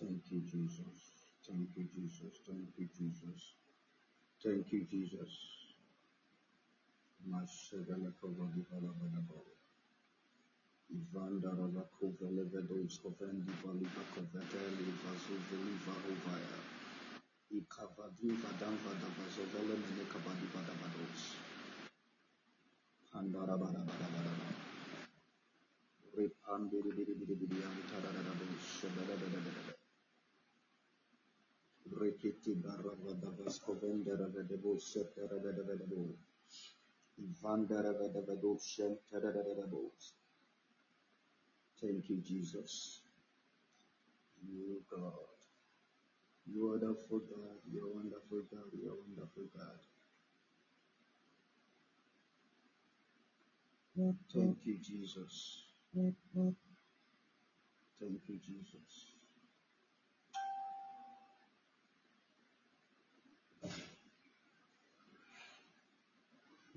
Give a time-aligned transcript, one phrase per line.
[0.00, 1.00] Thank you, Jesus.
[1.46, 2.34] Thank you, Jesus.
[2.46, 3.42] Thank you, Jesus.
[4.44, 5.32] Thank you, Jesus.
[7.30, 9.44] Mashagala kovadi balabadabo.
[10.90, 12.44] Ivanda rava kovele
[32.02, 36.00] reketi barabadabasko venderevedebo seterevedebo
[37.42, 39.92] vanderevedebo shenterevedebo.
[41.80, 43.02] Thank you, Jesus.
[44.42, 45.12] You God.
[46.46, 47.58] You are wonderful God.
[47.70, 48.70] You are wonderful God.
[48.72, 49.80] You are wonderful God.
[54.32, 55.66] Thank you, Jesus.
[58.00, 59.07] Thank you, Jesus.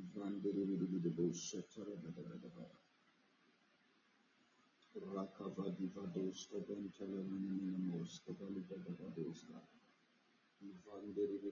[0.00, 2.66] Vanderebo Shetara Badabadaba.
[4.96, 9.60] Rakavadi Vadoska Ventelemanamos Kavalida Babadoska.
[10.86, 11.50] Vanderebo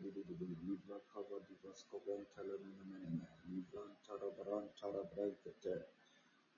[0.66, 3.28] Livra Kavadi Vasko Ventelemaname.
[3.48, 5.76] Livran Tarabran Tarabrankete.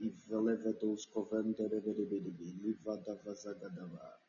[0.00, 2.46] Ivelevedosko Venderebedibi.
[2.64, 4.20] Livada Vazagadava.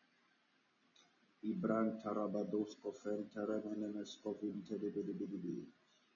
[1.44, 5.75] Ibran Tarabadosko Ventelemanamasko Vinterebedibi.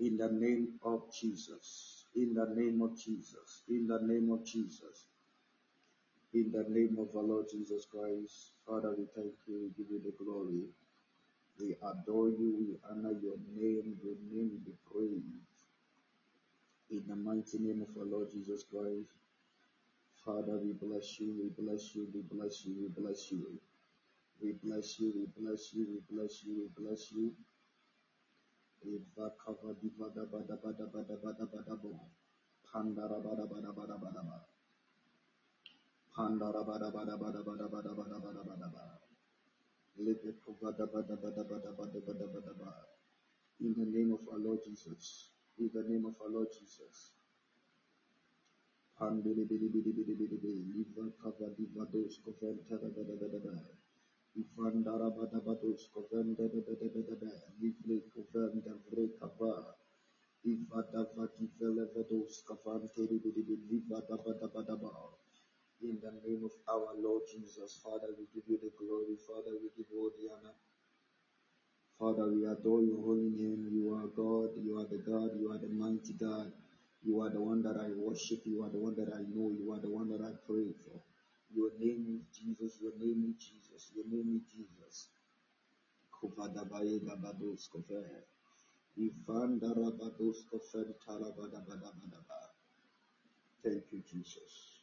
[0.00, 5.06] In the name of Jesus, in the name of Jesus, in the name of Jesus.
[6.34, 10.00] In the name of our Lord Jesus Christ, Father, we thank you, we give you
[10.04, 10.64] the glory.
[11.60, 15.24] We adore you, we honor your name, your name be praised.
[16.90, 19.10] In the mighty name of our Lord Jesus Christ,
[20.24, 23.46] Father, we bless you, we bless you, we bless you, we bless you.
[24.42, 27.32] We bless you, we bless you, we bless you, we bless you.
[27.32, 27.51] Eva kava diva
[30.14, 32.10] da ba da ba da ba da ba da ba da bo.
[32.64, 34.38] Pandara ba da ba da ba da ba da ba.
[36.14, 38.42] Pandara ba da ba da ba da ba da ba da ba da ba da
[38.44, 39.00] ba da ba.
[39.96, 42.54] Lebe kova da ba da ba da ba da ba da ba da ba da
[42.54, 42.72] ba.
[43.60, 45.30] In the name of our Lord Jesus.
[45.58, 47.14] In the name of our Lord Jesus.
[48.98, 50.72] Pandiribidibidibidibidibi.
[50.74, 53.52] Liva kava diva dos koventa da ba da ba da ba.
[53.52, 53.81] Ivandara ba
[54.34, 57.32] dos koventa da ba da ba da ba.
[57.60, 59.52] Livre koventa vre kava.
[60.44, 63.02] Iva da va divele vedos kavante.
[65.82, 69.16] In the name of our Lord Jesus, Father, we give you the glory.
[69.28, 70.54] Father, we give you all the honor.
[71.98, 73.68] Father, we adore your holy name.
[73.72, 74.50] You are God.
[74.64, 75.30] You are the God.
[75.40, 76.52] You are the mighty God.
[77.02, 78.40] You are the one that I worship.
[78.46, 79.52] You are the one that I know.
[79.52, 81.00] You are the one that I pray for.
[81.54, 82.78] Your name is Jesus.
[82.80, 83.92] Your name is Jesus.
[83.94, 85.08] Your name is Jesus.
[93.64, 94.80] Thank you, Jesus.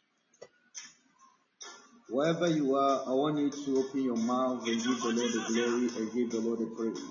[2.09, 5.45] Wherever you are, I want you to open your mouth and give the Lord the
[5.47, 7.03] glory and give the Lord the praise.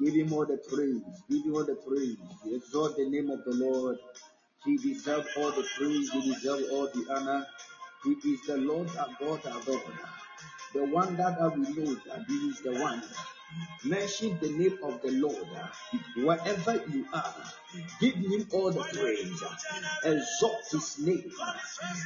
[0.00, 1.02] Give him all the praise.
[1.30, 2.16] Give him all the praise.
[2.46, 3.98] Exalt the name of the Lord.
[4.64, 6.10] He deserves all the praise.
[6.12, 7.46] He deserves all the honor.
[8.04, 9.82] He is the Lord our God, our God.
[10.74, 13.02] The one that I will know that He is the one.
[13.84, 15.46] Mention the name of the Lord
[16.16, 17.34] wherever you are.
[18.00, 19.42] Give Him all the praise.
[20.04, 21.30] Exalt His name.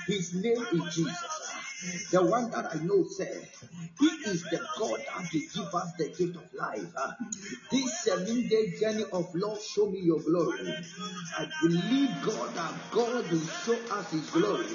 [0.06, 2.11] His name is Jesus.
[2.11, 3.49] The one that I know said,
[4.00, 6.93] He is the God that will give us the gift of life.
[7.70, 10.75] This seven day journey of Lord, show me your glory.
[11.38, 14.67] I believe God that God will show us His glory.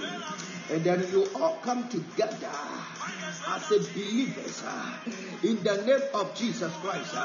[0.72, 2.50] And then we will all come together
[3.48, 4.98] as a believers, uh,
[5.44, 7.16] in the name of Jesus Christ,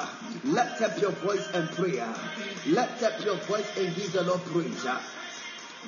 [0.44, 2.12] lift up your voice and prayer.
[2.66, 4.86] Lift up your voice and give the Lord praise.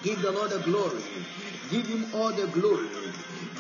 [0.03, 1.03] Give the Lord the glory.
[1.71, 2.89] Give him all the glory.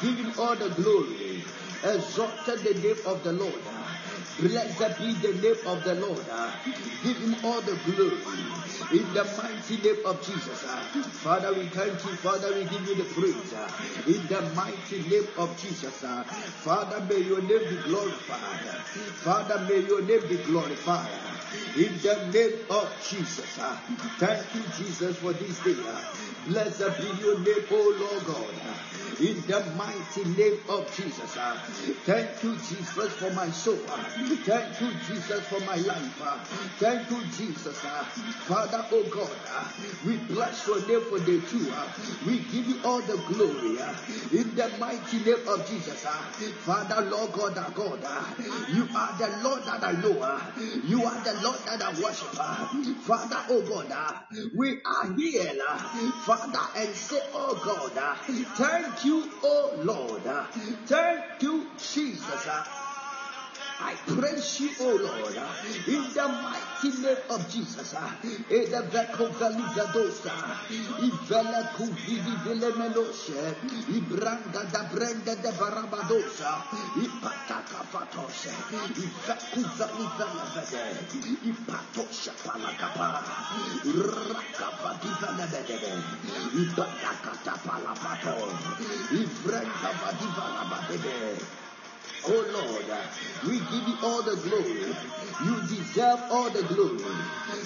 [0.00, 1.42] Give him all the glory.
[1.84, 3.79] Exalted the name of the Lord.
[4.40, 6.24] Blessed be the name of the Lord.
[6.30, 6.50] Uh,
[7.02, 8.16] give him all the glory.
[8.92, 10.64] In the mighty name of Jesus.
[10.64, 12.16] Uh, Father, we thank you.
[12.16, 13.52] Father, we give you the praise.
[13.52, 13.70] Uh,
[14.06, 15.92] in the mighty name of Jesus.
[16.64, 18.60] Father, may your name be glorified.
[19.20, 21.10] Father, may your name be glorified.
[21.76, 23.58] In the name of Jesus.
[23.58, 23.80] Ah.
[24.18, 25.76] Thank you, Jesus, for this day.
[25.86, 26.14] Ah.
[26.46, 28.90] Blessed be your name, O Lord God ah.
[29.20, 31.36] in the mighty name of Jesus.
[32.04, 33.76] Thank you, Jesus, for my soul.
[33.76, 36.16] Thank you, Jesus, for my life.
[36.78, 37.76] Thank you, Jesus.
[38.48, 39.30] Father, oh God,
[40.06, 41.70] we bless your name for day two.
[42.26, 43.76] We give you all the glory
[44.32, 46.04] in the mighty name of Jesus.
[46.64, 48.00] Father, Lord God, our God,
[48.72, 50.40] you are the Lord that I know.
[50.84, 52.28] You are the Lord that I worship.
[53.02, 54.20] Father, oh God, uh,
[54.54, 55.78] we are here, uh,
[56.24, 58.14] Father, and say, oh God, uh,
[58.56, 60.22] thank you, oh Lord.
[60.86, 62.48] Thank you, Jesus.
[63.82, 65.34] I praise you, O Lord,
[65.88, 67.94] in the mighty name of Jesus.
[72.76, 73.56] meloshe,
[73.88, 76.60] ibranga da brenda de barabadosa,
[77.00, 78.52] ipataka fatoshe,
[79.00, 80.84] iveku veli vele vede,
[81.48, 83.24] ipatosha palakapa,
[84.28, 85.92] rakapa di vele vede,
[86.52, 87.32] ipataka
[87.96, 88.36] pato,
[89.12, 91.59] ivrenda vadi vala badede.
[92.26, 92.84] Oh Lord,
[93.46, 94.94] we give you all the glory.
[95.44, 97.14] You deserve all the glory.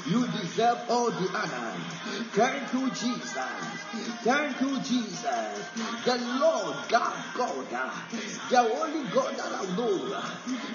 [0.07, 1.75] You deserve all the honor.
[2.33, 3.35] Thank you, Jesus.
[4.23, 5.69] Thank you, Jesus.
[6.05, 7.67] The Lord, God, God,
[8.51, 10.23] the only God that I know,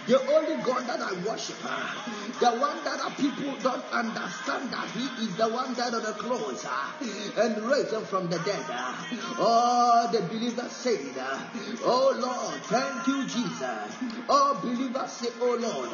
[0.07, 1.57] the only God that I worship,
[2.39, 6.13] the one that our people don't understand that He is the one that on the
[6.13, 6.65] cross
[7.37, 8.63] and raised him from the dead.
[9.37, 10.99] Oh, the believers said,
[11.83, 13.95] Oh Lord, thank you, Jesus.
[14.27, 15.89] All believers say, Oh Lord,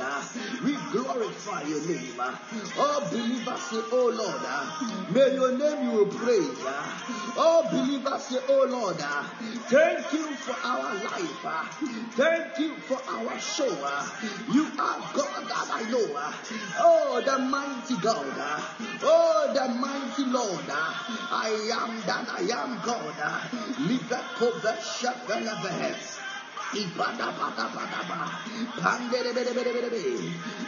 [0.64, 2.20] we glorify your name.
[2.78, 4.42] All believers say, Oh Lord,
[5.12, 6.58] may your name you will praise.
[7.38, 9.24] All believers say, Oh Lord, uh,
[9.68, 11.46] thank you for our life.
[11.46, 11.66] uh.
[12.16, 13.78] Thank you for our soul.
[13.84, 14.08] uh.
[14.54, 16.08] You are God that I know.
[16.80, 18.26] Oh, the mighty God.
[19.04, 20.66] Oh, the mighty Lord.
[20.70, 23.16] I am that I am God.
[23.20, 23.40] uh.
[23.84, 26.25] Livekova Shepeleve.
[26.74, 28.26] Ibada bada bada ba,
[28.82, 30.18] pandere bere bere bere be,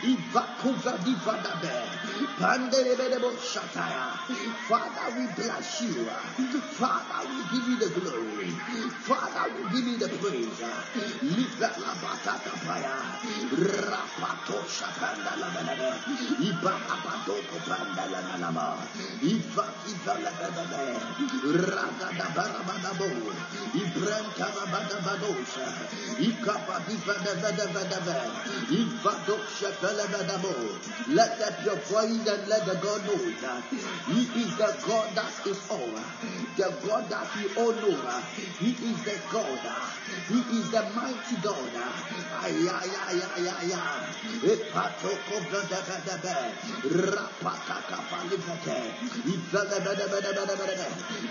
[0.05, 1.73] ivakuva divada be,
[2.37, 4.13] pandere bere bo shataya.
[4.69, 6.05] Father, we bless you.
[6.77, 8.51] Father, we give you the glory.
[9.03, 10.61] Father, we give you the praise.
[11.23, 12.95] Liva la bata kapaya,
[13.57, 15.89] rapato shapanda la bele be,
[16.45, 18.77] ibada bato kopanda la nalama,
[19.21, 20.83] iva iva la bele be,
[21.57, 23.09] raga da bara bada bo,
[24.53, 25.86] la bada badosha.
[31.09, 33.63] Let up your voice and let the God know that
[34.07, 35.95] He is the God that is all.
[36.57, 38.21] The God that we all know.
[38.59, 39.59] He is the God.
[40.27, 41.71] He is the mighty God.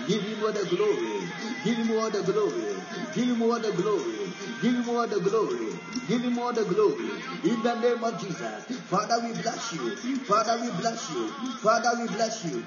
[0.07, 1.27] Give him all the glory.
[1.63, 2.75] Give him all the glory.
[3.13, 4.33] Give him all the glory.
[4.61, 5.67] Give him all the glory.
[6.07, 7.09] Give him all the glory.
[7.43, 8.65] In the name of Jesus.
[8.89, 9.95] Father, we bless you.
[10.25, 11.27] Father, we bless you.
[11.61, 12.63] Father, we bless you.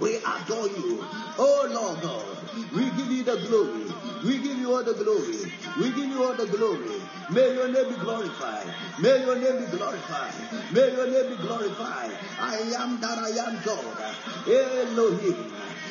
[0.00, 1.04] We adore you.
[1.38, 2.24] Oh Lord God.
[2.72, 3.84] We give you the glory.
[4.24, 5.52] We give you all the glory.
[5.78, 7.00] We give you all the glory.
[7.30, 8.66] May your name be glorified.
[9.00, 10.34] May your name be glorified.
[10.72, 12.12] May your name be glorified.
[12.40, 13.84] I am that I am God.
[14.48, 15.52] Elohim.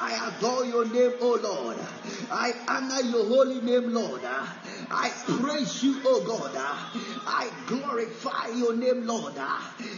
[0.00, 1.76] I adore your name, oh Lord.
[2.30, 4.22] I honor your holy name, Lord.
[4.90, 6.52] I praise you, oh God.
[7.26, 9.34] I glorify your name, Lord.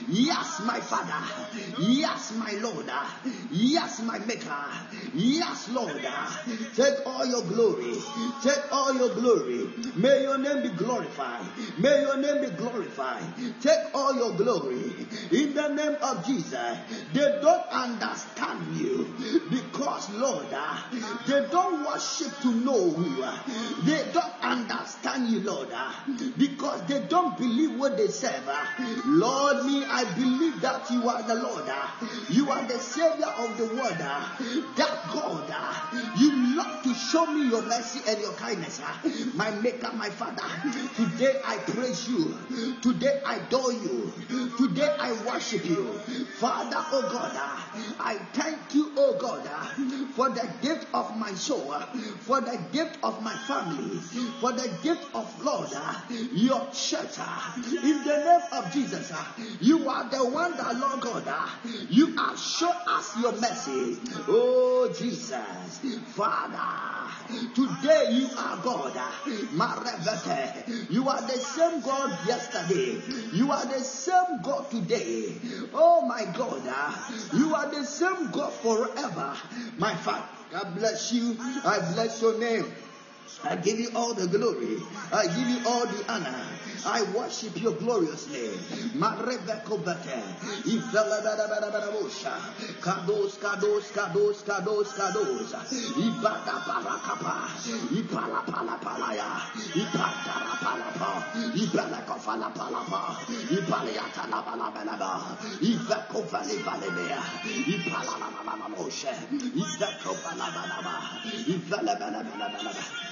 [0.09, 1.15] Yes, my Father.
[1.79, 2.91] Yes, my Lord.
[3.51, 4.65] Yes, my Maker.
[5.15, 6.01] Yes, Lord.
[6.75, 7.95] Take all your glory.
[8.43, 9.69] Take all your glory.
[9.95, 11.47] May your name be glorified.
[11.79, 13.23] May your name be glorified.
[13.61, 14.93] Take all your glory.
[15.31, 16.79] In the name of Jesus.
[17.13, 19.07] They don't understand you
[19.51, 20.47] because, Lord,
[21.27, 23.23] they don't worship to know who.
[23.85, 24.80] They don't understand
[25.29, 26.05] you, Lord, ah.
[26.39, 28.45] because they don't believe what they serve.
[28.47, 29.03] Ah.
[29.07, 31.65] Lord, me, I believe that you are the Lord.
[31.67, 31.97] Ah.
[32.29, 33.99] You are the Savior of the world.
[34.77, 35.51] That God,
[36.19, 38.81] you love to show me your mercy and your kindness.
[39.35, 40.43] My Maker, my Father,
[40.97, 42.37] today I praise you.
[42.83, 44.13] Today I adore you.
[44.57, 45.93] Today I worship you.
[46.39, 47.33] Father, oh God,
[47.99, 49.47] I thank you, oh God,
[50.15, 51.75] for the gift of my soul,
[52.21, 53.97] for the gift of my family,
[54.41, 55.95] for the gift of Lord, uh,
[56.33, 57.19] your church.
[57.19, 59.25] Uh, in the name of Jesus, uh,
[59.61, 61.25] you are the one that, Lord God,
[61.89, 63.99] you have shown us your mercy.
[64.29, 65.81] Oh Jesus,
[66.15, 66.59] Father,
[67.55, 68.97] today you are God.
[70.89, 73.01] You are the same God yesterday.
[73.33, 75.35] You are the same God today.
[75.75, 76.63] Oh my God,
[77.35, 79.37] you are the same God forever.
[79.79, 81.37] My Father, God bless you.
[81.65, 82.67] I bless your name.
[83.45, 84.77] I give you all the glory.
[85.13, 86.47] I give you all the honor.
[86.87, 88.59] I worship your glorious name.
[92.81, 94.43] Kados, kados, kados,
[94.95, 95.53] kados.
[103.51, 104.41] Ipaliata la
[112.63, 113.10] la.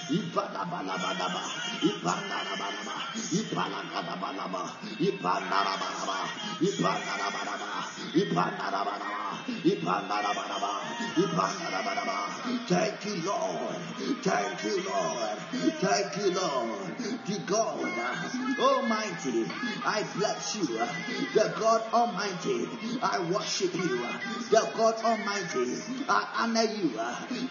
[12.69, 13.88] Thank you, Lord.
[14.09, 15.38] Thank you, Lord.
[15.81, 16.97] Thank you, Lord.
[17.27, 19.45] The God uh, Almighty,
[19.85, 20.79] I bless you.
[20.79, 20.88] Uh,
[21.35, 22.69] the God Almighty,
[23.03, 24.03] I worship you.
[24.05, 24.19] Uh,
[24.50, 25.75] the God Almighty,
[26.09, 26.91] I honor you.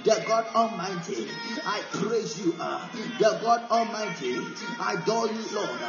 [0.04, 1.28] The God Almighty,
[1.66, 2.54] I praise you.
[2.54, 4.38] The God Almighty,
[4.80, 5.80] I adore you, Lord.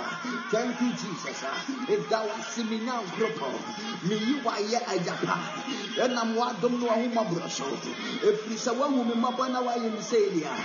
[0.51, 1.45] Thank you, Jesus.
[1.89, 6.05] If thou art me now, cripple, me you are yet a japa.
[6.05, 7.61] And I'm what don't know whom I brush.
[7.61, 10.58] If it's a one woman, my banner, why you say, Jamaica, and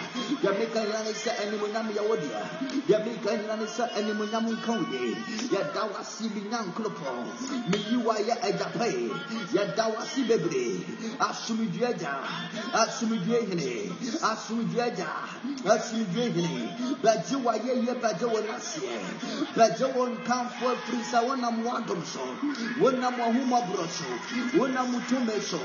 [1.24, 2.48] say, and when I'm your audio,
[2.88, 5.16] Jamaica, and say, and when I'm Cody,
[5.52, 9.54] yet thou art me now, cripple, me you are yet a japa.
[9.54, 10.86] Yet thou art see baby.
[11.20, 12.24] Asumidjaja,
[12.74, 15.08] Asumidjahine, Asumidjaja,
[15.64, 19.00] Asumidjahine, Bajawa, ye, Bajawa, Nasia,
[19.54, 22.20] Bajawan come for Prisa, one am Wadom so,
[22.82, 25.60] one am Wahuma Broso, one am Mutume so,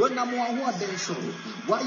[0.00, 1.14] one am Waden so,
[1.66, 1.80] why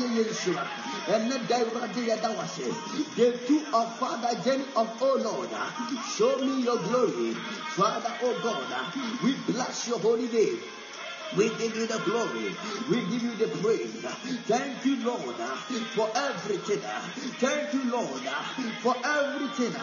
[1.94, 2.04] sure?
[2.04, 5.50] And let Daivadia the two of Father Jenny of Oh Lord,
[6.16, 7.34] show me your glory,
[7.76, 10.60] Father, oh God, we bless your holy name.
[11.38, 12.56] We give you the glory.
[12.90, 13.92] We give you the praise.
[14.48, 15.36] Thank you, Lord,
[15.96, 16.82] for everything.
[17.40, 18.22] Thank you, Lord,
[18.82, 19.76] for everything.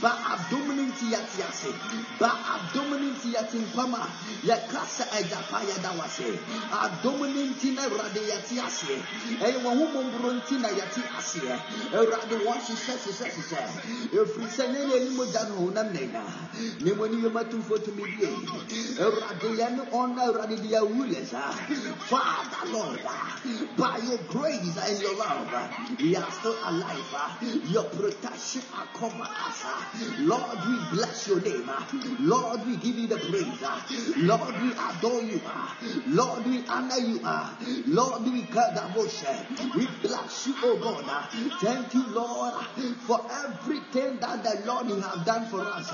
[0.00, 1.72] Ba abdomen ti yati ase.
[2.20, 4.06] Ba abdomen ti yati nkwama.
[4.44, 6.38] Ya kasa eja pa ya da wase.
[6.70, 8.94] Abdomen ti na rade yati ase.
[9.42, 11.42] E wo hu mombro nti na yati ase.
[11.42, 13.58] E rade wa shi se se se se.
[14.12, 16.22] E fri se ne ne ni mo jan ho na mena.
[16.80, 18.28] Ni mo ni yo matumfo to me die.
[18.98, 21.52] E rade ya no on na rade dia wulesa.
[22.08, 23.00] Father Lord,
[23.76, 27.40] by your grace and your love, we are still alive.
[27.70, 29.64] Your protection are cover us.
[30.20, 31.70] Lord, we bless your name.
[32.20, 34.16] Lord, we give you the praise.
[34.16, 35.40] Lord, we adore you.
[36.08, 37.20] Lord, we honor you.
[37.86, 39.76] Lord, we kadaboshe.
[39.76, 41.04] We bless you, oh God.
[41.60, 42.54] Thank you, Lord,
[43.06, 45.90] for everything that the Lord you have done for us.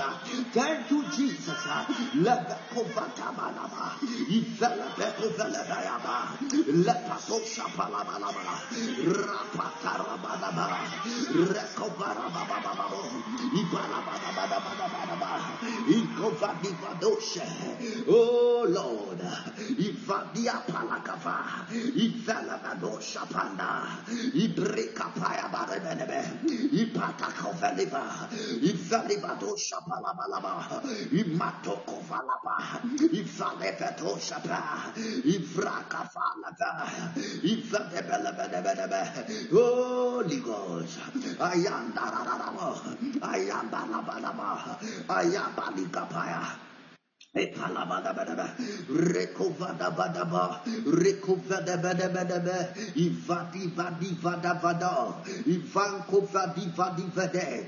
[0.53, 1.24] Thank you, Jesus.
[1.25, 1.65] Jesus.
[1.65, 1.85] Ah.
[2.13, 3.97] Lebekobatabalaba.
[4.29, 6.17] Ivelebekobelebeyaba.
[6.85, 8.55] Lepatosapalabalaba.
[9.09, 10.67] Rapatarabalaba.
[11.53, 13.01] Rekobarababababo.
[13.57, 15.31] Ibalababababababa.
[15.89, 17.47] Ikovadivadoshe.
[18.07, 19.21] Oh Lord.
[19.81, 21.65] Ivadia palakava.
[21.73, 23.97] Ivelebadosha panda.
[24.33, 26.21] Ibrekapaya barebenebe.
[26.73, 28.29] Ipatakoveliva.
[28.61, 30.81] Ivelebadosha palabalaba.
[31.15, 32.83] Imatokovalaba,
[33.19, 34.91] Ivalepetosapa,
[35.23, 36.71] Ivrakafalata,
[37.43, 39.01] Ivabebelebelebelebe,
[39.51, 40.99] Holy Ghost,
[41.39, 42.75] I am Dararama,
[43.23, 44.75] I am Balabalaba,
[45.09, 46.43] I am Balikapaya.
[47.35, 48.55] Rekovadabadaba,
[50.87, 52.57] Rekovadabadabadaba,
[52.95, 57.67] Ivadi Vadi Vadavada, Ivanko Vadi Vadi Vade.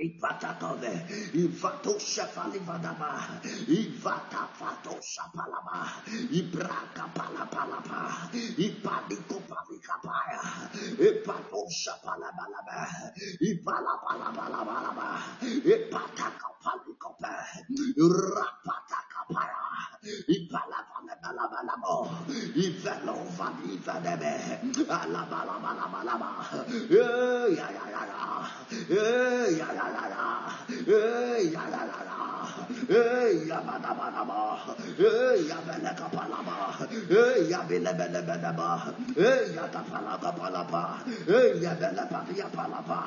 [0.00, 6.02] Ipatatove, Ivato Shafalivadaba, Ivata Fato Shapalaba,
[6.32, 11.62] Ibraka Palapalapa, Ipadico Palicapaya, Ipato
[13.40, 17.36] Ipalapalabalaba, Ipataka Palicope,
[17.98, 19.89] Rapataka Para.
[20.28, 21.96] Ipalabalabalabo.
[22.54, 24.34] Ivelova iveleve.
[24.88, 26.30] Alabalabalabalaba.
[26.90, 27.10] Ja,
[27.58, 28.20] ja, ja, ja.
[28.88, 29.06] Ja,
[29.58, 30.24] ja, ja, ja.
[30.86, 31.02] Ja,
[31.54, 32.20] ja, ja, ja.
[32.90, 34.58] Yabadabanaba,
[34.98, 36.56] Yabelekapalaba,
[37.50, 38.70] Yabelebelebeleba,
[39.16, 40.82] Yatapalakapalapa,
[41.26, 42.98] Yabelepapiapalapa,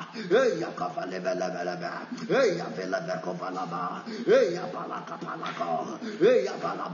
[0.60, 1.92] Yakapalebelebelebe,
[2.28, 3.82] Yavelebekopalaba,
[4.26, 6.93] Yapalakapalako, Yapalaba.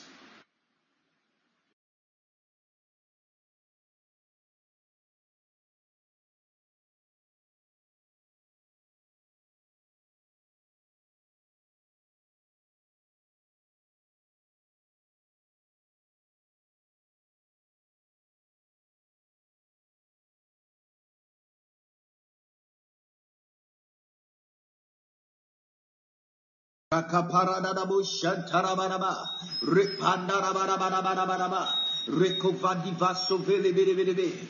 [27.01, 29.29] Rakaparadadabu Shantarabaraba,
[29.63, 31.67] Ripandarabarabarabaraba,
[32.07, 34.47] Rekovandivaso vele vele Vili Vili.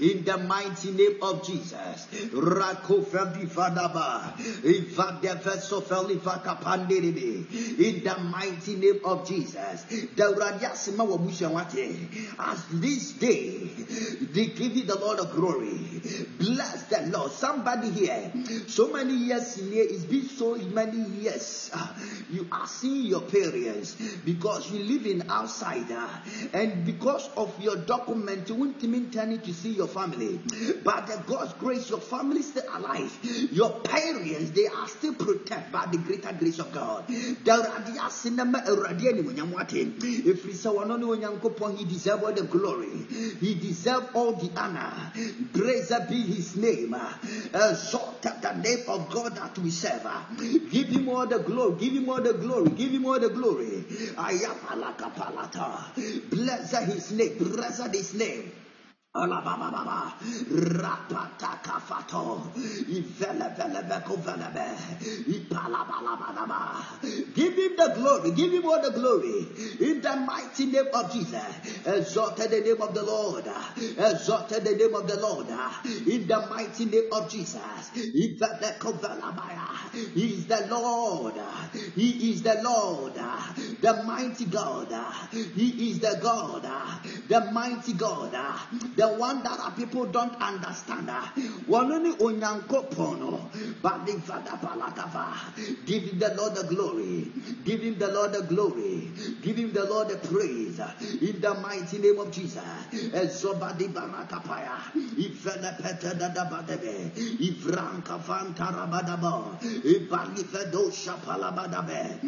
[0.00, 2.06] In the mighty name of Jesus.
[2.22, 2.30] In
[8.04, 9.84] the mighty name of Jesus.
[12.38, 13.70] As this day,
[14.32, 15.78] they give you the Lord of glory.
[16.38, 17.32] Bless the Lord.
[17.32, 18.32] Somebody here,
[18.66, 21.70] so many years in here, it's been so many years.
[22.30, 26.08] You are seeing your parents because you live in outside, uh,
[26.52, 30.38] and because of your document, you won't even turn to see your family.
[30.84, 33.18] but the God's grace, your family is still alive.
[33.52, 37.04] Your parents, they are still protected by the greater grace of God.
[37.08, 37.34] He
[41.84, 43.06] deserve all the glory.
[43.40, 45.12] He deserve all the honor.
[45.52, 46.96] Praise be his name.
[47.54, 50.06] Exalted the name of God that we serve.
[50.70, 51.76] Give him all the glory.
[51.78, 52.70] Give him all the glory.
[52.70, 53.84] Give him all the glory.
[54.16, 54.41] Ayapalakapalata.
[56.30, 57.36] Blessed his name.
[57.38, 58.52] Blessed his name.
[59.14, 59.28] Give
[67.52, 69.46] him the glory, give him all the glory.
[69.80, 71.42] In the mighty name of Jesus,
[71.84, 73.44] exalted the name of the Lord,
[73.98, 75.46] exalted the name of the Lord.
[76.06, 77.90] In the mighty name of Jesus.
[77.94, 78.36] He
[80.24, 81.34] is the Lord,
[81.94, 84.88] He is the Lord, the mighty God.
[85.54, 86.66] He is the God,
[87.28, 88.32] the mighty God,
[88.96, 91.08] the one that our people don't understand.
[91.10, 91.32] Ah,
[91.66, 93.40] one only onyankopono,
[93.82, 95.54] but the Father Palakava.
[95.86, 97.30] Give the Lord the glory.
[97.64, 99.10] Give him the Lord the glory.
[99.42, 100.80] Give him the Lord the praise.
[101.20, 102.62] In the mighty name of Jesus.
[102.92, 104.78] Ezobadi barakapaya.
[105.16, 107.10] Ifele pete dadabadebe.
[107.40, 109.58] Ifranka fantarabadaba.
[109.84, 112.20] Ibalifedo shapalabadabe.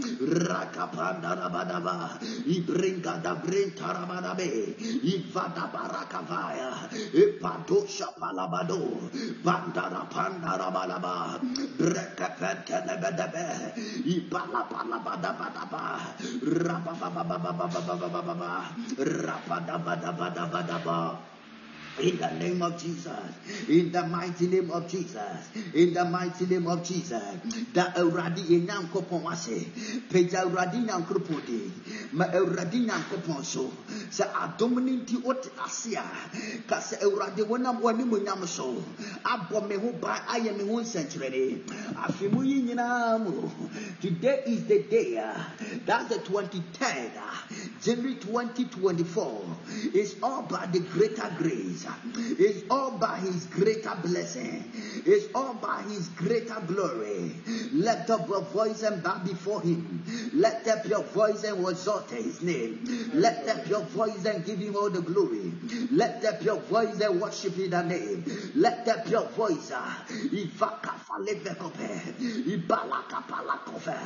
[0.49, 2.19] Rakapanda rabadaba.
[2.47, 4.75] Ibringa da brintarabadabe.
[5.05, 5.71] Ivada
[6.65, 6.89] fire.
[7.15, 9.11] Epatosha palabado,
[9.45, 11.39] bandara pandara balaba,
[11.79, 13.75] brekefente lebedebe,
[14.07, 16.01] ipala palabada badaba,
[16.43, 21.34] rapa baba baba baba baba baba, rapa daba daba daba daba.
[22.01, 23.13] In the name of Jesus,
[23.69, 27.23] in the mighty name of Jesus, in the mighty name of Jesus,
[27.73, 29.65] that already in Yankopon wase,
[30.11, 31.71] Peja already Yankopodi,
[32.13, 33.73] ma already Yankopon so,
[34.11, 36.03] sa adominity ot asia,
[36.67, 36.97] kasa
[37.47, 38.83] when I'm one munyam so,
[39.25, 41.63] abo me ba aye me ho century,
[41.95, 43.51] afimu yinamu.
[44.01, 45.15] Today is the day,
[45.87, 47.35] that's the 23rd, uh,
[47.81, 49.43] January 2024.
[49.95, 51.84] It's all by the greater grace.
[52.39, 54.65] It's all by His greater blessing.
[55.07, 57.33] It's all by His greater glory.
[57.73, 60.05] Let up your voice and bow before Him.
[60.35, 63.11] Let up your voice and exalt His name.
[63.15, 65.53] Let up your voice and give Him all the glory.
[65.93, 68.25] Let up your voice and worship in the name.
[68.55, 69.71] Let up your voice.
[69.75, 70.05] Ah.
[70.09, 72.15] Ivaka falevekope.
[72.47, 73.97] Ibalaka palakofe.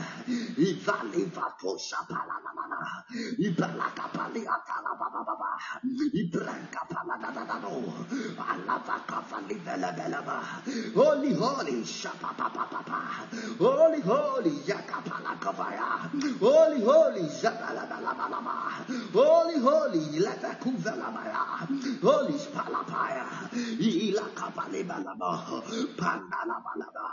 [0.58, 3.04] Ivali vatosha palanana.
[3.38, 5.58] Ibalaka paliatala baba baba.
[5.84, 6.80] Ibranka
[7.68, 7.92] Barano,
[8.38, 10.42] Alavaka Falibelebeleba,
[10.94, 13.28] Holy Holy Shapapapapa,
[13.58, 16.08] Holy Holy Yakapalakavaya,
[16.40, 21.68] Holy Holy Zabalabalaba, Holy Holy Levakuvelabaya,
[22.00, 23.26] Holy Spalapaya,
[23.78, 25.62] Ilakapalibalaba,
[25.96, 27.06] Pandalabalaba,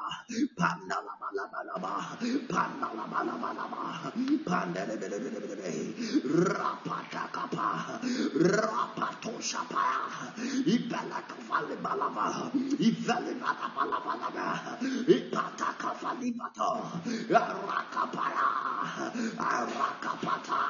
[0.58, 4.14] Pandalabalabalaba, Pandalabalabalaba,
[4.46, 5.56] Pandalabalabalaba,
[6.26, 8.00] Rapatakapa,
[8.36, 10.04] Rapatoshapaya,
[10.66, 14.78] Ibalakovale balava, Ivelivata balavalava,
[15.08, 16.72] Ipataka falivato,
[17.34, 18.48] Arakapara,
[19.38, 20.62] Arakapata,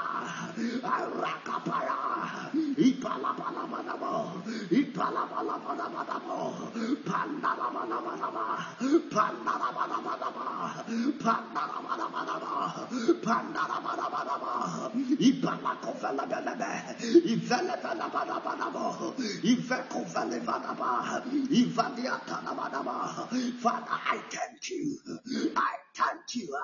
[3.38, 4.44] bala bala.
[23.62, 24.97] Father, I thank you.
[25.56, 26.58] I thank you.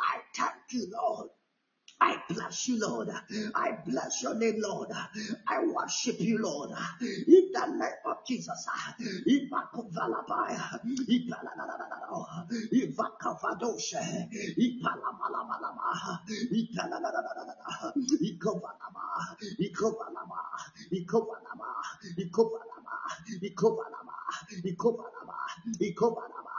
[0.00, 1.30] I thank you, Lord.
[2.00, 3.10] I bless you, Lord.
[3.54, 4.90] I bless your name, Lord.
[4.92, 6.70] I worship you, Lord.
[7.00, 8.68] In the name of Jesus.
[9.26, 10.80] Ibakovalabaya.
[11.08, 12.46] Ibalalalalalala.
[12.72, 14.28] Ibakavadoshe.
[14.58, 16.20] Ibalabalabalaba.
[16.52, 17.94] Ibalalalalala.
[18.22, 19.36] Ikovalaba.
[19.58, 20.42] Ikovalaba.
[20.92, 21.70] Ikovalaba.
[22.18, 22.96] Ikovalaba.
[23.42, 24.16] Ikovalaba.
[24.64, 25.38] Ikovalaba.
[25.80, 26.53] Ikovalaba.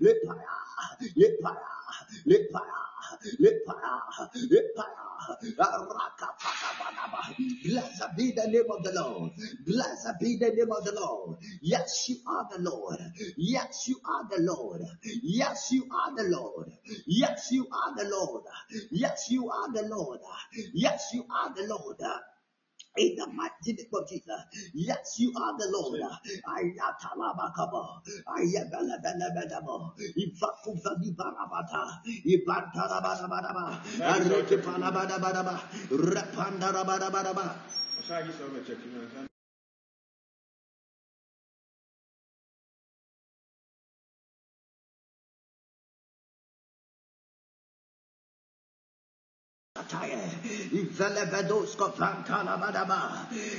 [0.00, 0.84] Ipananaba.
[1.00, 1.14] Ipananaba.
[1.16, 1.18] Ipananaba.
[1.18, 1.70] Ipaya.
[2.26, 2.28] Lepaya.
[2.28, 2.80] Lepaya.
[3.38, 3.40] Lepaya.
[3.40, 4.30] Lepaya.
[4.50, 5.04] Lepaya.
[5.58, 7.20] Rakapakabanaba.
[7.64, 9.32] Blessed be the name of the Lord.
[9.66, 11.38] Blessed be the name of the Lord.
[11.60, 12.98] Yes, you are the Lord.
[13.36, 14.82] Yes, you are the Lord.
[15.22, 16.72] Yes, you are the Lord.
[17.06, 18.44] Yes, you are the Lord.
[18.90, 20.20] Yes, you are the Lord.
[20.72, 22.00] Yes, you are the Lord.
[22.98, 24.42] In the mighty name of Jesus.
[24.74, 26.02] Yes, you are the Lord.
[26.02, 28.02] Ayatalabakaba.
[28.26, 29.94] Ayabelebelebelebo.
[30.18, 32.02] Ivakuvalibarabata.
[32.26, 33.78] Ibantarabadabadaba.
[34.02, 35.54] Arekepalabadabadaba.
[35.94, 37.54] Repandarabadabadaba.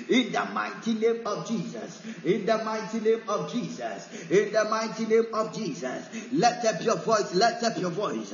[0.10, 5.05] In the mighty name of Jesus, in the mighty name of Jesus, in the mighty
[5.05, 8.34] name of Jesus, let up your voice, let up your voice,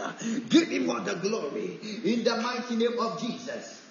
[0.49, 3.81] give him all the glory, in the mighty name of Jesus.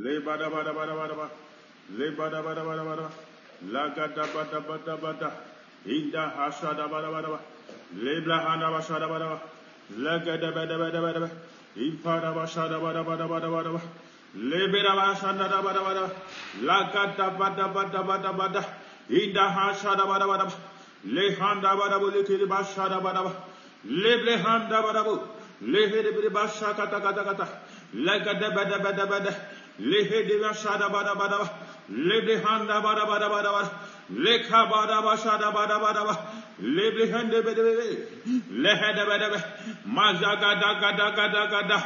[0.00, 0.20] Le
[1.90, 3.10] Lebada bada bada bada
[3.70, 5.30] Lagada bada bada bada
[5.86, 7.38] Inda hasada bada bada
[7.96, 9.40] Lebla hana bashada bada
[9.98, 11.30] Lagada bada bada bada
[11.76, 13.80] Impada bashada bada bada bada bada
[14.36, 16.10] Lebeda bashada bada bada
[16.62, 18.64] Lagada bada bada bada bada
[19.10, 20.52] Inda hashada bada bada
[21.04, 23.32] Lehanda bada bulikiri bashada bada
[23.84, 25.20] Leble handa bada bu
[25.62, 27.48] Lehede biri bashakata kata kata
[27.94, 29.34] Lagada bada bada bada
[29.80, 33.70] Lehede bashada bada bada bada Lebrehanda bada bada bada bada.
[34.10, 36.20] Leka bada bashada bada bada bada.
[36.62, 37.84] Lebrehanda bada bada.
[38.64, 39.44] Lehada bada bada.
[39.86, 41.78] Mazaga daga daga daga da.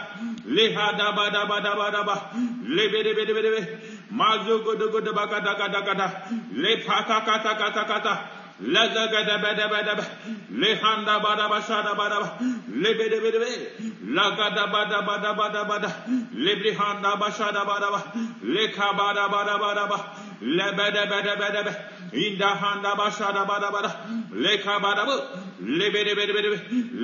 [0.46, 2.22] Lehada bada bada bada bada.
[2.68, 3.78] Lebede bede bede bede.
[4.12, 6.06] Mazugo dogo daga daga daga da.
[6.54, 8.35] Lepaka kata kata kata.
[8.62, 10.04] Lagada bada bada ba.
[10.50, 12.38] Lehanda bada bashada bada ba.
[12.72, 13.50] Lebede bede be.
[14.14, 15.92] Lagada bada bada bada bada.
[16.34, 18.12] Lebrihanda bashada bada ba.
[18.42, 19.98] Leka bada bada bada ba.
[20.40, 21.72] Lebede bede bede be.
[22.16, 23.92] Inda handa bashada bada bada.
[24.32, 25.16] Leka bada bu.
[25.62, 26.58] Lebede bede bede be.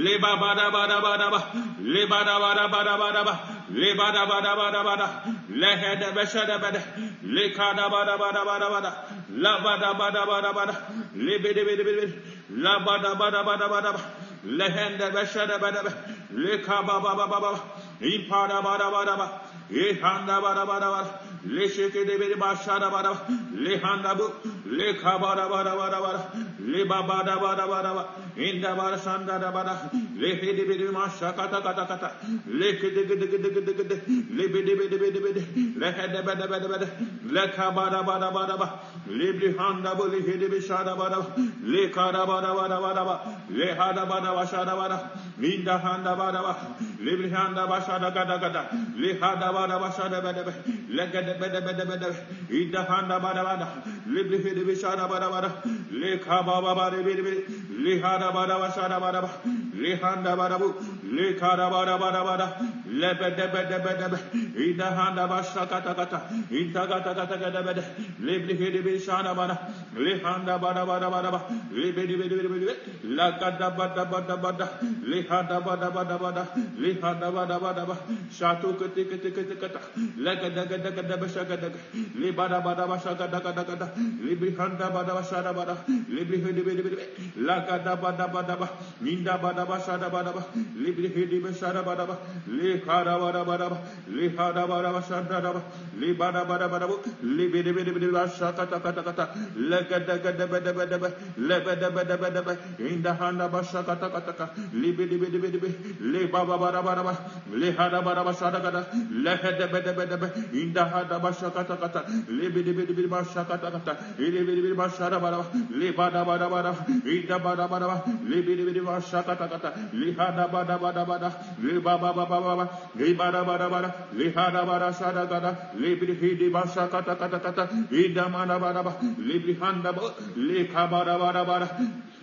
[0.05, 1.53] Leba bada bada bada ba.
[1.83, 3.62] Lebada bada bada bada ba.
[3.73, 5.09] Lebada bada bada bada.
[5.51, 6.81] Lehede bashada bada.
[7.25, 8.93] Lekada bada bada bada bada.
[9.31, 10.75] La bada bada bada bada.
[11.17, 12.13] Lebede bede bede.
[12.51, 14.01] La bada bada bada bada.
[14.45, 15.91] Lehende beshede bede be.
[16.35, 17.61] Leka baba baba.
[18.01, 19.41] Impada bada bada bada.
[19.71, 21.21] Ihanda bada bada bada.
[21.45, 23.13] Le sheke de bede bashada bada.
[23.55, 24.31] Le handa bu.
[24.67, 26.21] Le kabada bada bada bada.
[26.61, 28.09] Le baba da bada bada bada.
[28.37, 29.91] Inda bada shanda da bada.
[30.17, 32.13] Le hede bede masha kata kata kata.
[32.49, 33.97] Le kede kede kede kede kede.
[34.37, 35.43] Le bede bede bede bede.
[35.77, 36.89] Le hede bede bede bede.
[37.31, 38.81] Le kabada bada bada bada.
[39.09, 41.27] Le brihanda bu le hede bishada bada.
[41.63, 43.21] Le kada bada bada bada bada.
[43.51, 45.11] Le hada bada bashada bada.
[45.41, 46.77] Inda handa bada bada.
[47.01, 48.69] Le brihanda bashada kata kata.
[48.97, 50.55] Le hada bada bashada bada bada.
[50.89, 52.17] Le gede bede bede bede.
[52.51, 53.69] Inda handa bada bada.
[54.07, 55.51] Le brihede bishada bada bada.
[55.91, 57.45] Le kababa bada bede bede.
[57.83, 59.31] Le hada bada bashada bada bada.
[59.75, 60.75] Le handa bada bu.
[61.17, 62.47] Le kada bada bada bada.
[62.87, 64.19] Le bede bede bede bede.
[64.57, 66.21] Inda handa bashada kata kata.
[66.51, 67.83] Inda kata kata kata bede.
[68.21, 69.59] Le brihede bishada bada.
[69.97, 71.41] Le handa bada bada bada bada.
[71.73, 72.75] Le bede bede bede bede.
[73.05, 74.69] La kada bada bada bada.
[75.05, 76.47] Le hada bada bada bada.
[76.79, 78.03] Le hada bada bada bada.
[78.31, 79.81] Shatu kete kete kete kata.
[80.17, 81.71] Le kada kada kada basha kada.
[82.15, 83.93] Le bada bada basha kada kada kada.
[83.97, 85.77] Le brihanda bada bashada bada.
[85.89, 86.99] Le brihede bede bede.
[87.37, 88.69] La kada bada bada bada.
[89.03, 90.47] Ninda bada bashada bada bada.
[90.77, 92.19] Le brihede bashada bada bada.
[92.49, 93.79] Le kada bada bada bada.
[94.09, 95.63] Le hada bada bashada bada.
[95.99, 97.03] Le bada bada bada bada.
[97.23, 99.29] Le bede bede bede basha kata kata kata.
[99.57, 101.15] Le kada kada bada bada bada.
[101.37, 102.59] Le bada bada bada bada.
[102.79, 104.51] Inda handa basha kata kata kata.
[104.75, 105.75] Le bede bede bede bede.
[106.01, 107.19] Le baba bada bada bada.
[107.53, 108.87] Le hada bada bashada kata.
[109.11, 110.33] Le hede bede bede bede.
[110.53, 112.05] Inda hada basha kata kata.
[112.29, 113.97] Le bede bede bede basha kata kata.
[114.19, 115.45] Le bede bede basha bada bada.
[115.71, 116.73] Le bada bada bada.
[117.05, 118.02] Inda bada bada bada.
[118.31, 121.31] libiri biri ba shaka taka ta lihada bada bada bada
[121.63, 122.65] liba ba ba ba ba ba
[122.97, 128.29] libada bada bada lihada bada shada gada libiri hidi ba shaka taka taka ta ida
[128.29, 130.03] mana bada ba libiri handa ba
[130.37, 131.69] lika bada bada bada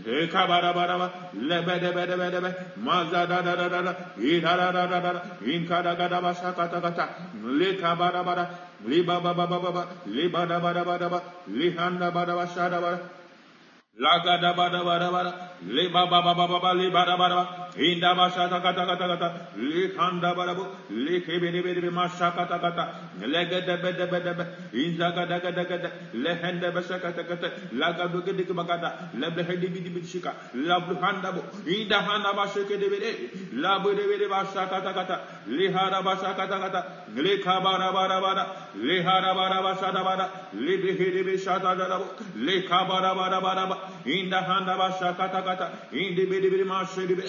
[0.07, 1.07] ეკაბარაბარაბა
[1.49, 2.51] ლებედებედებედებე
[2.87, 3.93] მაზადადადადადა
[4.31, 5.21] იდადადადადა
[5.53, 7.05] ინკადაგადაბა შაკატაგატა
[7.59, 8.45] ლეკაბარაბარა
[8.91, 9.83] ლიბაბაბაბაბა
[10.15, 11.19] ლიბადაბადაბადაბა
[11.59, 12.99] ლიჰანდაბადაბა შადაბარა
[14.05, 15.21] ლაგადაბადაბადაბა
[15.67, 18.29] le ba ba ba ba ba ba le ba da ba da ba inda ba
[18.31, 21.19] sha ta ka ta ka ta ka ta le kan da ba da bu le
[21.21, 22.87] ke be de be de ma sha ka ta ka ta
[23.19, 24.45] le ga da be de be de be
[24.83, 27.35] inda ga da ga da ga da le hen da ba sha ka ta ka
[27.35, 29.89] ta la ga do ga de ka ka da le be he de bi di
[29.89, 32.87] bi shi ka la bu han da bu inda han da ba sha ke de
[32.87, 33.11] be de
[33.59, 36.15] la bu de be de ba sha ka ta ka ta le ha da ba
[36.15, 36.81] sha ka ta ka ta
[37.15, 38.45] le ka ba da ba da ba da
[38.79, 41.37] le ha da ba da ba sha da ba da le be he de be
[41.37, 42.07] sha da da bu
[42.45, 43.65] le ka ba da ba da ba da
[44.05, 47.23] inda han da ba sha ka ta kata in the bidi bidi mashi be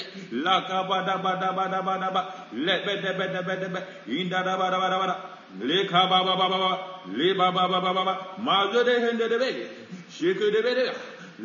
[0.45, 3.81] la ka bada bada bada bada ba le bede bede bede be
[4.21, 5.17] in da da bada bada bada
[5.61, 6.79] le ka ba ba ba ba ba
[7.17, 9.49] le ba ba ba ba ba ba ma zo de hende de be
[10.11, 10.93] shike de be de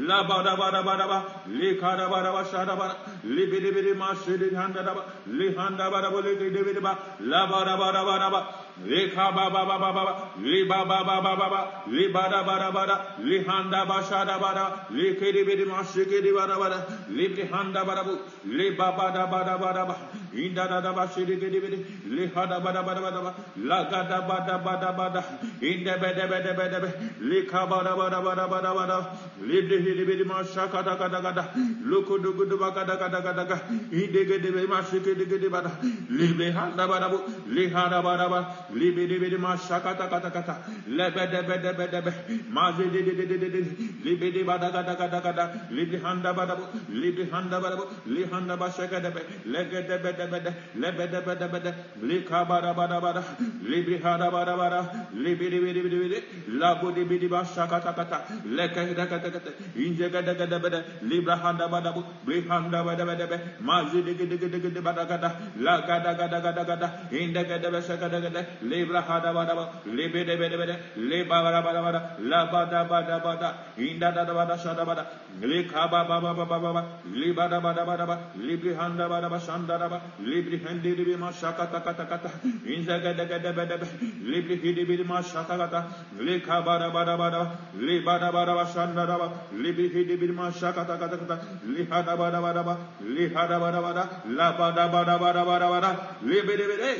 [0.08, 2.66] la ba da ba da ba da ba le ka da ba da ba sha
[2.66, 6.20] da ba le bidi bidi mashi de handa da ba le handa ba da ba
[6.22, 8.40] le de bidi ba la ba da ba da ba
[8.84, 11.50] da ba le ka ba ba ba ba ba le ba ba ba ba ba
[11.50, 14.88] ba le ba da ba da ba da le handa ba sha da ba da
[14.90, 17.48] le ke de be de ma she ke de ba da ba da le de
[17.52, 19.96] handa ba da bu le ba ba da ba da ba da ba
[20.34, 22.82] inda da da ba she de ke de be de le ha da ba da
[22.84, 25.24] ba da ba da ba la ga da ba da ba da ba da
[25.62, 26.90] inda be de be de be de be
[27.22, 29.10] le ka ba da ba da ba da ba da ba da
[29.40, 31.52] le de he de be de ma sha ka da ka da ka da
[31.84, 33.62] lu ku du gu du ba ka da ka da ka da ka
[33.92, 35.72] inde ge de be ma she ke de ge de ba da
[36.10, 40.30] le be handa ba da bu le ha da ba da ba libidibidi mashakata kata
[40.32, 40.56] kata
[40.88, 42.12] lebede bede bede be
[42.50, 43.60] mazi di di di
[44.04, 48.58] libidi bada kata kata kata libi handa bada bu libi handa bada bu li handa
[48.58, 53.24] ba shakada be lebede bede bede lebede bede bede li kabara bada bada
[53.64, 54.82] libi hada bada bada
[55.14, 56.20] libidi bidi bidi bidi
[56.60, 62.04] labu bidi mashakata kata leke kata kata inje kada kada bede libra handa bada bu
[62.28, 66.64] li handa bada bede be mazi di di di bada kata la kada kada kada
[66.66, 71.42] kada inde kada be kada libra hada bada ba libe de bede bede le ba
[71.44, 75.06] bada bada bada la bada bada bada inda da bada shada bada
[75.42, 79.08] le ka ba ba ba ba ba ba li bada bada bada ba libri handa
[79.10, 82.30] bada ba shanda da ba libri hendi ribi ma shakata kata kata
[82.66, 83.88] inzaga daga daga daga
[84.32, 85.80] libri hidi bidi ma shakata kata
[86.20, 87.42] lika bara bara bara
[87.76, 91.40] li bara bara shanda raba libri hidi bidi ma shakata kata kata
[91.74, 92.78] li hada bara bara bara
[93.16, 94.04] li hada bara bara
[94.38, 95.92] la bara bara bara bara bara
[96.24, 96.92] libri bidi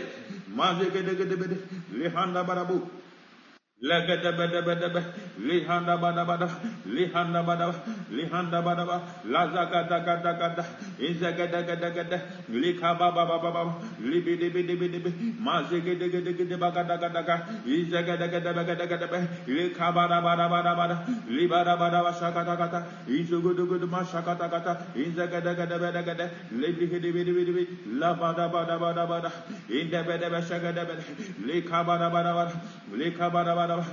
[0.56, 1.46] ma zege daga daga
[1.98, 2.78] li handa bara bu
[3.82, 6.48] Legada bada bada bada, lihanda bada bada
[6.86, 7.74] lihanda bada
[8.12, 10.64] lihanda bada ba la za ga da ga da ga da
[10.98, 11.16] in
[12.62, 13.62] li ka ba ba ba ba ba
[14.00, 17.10] li bi di bi di bi de ge de ge de ba ga da ga
[17.10, 17.38] da da
[18.02, 20.86] ga da ga da ga ba li ka ba da ba da ba
[23.08, 25.40] in zo go do go do ma sha ga da ga da in za da
[25.54, 27.68] ga da ba da ga da li bi di bi di bi
[28.00, 29.32] la ba da ba da da ba da
[29.70, 30.58] in da ba da ba sha
[31.46, 32.52] li ka ba da
[32.96, 33.86] li ka ba da ba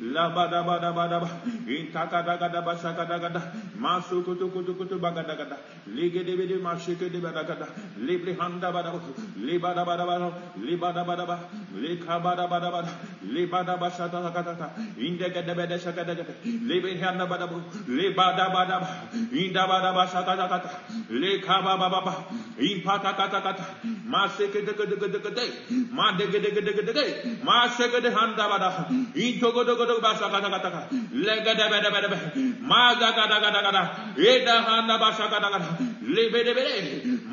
[0.00, 1.28] bidi la bada bada bada ba
[1.68, 3.40] intaka daga da basaka daga da
[3.78, 5.56] masu kutu kutu kutu baga daga da
[5.88, 7.66] ligidi bidi mashike di bada daga da
[7.98, 8.92] libri handa bada
[9.38, 11.38] libada bada bada libada bada ba
[11.74, 12.90] lika bada bada bada
[13.24, 18.80] libada basata daga daga indega da bada shaka daga libri handa bada bu libada bada
[18.80, 18.88] ba
[19.32, 20.70] inda bada basaka daga da
[21.10, 22.14] lika baba baba
[22.58, 23.64] impata kata kata
[24.06, 25.44] masike daga daga daga daga
[25.92, 27.04] ma daga daga daga daga
[27.44, 28.70] masike de handa bada
[29.14, 32.28] into godo godo basa kata kata kata lega da bada bada bada
[32.60, 33.82] maza gada gada gada
[34.16, 35.68] eda handa basa kata kata
[36.16, 36.74] lebe de bede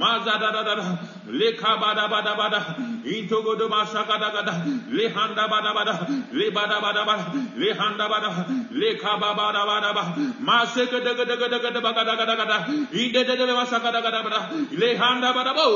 [0.01, 0.99] maza da da da da
[1.31, 2.59] le bada bada bada
[3.05, 4.53] into godo basa kata kata
[4.91, 5.93] le handa bada bada
[6.39, 8.29] le bada bada bada le handa bada
[8.71, 12.57] le kaba bada bada bada mase gada gada gada gada gada gada gada
[12.91, 14.39] inde de de basa kata kata bada
[14.81, 15.67] le handa bada bo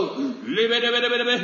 [0.55, 1.35] le bede bede bede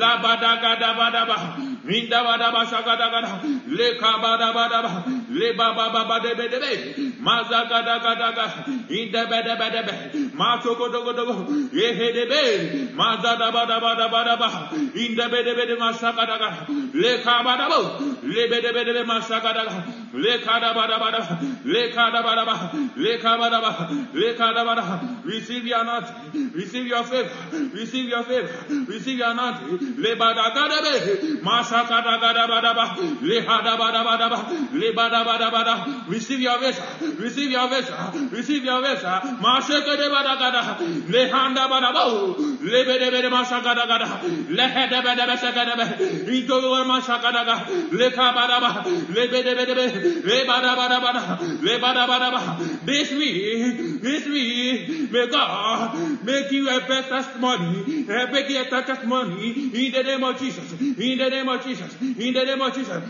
[0.00, 5.52] la bada gada bada bada Minda bada basa gada gada le kabada bada ba le
[5.52, 8.46] baba baba de be de be Mazagadagadaba,
[8.88, 9.94] indabadabadaba,
[10.34, 11.34] matokodogodogo,
[11.72, 14.48] yehedebe, mazadabadabadabadaba,
[14.94, 17.80] indabedebede masagadaga, lekabadabo,
[18.24, 19.76] lebedebede masagadaga,
[20.14, 25.24] Lekadabadabada, lekadabadaba, lekabadaba, lekadabada.
[25.24, 27.30] Receive your anointing, receive your favor,
[27.72, 28.48] receive your favor,
[28.86, 29.96] receive your anointing.
[29.98, 32.94] Lebadagadebe, masakadagadabadaba,
[33.26, 36.08] lehadabadabadaba, lebadabadabada.
[36.08, 36.84] Receive your vision,
[37.18, 37.96] receive your vessel,
[38.30, 39.20] receive your vessel.
[39.40, 45.86] Masheke de badagada, lehanda badabau, lebedebe de mashagadagada, lehedebe de besegadebe,
[46.28, 49.86] idoro mashagadaga, lekabadaba, lebedebe,
[50.24, 52.58] lebadabadabada, lebadabadaba.
[52.84, 59.92] This week, this week, may God make you a better testimony, a better testimony in
[59.92, 63.02] the name of Jesus, in the name of Jesus, in the name of Jesus.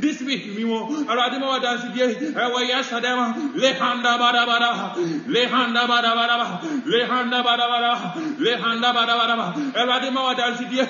[0.00, 0.90] This week, we will.
[2.34, 4.18] Awurade ma wa dansidie ɛwɔ yɛsɛ dɛ ma lehanda
[5.26, 7.42] lehanda badabada lehanda
[8.44, 10.86] lehanda badabada Awurade ma wa wa dansidie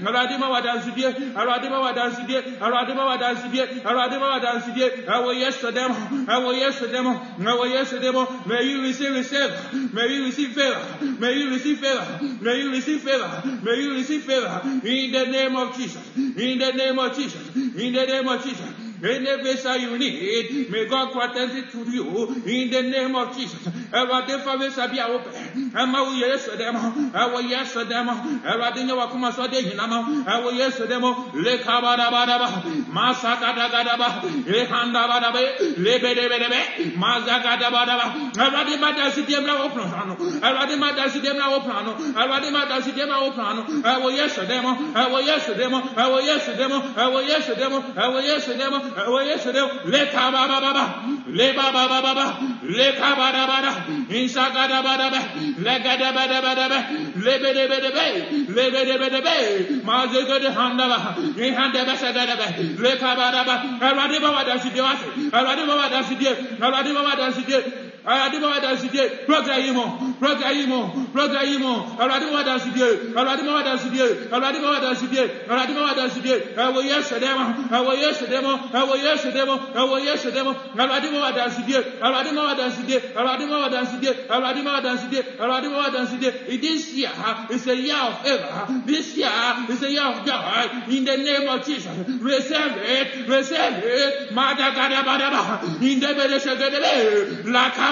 [0.00, 4.38] Awurade ma wa dansidie Awurade ma wa dansidie Awurade ma wa dansidie Awurade ma wa
[4.40, 5.94] dansidie ɛwɔ yɛsɛ dɛ ma
[6.34, 7.12] ɛwɔ yɛsɛ dɛ ma
[7.52, 9.52] ɛwɔ yɛsɛ dɛ ma may you receive receive
[9.92, 10.80] may you receive favor
[11.18, 12.06] may you receive favor
[12.40, 16.02] may you receive favor may you receive favor in the name of Jesus.
[16.16, 17.54] In the name of Jesus.
[17.56, 18.81] In the name of Jesus.
[19.02, 23.58] Any visa you need, may God grant it to you in the name of Jesus.
[23.92, 25.30] Ẹwurade fa visa bi a wopɛ,
[25.74, 28.08] ɛma wo yɛ ɛsɛ dɛm, ɛwɔ yɛ ɛsɛ dɛm,
[28.46, 32.48] ɛwurade nye wakoma sɔ de nyinam, ɛwɔ yɛ ɛsɛ dɛm, le kabadabadaba,
[32.88, 38.32] masakadagadaba, le handabadabe, le bedebedebe, mazagadabadaba.
[38.32, 41.50] Ẹwurade ma da si diɛm na wo plan ano, ɛwurade ma da si diɛm na
[41.50, 44.46] wo plan ano, ɛwurade ma da si diɛm na wo plan ano, ɛwɔ yɛ ɛsɛ
[44.46, 48.91] dɛm, ɛwɔ yɛ ɛsɛ dɛm, ɛwɔ yɛ ɛsɛ dɛm, ɛwɔ yɛ ɛsɛ dɛm, ɛwɔ yɛ
[48.96, 53.72] ɛsɛ dɛm le kaba baba le baba baba le kaba da bada
[54.08, 55.20] insaka da bada ba.
[55.58, 56.78] Le gada bada bada ba da ba,
[57.16, 58.06] le bede bede be
[58.52, 61.16] le bede bede be ma ze gade handa ba.
[61.36, 62.46] Ni handa ba sa gada ba.
[62.58, 63.54] Le kaba da ba.
[63.80, 65.06] Alwadi ba wa da si de wa se.
[65.30, 66.30] Alwadi ba wa da si de.
[66.60, 70.66] Alwadi ba wa da si de Awurade da si die program yi mu program yi
[70.66, 72.82] mu program yi mu Awurade ma da si die
[73.14, 76.34] Awurade ma da si die Awurade ma da si die Awurade ma da si die
[76.56, 77.38] ɛwɔ Yesu dɛm
[77.70, 82.32] ɛwɔ Yesu dɛm ɛwɔ Yesu dɛm ɛwɔ Yesu dɛm Awurade ma da si die Awurade
[82.34, 85.70] ma da si die Awurade ma da si die Awurade ma da si die Awurade
[85.70, 87.10] ma da si die this year
[87.50, 89.30] is a year of favor this year
[89.68, 91.86] is a year of joy in the name of Jesus
[92.20, 97.91] receive it receive it madagadabadaba in the bedeshagadabe laka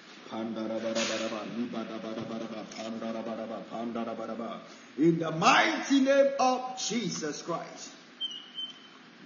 [4.97, 7.89] In the mighty name of Jesus Christ.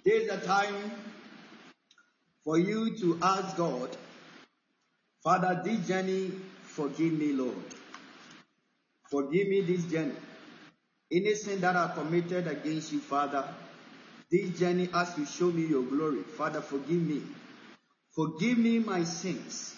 [0.04, 0.92] There's a time
[2.44, 3.96] for you to ask God,
[5.24, 6.32] Father, this journey,
[6.64, 7.54] forgive me, Lord.
[9.12, 10.16] Forgive me this journey.
[11.12, 13.48] Any sin that I committed against you, Father,
[14.32, 17.22] this journey as you show me your glory, Father, forgive me.
[18.12, 19.75] Forgive me my sins.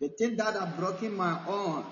[0.00, 1.84] The thing that have broken my own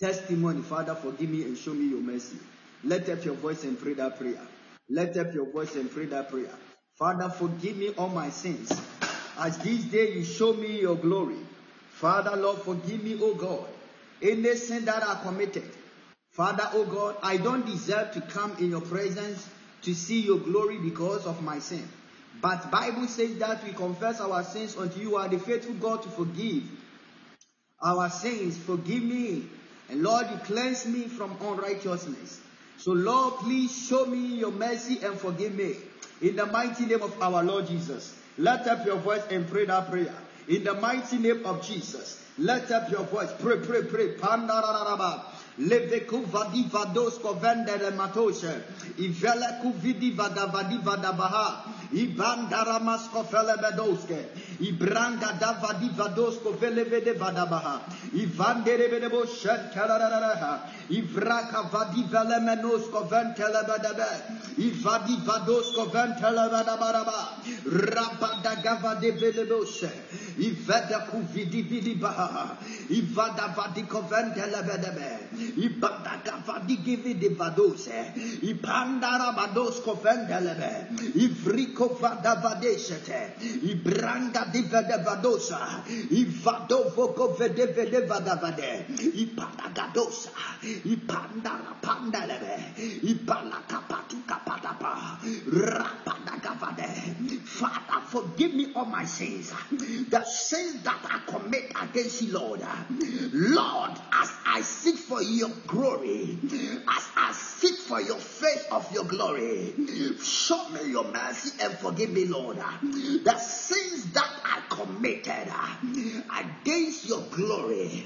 [0.00, 2.38] testimony, Father, forgive me and show me your mercy.
[2.84, 4.40] Let up your voice and pray that prayer.
[4.88, 6.54] Let up your voice and pray that prayer.
[6.98, 8.72] Father, forgive me all my sins.
[9.38, 11.36] As this day you show me your glory.
[11.90, 13.66] Father, Lord, forgive me, O God.
[14.22, 15.64] Any sin that I committed.
[16.30, 19.46] Father, O God, I don't deserve to come in your presence
[19.82, 21.86] to see your glory because of my sin.
[22.40, 25.16] But Bible says that we confess our sins unto you.
[25.16, 26.62] are the faithful God to forgive
[27.82, 28.56] our sins.
[28.56, 29.44] Forgive me.
[29.88, 32.40] And Lord, you cleanse me from unrighteousness.
[32.78, 35.76] So Lord, please show me your mercy and forgive me.
[36.20, 38.14] In the mighty name of our Lord Jesus.
[38.36, 40.14] Let up your voice and pray that prayer.
[40.48, 42.24] In the mighty name of Jesus.
[42.38, 43.32] Let up your voice.
[43.40, 44.14] Pray, pray, pray.
[45.58, 48.62] leve ku vadi vados ko vendere matoshe
[48.98, 51.74] ivele ku vidi vada vadi vada baha.
[51.88, 54.28] Ibandara masko fele bedoske
[54.60, 57.80] ibranga da vadi vados ko vele vede vada baha.
[58.12, 64.10] Ivandere vede bo shentarararaha ivraka vadi vele menos ko ventele bedebe
[64.58, 69.90] ivadi vados ko ventele vada baraba rabada gavade vele boshe
[70.38, 72.58] ivada ku vidi vidi baha.
[72.90, 75.10] Ivada vadi ko ventele bedebe
[75.56, 78.12] Ibadagavadigivi divadose.
[78.42, 80.92] Ipandarabados covendelebe.
[81.14, 83.34] Ivriko vadavadesete.
[83.62, 85.84] Ibranga divedevadosa.
[86.10, 88.86] Ivadovo govedevedevadavade.
[89.24, 90.30] Ipadadosa.
[90.84, 92.74] Ipandara pandelebe.
[93.02, 95.18] Ibalakapatu kapadapa.
[95.48, 97.17] Rapadagavade.
[97.58, 99.52] Father, forgive me all my sins.
[99.72, 102.60] The sins that I commit against you, Lord.
[103.32, 106.38] Lord, as I seek for your glory,
[106.88, 109.74] as I seek for your face of your glory,
[110.22, 112.58] show me your mercy and forgive me, Lord.
[112.58, 115.52] The sins that I committed
[116.38, 118.04] against your glory,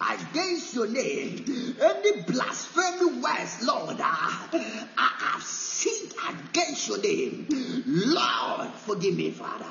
[0.00, 4.48] against your name, any blasphemy words, Lord, I
[4.96, 7.46] have sinned against your name.
[7.86, 8.70] Lord,
[9.00, 9.64] me, Father.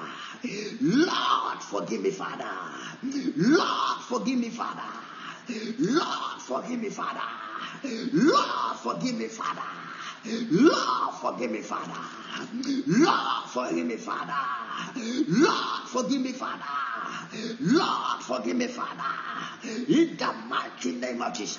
[0.82, 2.50] Lord, forgive me, Father.
[3.38, 4.82] Lord, forgive me, Father.
[5.80, 7.22] Lord, forgive me, Father.
[8.12, 9.62] Lord, forgive me, Father.
[10.50, 11.94] Lord, forgive me, Father.
[12.88, 14.34] Lord, forgive me, Father.
[15.28, 16.64] Lord, forgive me, Father.
[17.60, 19.04] Lord, forgive me, Father.
[19.88, 20.41] In the
[20.84, 21.58] mighty name of Jesus.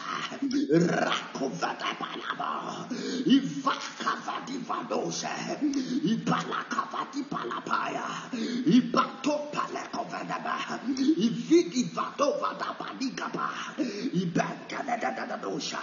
[0.73, 2.89] Rakovadabalaba.
[3.27, 5.29] Ivakavadivadose.
[6.03, 8.07] Ibalakavadipalapaya.
[8.67, 10.57] Ibatopalekovadaba.
[11.23, 13.47] Ividivadovadabadigaba.
[14.13, 15.83] Ibankadadadadosha.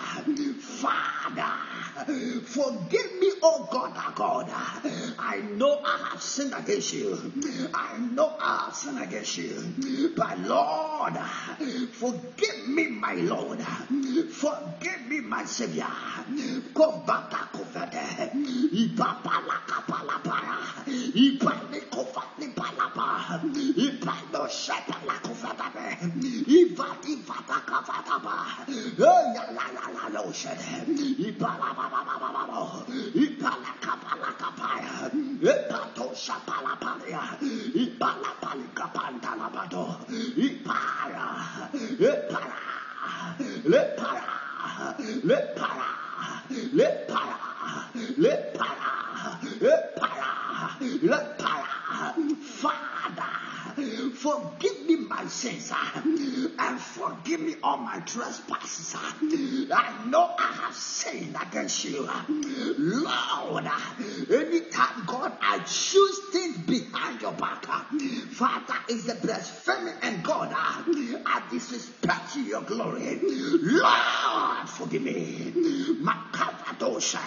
[0.59, 1.55] Father,
[2.43, 4.49] forgive me, O oh God, our God.
[5.39, 7.17] I know I have sinned against you.
[7.73, 10.11] I know I have sinned against you.
[10.13, 11.17] But Lord,
[11.93, 13.61] forgive me, my Lord.
[13.61, 15.87] Forgive me, my Savior.
[34.39, 35.28] Kapaya.
[35.41, 37.39] Epato sapalapalea.
[37.73, 39.95] Ipalapalikapantalabato.
[40.11, 40.33] Hein.
[40.35, 41.47] Ipara.
[41.95, 42.59] Epara.
[43.63, 44.35] Lepara.
[45.23, 45.87] Lepara.
[46.75, 47.39] Lepara.
[48.19, 49.39] Lepara.
[49.63, 50.75] Lepara.
[51.01, 51.71] Lepara.
[52.59, 53.38] Father.
[54.19, 55.71] Forgive me my sins
[56.59, 58.93] and forgive me all my trespasses.
[58.93, 62.05] I know I have sinned against you.
[62.77, 63.65] Lord,
[64.29, 67.65] anytime, God, I choose things behind your back.
[68.31, 73.21] Father, is the blasphemy and God, I disrespect you, your glory.
[73.23, 75.53] Lord, forgive me.
[76.03, 77.21] Makavadosha.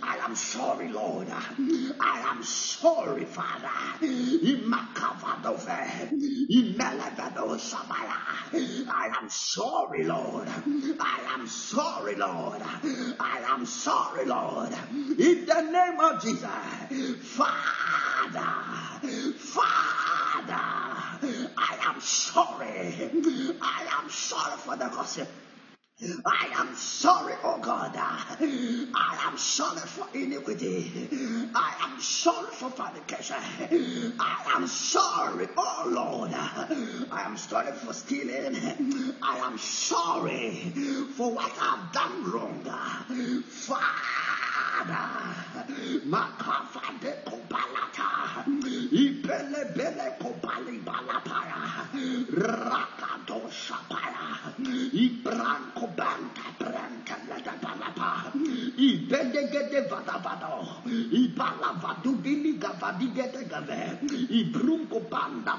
[0.00, 1.28] I am sorry, Lord.
[1.28, 3.68] I am sorry, Father.
[4.00, 5.64] Imakavadove.
[5.64, 6.03] Imelevadoshabaya.
[8.88, 10.48] I am sorry, Lord.
[11.00, 12.62] I am sorry, Lord.
[13.20, 14.72] I am sorry, Lord.
[14.92, 16.44] In the name of Jesus.
[17.36, 18.52] Father.
[19.38, 20.74] Father.
[21.56, 23.10] I am sorry.
[23.60, 25.28] I am sorry for the gossip.
[26.02, 27.92] I am sorry, oh God.
[27.96, 30.90] I am sorry for iniquity.
[31.54, 33.36] I am sorry for fornication.
[34.20, 36.32] I am sorry, oh Lord.
[36.34, 38.56] I am sorry for stealing.
[39.22, 40.72] I am sorry
[41.16, 42.64] for what I've done wrong.
[43.48, 44.98] Father,
[46.06, 48.44] makafade kopalata,
[48.92, 51.88] ibele bele kopali balapaya,
[53.48, 54.52] shapaya,
[54.92, 58.32] ibranko banta branta lada balapa,
[58.76, 63.98] ibele gede vada vado, ibala vadu bili gavadi gave,
[64.28, 65.54] ibrunko banda.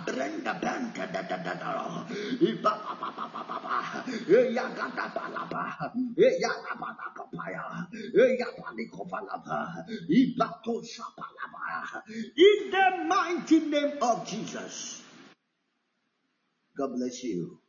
[12.37, 15.04] In the mighty name of Jesus.
[16.77, 17.59] God bless you.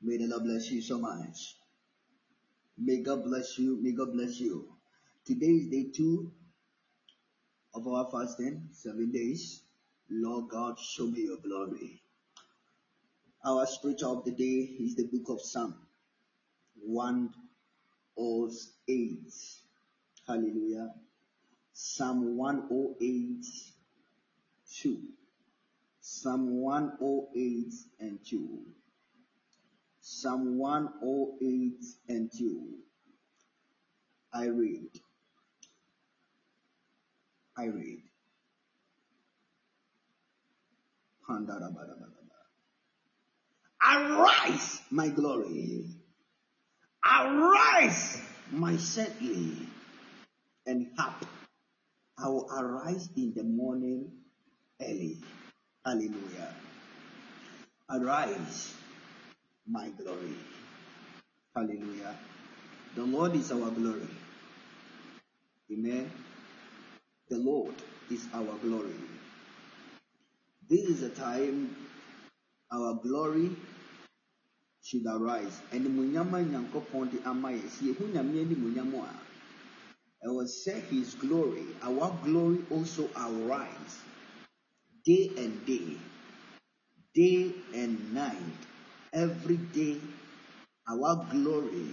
[0.00, 1.56] May the Lord bless you so much.
[2.78, 3.78] May God bless you.
[3.82, 4.68] May God bless you.
[5.26, 6.32] Today is day two
[7.74, 9.62] of our fasting, seven days.
[10.10, 12.00] Lord God, show me your glory.
[13.44, 15.74] Our scripture of the day is the book of Psalm
[16.86, 19.34] 108.
[20.26, 20.94] Hallelujah.
[21.74, 23.44] Psalm 108,
[24.82, 24.98] 2.
[26.10, 28.60] Psalm 108 and 2.
[30.00, 32.68] Psalm 108 and 2.
[34.32, 34.88] I read.
[37.58, 38.02] I read.
[43.82, 45.84] Arise, my glory.
[47.04, 49.58] Arise, my saintly,
[50.66, 51.26] and hap.
[52.16, 54.10] I will arise in the morning
[54.80, 55.18] early.
[55.84, 56.54] Hallelujah.
[57.90, 58.74] Arise,
[59.68, 60.36] my glory.
[61.56, 62.16] Hallelujah.
[62.96, 64.08] The Lord is our glory.
[65.72, 66.10] Amen.
[67.30, 67.74] The Lord
[68.10, 68.94] is our glory.
[70.68, 71.76] This is the time
[72.72, 73.50] our glory
[74.84, 75.60] should arise.
[75.72, 79.14] And munyama nyankopɔn de ama yɛ si ehu nyame animuonyam a
[80.26, 83.96] ɛwɔ sɛ his glory our glory also arise
[85.08, 85.96] day and day
[87.14, 88.60] day and night
[89.14, 89.96] every day
[90.90, 91.88] our glory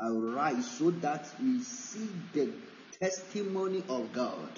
[0.00, 2.50] arise so that we see the
[3.00, 4.50] testimony of God.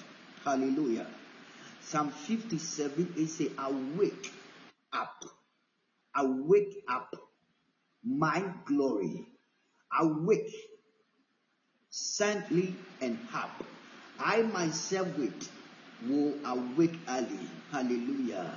[0.43, 1.07] Hallelujah.
[1.81, 4.31] Psalm 57 it say, Awake
[4.93, 5.23] up,
[6.15, 7.15] awake up,
[8.03, 9.25] my glory,
[9.99, 10.53] awake,
[11.89, 13.63] saintly and hap.
[14.19, 15.49] I myself wait,
[16.07, 17.39] will awake early.
[17.71, 18.51] Hallelujah.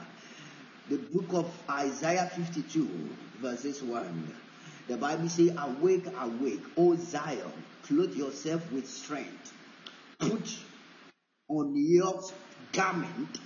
[0.89, 2.89] The book of Isaiah 52,
[3.41, 4.35] verses 1.
[4.89, 7.53] The Bible says, Awake, awake, O Zion,
[7.85, 9.53] clothe yourself with strength.
[10.19, 10.57] Put
[11.49, 12.23] on your
[12.73, 13.39] garment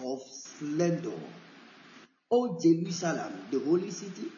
[0.00, 1.12] of splendor.
[2.30, 4.28] O Jerusalem, the holy city,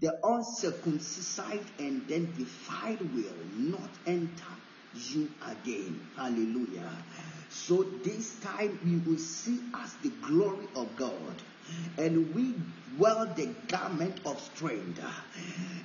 [0.00, 4.52] the uncircumcised and then defiled will not enter
[4.94, 6.00] you again.
[6.16, 6.90] Hallelujah.
[7.52, 11.42] So this time we will see as the glory of God
[11.98, 12.54] and we
[12.98, 15.00] wear the garment of strength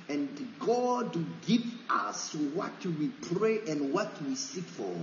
[0.08, 4.94] and God will give us what we pray and what we seek for.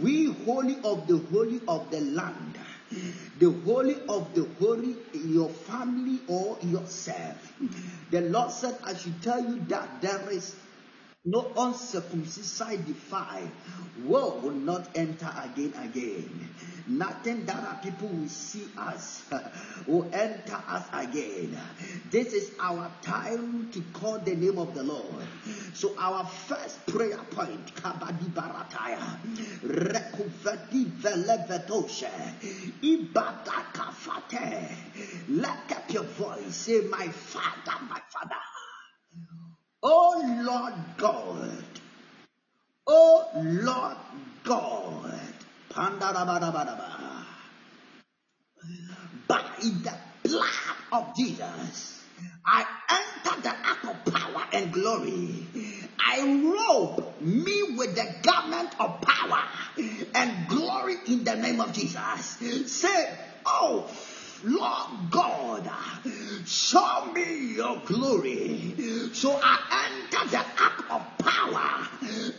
[0.00, 2.58] We holy of the holy of the land
[3.38, 7.52] the holy of the holy your family or yourself.
[8.10, 10.54] The Lord said, I should tell you that there is
[11.24, 13.48] no uncircumcised defile
[14.04, 16.48] will will not enter again again
[16.88, 19.22] nothing that our people will see us
[19.86, 21.56] will enter us again
[22.10, 25.24] this is our time to call the name of the lord
[25.74, 29.18] so our first prayer point kabadi barataya
[29.62, 32.10] rekuvedi velevetoshe
[32.82, 33.92] ibadaka
[34.32, 34.68] somebody
[35.28, 36.54] lift up your voice.
[36.54, 38.51] Say, My Father, my Father.
[39.82, 41.64] Oh Lord God.
[42.86, 43.96] Oh Lord
[44.44, 45.18] God.
[49.28, 50.44] By the blood
[50.92, 52.04] of Jesus,
[52.46, 55.46] I enter the ark of power and glory.
[55.98, 59.42] I robe me with the garment of power
[60.14, 62.38] and glory in the name of Jesus.
[62.66, 63.88] Say, Oh
[64.44, 65.70] Lord God,
[66.44, 68.74] show me your glory.
[69.12, 71.88] So I enter the ark of power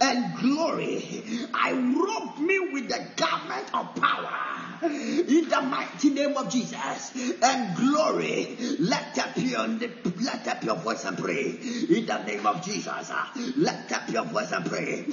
[0.01, 1.23] and glory.
[1.53, 4.62] I robe me with the garment of power
[5.27, 8.57] in the mighty name of Jesus and glory.
[8.79, 11.57] Let up your let up your voice and pray
[11.89, 13.11] in the name of Jesus.
[13.57, 15.05] Let up your voice and pray.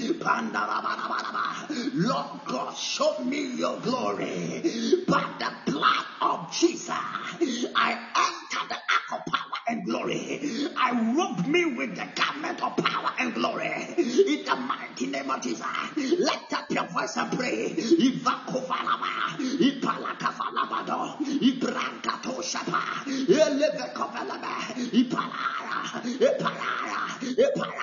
[1.95, 4.63] Lord God, show me your glory
[5.07, 6.91] by the blood of Jesus.
[6.91, 10.41] I enter the ark of and glory.
[10.77, 13.71] I robe me with the garment of power and glory.
[13.97, 15.65] In the mighty name of Jesus.
[15.97, 17.71] Let up your voice and pray.
[17.77, 27.79] Ivakovalaba, Ipalakavalabado, Ibrankato Shapa, Elevekovalaba, Ipalaya, Ipalaya, Ipalaya,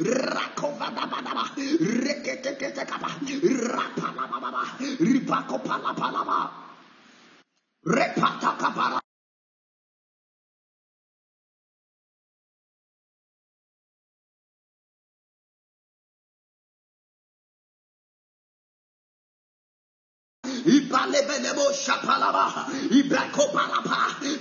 [0.00, 1.44] Rakovadabadaba,
[2.04, 3.10] reketeketekaba,
[3.72, 4.62] rapalababa,
[5.00, 6.65] ribakopalapalaba,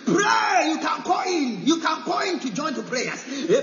[0.06, 0.70] Pray.
[0.72, 1.62] You can call in.
[1.66, 3.22] You can call in to join the prayers.
[3.28, 3.62] Le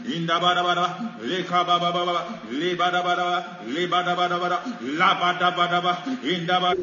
[0.07, 4.57] inda bada bada, le kaba baba baba, liba da bada bada, liba da bada bada,
[4.97, 6.75] la bada bada bada, inda bada.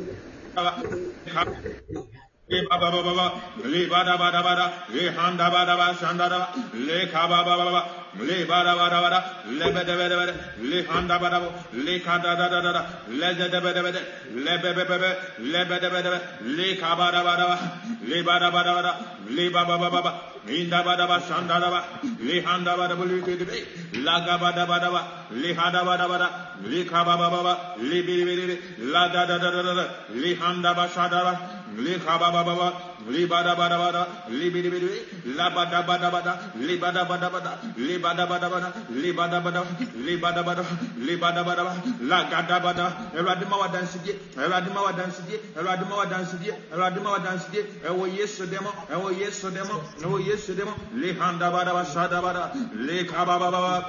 [2.47, 3.33] Le baba baba,
[3.65, 8.45] le bada bada bada, le handa bada bada, shanda da, le kaba baba baba, le
[8.47, 10.35] bada bada bada, le bede bede bede,
[10.71, 14.01] le handa bada bada, le kada da da da da, le de bede bede,
[14.35, 16.21] le bebe bebe, le bede bede,
[16.57, 17.73] le kaba da bada bada,
[18.07, 18.93] le bada bada bada,
[19.31, 20.13] le baba baba baba,
[20.49, 21.85] inda bada bada, shanda da bada,
[22.21, 23.67] le handa bada bada, le bede
[24.05, 26.31] la gaba da bada bada, le hada bada bada,
[26.65, 28.59] le kaba baba baba, le bede bede,
[28.93, 31.41] la da da da da da, le handa bada bada,
[31.77, 32.94] le kaba baba baba, li
[33.29, 34.89] bada bada bada, li bidi bidi,
[35.37, 39.63] la bada bada bada, li bada bada bada, li bada bada bada, li bada bada,
[40.07, 40.63] li bada bada,
[40.97, 41.65] li bada bada,
[42.01, 45.99] la gada bada, Ẹ̀rọ̀dì máa wà dansi díẹ̀, Ẹ̀rọ̀dì máa wà dansi díẹ̀, Ẹ̀rọ̀dì máa
[46.01, 50.21] wà dansi díẹ̀, Ẹ̀rọ̀dì máa wà dansi díẹ̀, ẹ̀wọ̀ Yéṣu dẹ́mọ̀, ẹ̀wọ̀ Yéṣu dẹ́mọ̀, ẹ̀wọ̀
[50.29, 52.43] Yéṣu dẹ́mọ̀, li handa bada bada, ṣada bada,
[52.87, 53.81] li kaba bada bada,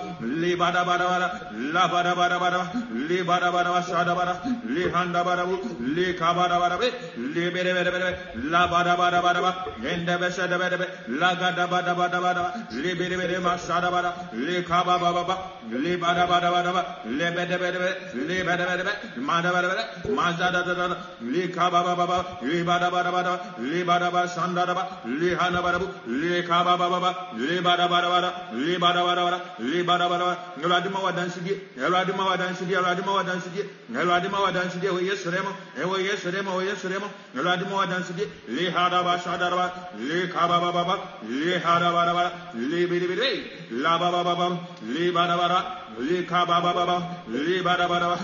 [0.41, 1.27] li bada bada bada,
[1.73, 2.61] la bada bada bada,
[3.07, 4.33] li bada bada bada, ṣada bada,
[4.75, 4.83] li
[9.05, 10.15] handa bada bada, li kaba bada bada, li bede bede bede, la bada bada bada
[10.15, 10.85] ba ende be shede bede be
[11.19, 15.35] la gada bada bada bada li bede bede ma shada bada li kaba baba ba
[15.71, 17.89] li bada bada bada ba le bede bede be
[18.27, 21.83] li bede bede be ma da bede bede ma da da da da li kaba
[21.83, 25.79] baba ba li bada bada bada li bada ba shanda da ba li hana bada
[25.79, 25.87] bu
[26.21, 30.25] li kaba baba ba li bada bada bada li bada bada bada li bada bada
[30.25, 33.39] bada ngala di ma wadan sidi ngala di ma wadan sidi ngala di ma wadan
[33.41, 37.65] sidi ngala di ma wadan sidi o yesremo e o yesremo o yesremo ngala di
[37.65, 38.93] ma wadan sidi li hada ba shada ba li kaba baba ba li hada bada
[38.94, 38.94] bada li
[42.87, 43.31] bidi bidi
[43.83, 44.47] la baba baba
[44.93, 45.59] li bada bada
[45.99, 48.17] li kaba baba ba li bada bada ba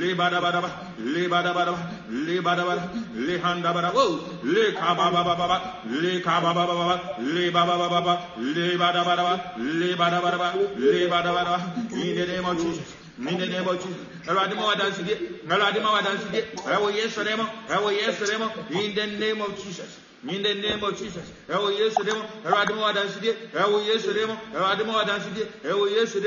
[0.00, 1.80] li bada bada ba li bada bada ba
[2.26, 2.82] li bada bada
[3.26, 4.04] li handa bada wo
[4.44, 5.56] li kaba baba baba
[6.02, 6.96] li kaba baba baba
[7.34, 8.14] li baba baba ba
[8.54, 9.34] li bada bada ba
[9.78, 11.58] li bada bada ba li bada bada ba
[11.90, 12.94] in the name of Jesus.
[13.18, 14.04] In the name of Jesus.
[14.26, 15.16] Awurade ma wadansi die
[15.48, 16.42] Awurade ma wadansi die
[16.74, 20.98] ɛwɔ Yesu dɛm ɛwɔ Yesu dɛm in the name of Jesus in the name of
[20.98, 21.22] Jesus.
[21.48, 23.30] Ẹ̀wọ̀ Yéṣu dẹ́mu, ẹ̀rọ adémọ́ wa dansi dé.
[23.54, 25.42] Ẹ̀wọ̀ Yéṣu dẹ́mu, ẹ̀rọ adémọ́ wa dansi dé.
[25.70, 26.18] Ẹ̀wọ̀ Yéṣu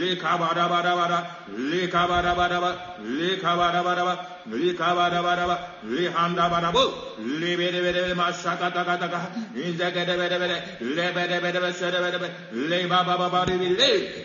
[0.00, 1.18] lé kabadabadabada,
[1.70, 2.70] lé kabadabadaba,
[3.18, 4.14] lé kabadabadaba,
[4.48, 13.58] Rikabarabara, Rihandabarabo, Libere Mashaka Takataka, Inzakadabere, Lebedebede Sedebe, Lebababari,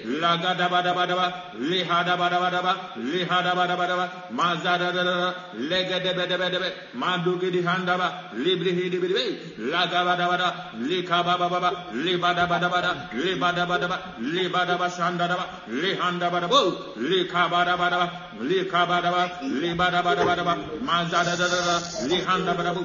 [0.06, 18.10] Lagadabadabadaba, Lihadabadabadaba, Lihadabadabadaba, Mazada, Legadebedebedebe, Mandukidi Handaba, Librihidibi, Lagabadabada, Likabababa, Libadabadabada, Libadabadaba, Libadabashandaba, Lihandabadabo, Likabadabadaba,
[18.40, 20.44] Likabadaba, Libadabadaba, badabada
[20.90, 22.82] mazadadadad lihandabadabada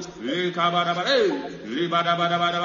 [0.47, 1.13] ikabadabada
[1.75, 2.59] libadabadabada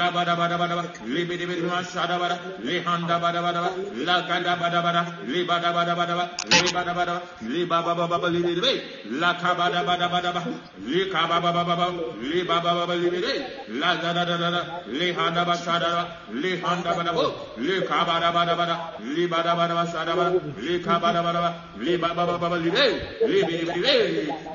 [0.00, 0.84] labadabadabada
[1.14, 2.36] libidibidu sadabada
[2.68, 3.60] lihandabadabada
[4.08, 5.02] labadabadabada
[5.32, 7.14] libadabadabada libadabadabada
[7.52, 8.72] libababadabada
[9.22, 10.42] lakabadabadabada
[10.92, 11.86] likababadabada
[12.30, 13.32] libabadabadabada
[13.82, 14.56] lazadadadad
[14.98, 16.02] lihandabasadada
[16.42, 17.30] lihandabadabada oh,
[17.68, 18.76] likabadabadabada
[19.16, 20.30] libadabadabada
[20.66, 21.50] likabadabadabada
[21.86, 22.56] libababadabada
[23.32, 23.80] libidibidu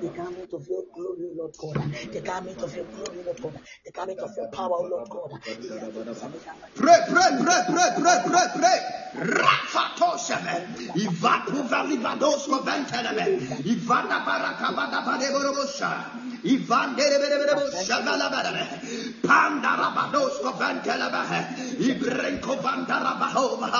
[0.00, 1.76] The garment of your glory, Lord God.
[2.12, 3.54] The garment of your glory, Lord God.
[3.84, 5.32] The garment of your power, Lord God.
[6.76, 8.78] Pray, pray, pray, pray, pray, pray, pray.
[9.18, 10.54] Rafatoseme.
[10.94, 13.26] Ivatu valivados koventeleme.
[13.66, 15.90] Ivana barakabada badeborobosha.
[16.44, 18.66] Ivan dereberebosha valabarebe.
[19.22, 21.38] Pandarabados koventeleme.
[21.82, 23.70] Ibrenko vandarabahoma.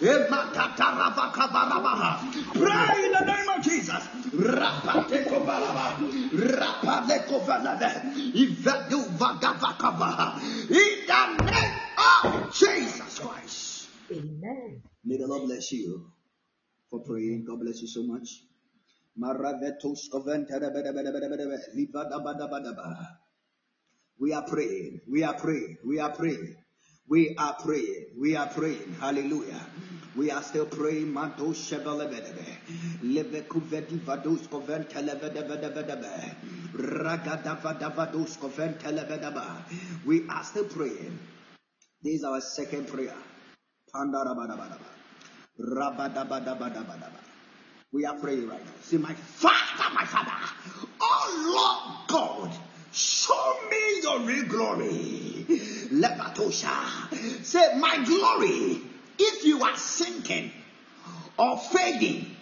[0.00, 2.10] Ematatarabakabarabaha.
[2.54, 4.02] Pray in the name of Jesus.
[4.34, 5.24] Rapate
[5.64, 5.96] kobalaba.
[6.32, 7.90] Rapate kovalebe.
[8.34, 10.40] Ivedu vagavakaba.
[10.68, 13.88] In the name of Jesus Christ.
[14.12, 14.82] Amen.
[15.04, 16.10] May the Lord bless you
[16.90, 17.44] for praying.
[17.46, 18.42] God bless you so much.
[24.18, 25.00] We are praying.
[25.08, 25.78] We are praying.
[25.84, 26.56] We are praying.
[27.08, 28.06] We are praying.
[28.18, 28.96] We are praying.
[28.98, 29.60] Hallelujah.
[30.16, 31.12] We are still praying.
[31.12, 31.52] Manto
[34.48, 36.34] koventelebedebedebedebe.
[36.72, 39.64] Ragadavadavados koventelebedeba.
[40.06, 41.18] We are still praying.
[42.02, 43.16] This is our second prayer.
[43.94, 44.88] Pandarabadabadaba.
[45.60, 47.20] Rabadabadabadabadaba.
[47.92, 48.72] We are praying right now.
[48.82, 50.32] See, my Father, my Father,
[51.00, 52.50] oh Lord God,
[52.92, 55.33] show me your real glory.
[55.46, 57.44] Lebatosha.
[57.44, 58.80] Say, my glory,
[59.18, 60.50] if you are sinking
[61.38, 62.34] or fading,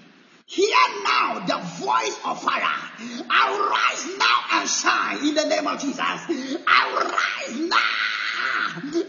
[0.52, 2.76] Hear now the voice of fire.
[3.30, 5.96] Arise now and shine in the name of Jesus.
[5.98, 7.78] Arise now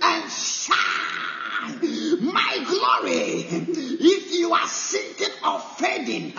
[0.01, 2.23] and shine.
[2.33, 6.33] My glory, if you are sinking or fading,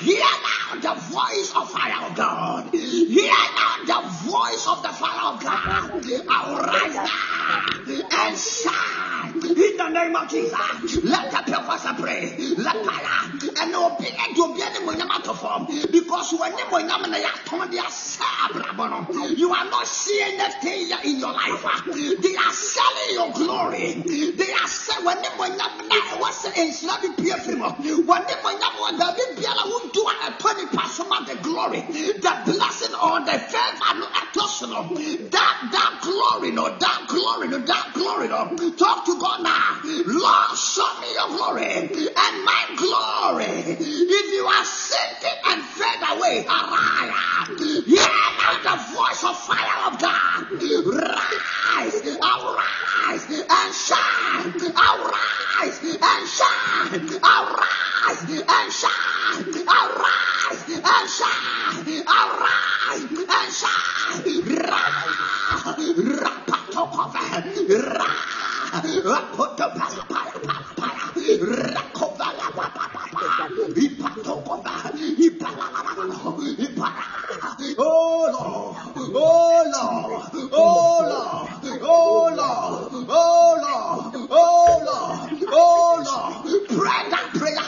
[0.00, 1.68] hear now the voice of
[2.08, 2.74] of God.
[2.74, 6.04] Hear now the voice of the fire of God.
[6.28, 7.66] Arise now
[8.10, 11.04] and shine in the name of Jesus.
[11.04, 12.36] Let the people pray.
[12.56, 13.18] Let fire
[13.60, 17.24] and obedient to be any money to form because when you money
[19.36, 21.84] you are not seeing anything in your life
[22.22, 23.94] they are selling your glory
[24.32, 25.58] they are selling when you money
[26.44, 28.26] na what's in slavi pia film when you money
[28.58, 33.20] na da bi bia la won do a 20% of the glory the blessing or
[33.24, 39.04] the favor no atosono that that glory no that glory no that glory no talk
[39.04, 43.76] to God now Lord show me your glory and my glory.
[43.78, 46.42] If you are sinking and fade away,
[47.86, 48.08] hear
[48.38, 50.46] now the voice of fire of God.
[50.52, 54.54] Rise, arise and shine.
[54.76, 57.08] Arise and shine.
[57.24, 59.54] Arise and shine.
[59.68, 62.04] Arise and shine.
[62.06, 64.38] Arise and shine.
[64.58, 64.82] Ra,
[66.20, 67.24] rapatokova,
[67.96, 68.10] ra,
[69.04, 70.08] rapotopala,
[77.80, 86.68] Oh Lord, oh Lord, oh Lord, oh Lord, oh Lord, oh Lord, oh Lord.
[86.68, 87.58] Pray that prayer.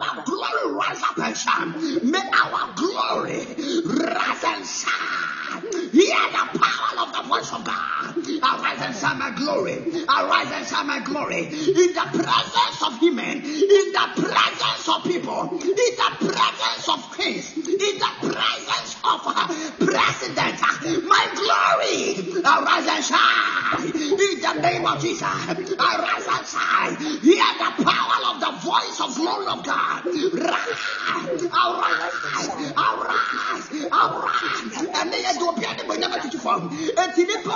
[0.00, 2.10] Our glory rise up and shine.
[2.10, 3.46] May our glory
[3.84, 5.63] rise and shine.
[5.92, 8.16] Hear the power of the voice of God.
[8.16, 9.74] Arise and shine my glory.
[10.08, 11.44] Arise and shine my glory.
[11.44, 17.56] In the presence of human, in the presence of people, in the presence of kings,
[17.56, 19.46] in the presence of uh,
[19.78, 20.60] president,
[21.04, 22.40] my glory.
[22.44, 23.84] Arise and shine.
[23.84, 25.22] In the name of Jesus.
[25.22, 26.96] Arise and shine.
[27.20, 30.04] Hear the power of the voice of glory of God.
[30.04, 31.44] Rise.
[31.44, 32.72] Arise.
[32.76, 33.70] Arise.
[33.92, 34.86] Arise.
[34.94, 36.68] And doing but never to form.
[36.68, 37.54] And the nipa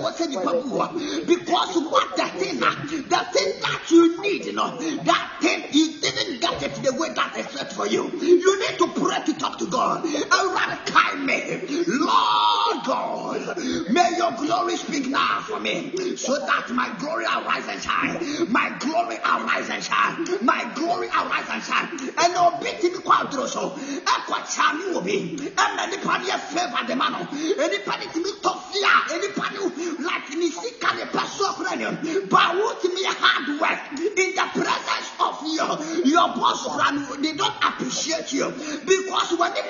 [0.00, 5.38] what's in the Because what the thing, the thing that you need, you know, that
[5.40, 8.10] thing you didn't get it the way that is set for you.
[8.20, 10.04] You need to pray to talk to God.
[10.04, 11.84] Around kind me.
[11.86, 13.56] Lord God,
[13.90, 16.16] may your glory speak now for me.
[16.16, 18.50] So that my glory arise and shine.
[18.50, 20.44] My glory arise and shine.
[20.44, 21.88] My glory arise and shine.
[22.18, 23.72] And obey to be quadro so.
[24.06, 25.38] Aqua chami will be.
[25.56, 27.60] And anybody a favor the man.
[27.60, 28.96] Anybody to be tough fear.
[29.12, 29.58] Anybody
[30.02, 35.10] like me seek and a person of But what me hard work in the presence
[35.20, 39.60] of your your boss friend, they don't appreciate you because when they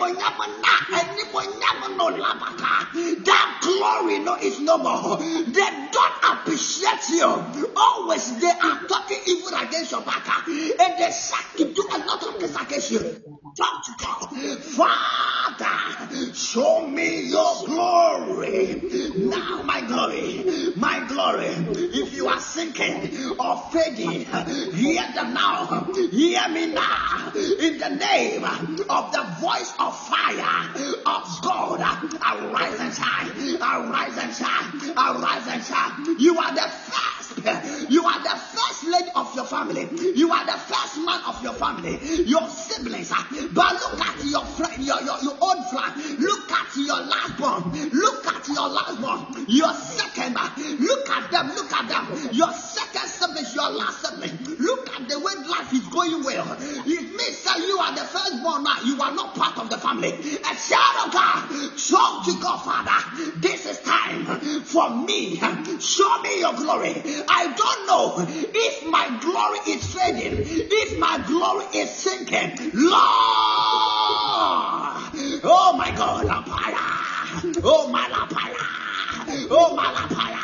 [3.24, 5.16] that glory no is no more.
[5.18, 7.26] They don't appreciate you.
[7.76, 12.22] Always they are talking evil against your back and they suck to do a lot
[12.22, 13.39] of this against you.
[14.76, 18.82] Father, show me your glory.
[19.16, 20.44] Now my glory,
[20.76, 21.48] my glory.
[21.48, 24.26] If you are sinking or fading,
[24.72, 25.88] hear them now.
[26.10, 27.32] Hear me now.
[27.34, 30.70] In the name of the voice of fire
[31.06, 33.56] of God, arise and shine.
[33.60, 34.90] Arise and shine.
[34.96, 36.16] Arise and shine.
[36.18, 37.10] You are the first.
[37.90, 39.88] You are the first lady of your family.
[40.14, 41.98] You are the first man of your family.
[42.24, 43.10] Your siblings.
[43.52, 45.96] But look at your friend, your, your, your own flag.
[46.18, 47.90] Look at your last born.
[47.92, 49.46] Look at your last born.
[49.48, 50.36] Your second.
[50.36, 51.48] Uh, look at them.
[51.54, 52.30] Look at them.
[52.32, 54.38] Your second sibling, your last sibling.
[54.58, 56.56] Look at the way life is going well.
[56.60, 58.80] It means that you are the firstborn now.
[58.84, 60.10] You are not part of the family.
[60.10, 63.40] A child of God, talk to God, Father.
[63.40, 64.24] This is time
[64.62, 65.36] for me.
[65.80, 66.94] Show me your glory.
[67.28, 72.70] I don't know if my glory is fading, if my glory is sinking.
[72.74, 75.10] Lord, Oh!
[75.44, 76.84] oh my God, Lapaya.
[77.62, 78.66] Oh my Lapaya.
[79.50, 80.40] Oh my Lapaya.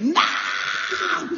[0.00, 0.44] Now,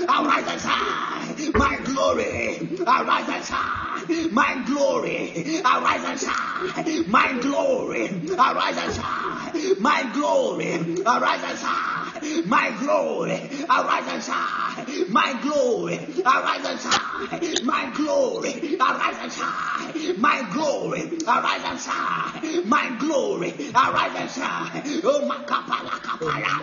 [0.09, 1.53] arise and shine.
[1.55, 4.33] My glory, arise and shine.
[4.33, 7.11] My glory, arise and shine.
[7.11, 9.81] My glory, arise and shine.
[9.81, 10.75] My glory,
[11.05, 12.06] arise and shine.
[12.47, 13.35] My glory,
[13.69, 15.13] arise and shine.
[15.13, 17.65] My glory, arise and shine.
[17.65, 20.19] My glory, arise and shine.
[20.21, 22.69] My glory, arise and shine.
[22.69, 24.83] My glory, arise and shine.
[25.05, 26.63] Oh, my kapala kapala.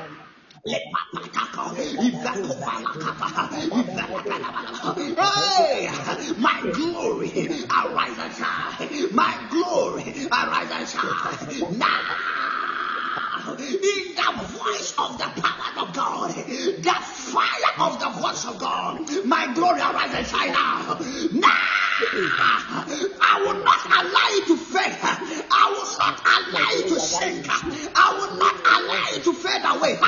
[0.66, 0.80] Hey,
[6.38, 7.30] my glory,
[7.70, 9.14] arise and shine.
[9.14, 11.78] My glory, arise and shine.
[11.78, 12.00] Now,
[13.60, 19.26] in the voice of the power of God, the fire of the voice of God,
[19.26, 20.98] my glory, arise and shine now.
[21.32, 21.58] Now,
[23.22, 24.98] I will not allow you to fade.
[25.02, 27.48] I will not allow you to sink.
[27.96, 30.00] I will not allow you to fade away.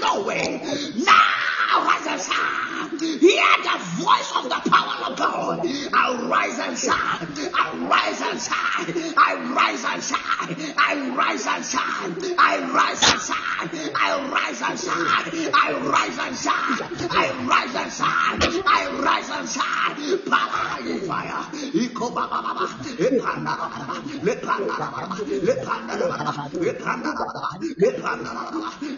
[0.00, 0.62] no way.
[0.96, 1.44] Now,
[1.84, 2.98] rise and shine.
[2.98, 5.66] Hear the voice of the power of God.
[5.92, 7.50] I rise and shine.
[7.54, 9.14] I rise and shine.
[9.16, 10.74] I rise and shine.
[10.78, 12.34] I rise and shine.
[12.38, 13.70] I rise and shine.
[13.94, 15.50] I rise and shine.
[15.54, 16.78] I rise and shine.
[17.10, 18.38] I rise and shine.
[18.66, 20.18] I rise and shine.
[20.30, 20.64] Power
[21.06, 21.42] fire.
[21.74, 22.66] Iko baba baba.
[22.98, 23.96] Lepanda baba.
[24.22, 25.16] Lepanda baba.
[25.24, 26.32] Lepanda baba.
[26.62, 27.48] Lepanda baba.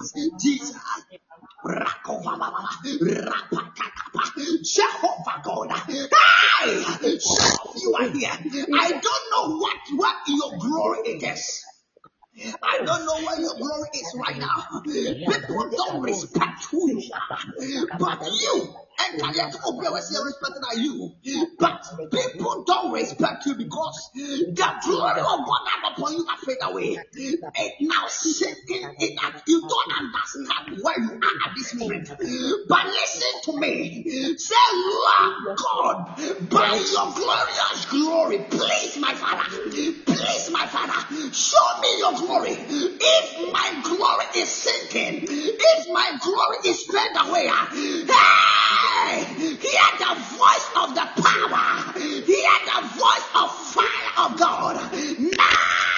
[0.00, 0.76] Jesus, Jesus,
[4.62, 5.70] Jehovah God.
[5.88, 7.18] Hey!
[7.76, 8.30] You are here.
[8.74, 11.64] I don't know what, what your glory is.
[12.62, 14.80] I don't know where your glory is right now.
[14.82, 17.38] People don't respect who you are.
[17.98, 21.14] But you, and Kayet was here respected you.
[21.58, 24.52] But people don't respect you because the
[24.84, 26.98] glory of God upon you are fade away.
[27.14, 32.08] It now sinking in that you don't understand where you are at this moment.
[32.68, 34.02] But listen to me.
[34.36, 36.16] Say, Lord God,
[36.50, 42.23] by your glorious glory, please, my Father, please, my Father, show me your glory.
[42.26, 47.48] If my glory is sinking, if my glory is fade away,
[48.08, 54.92] hey, hear the voice of the power, hear the voice of fire of God.
[55.36, 55.93] Now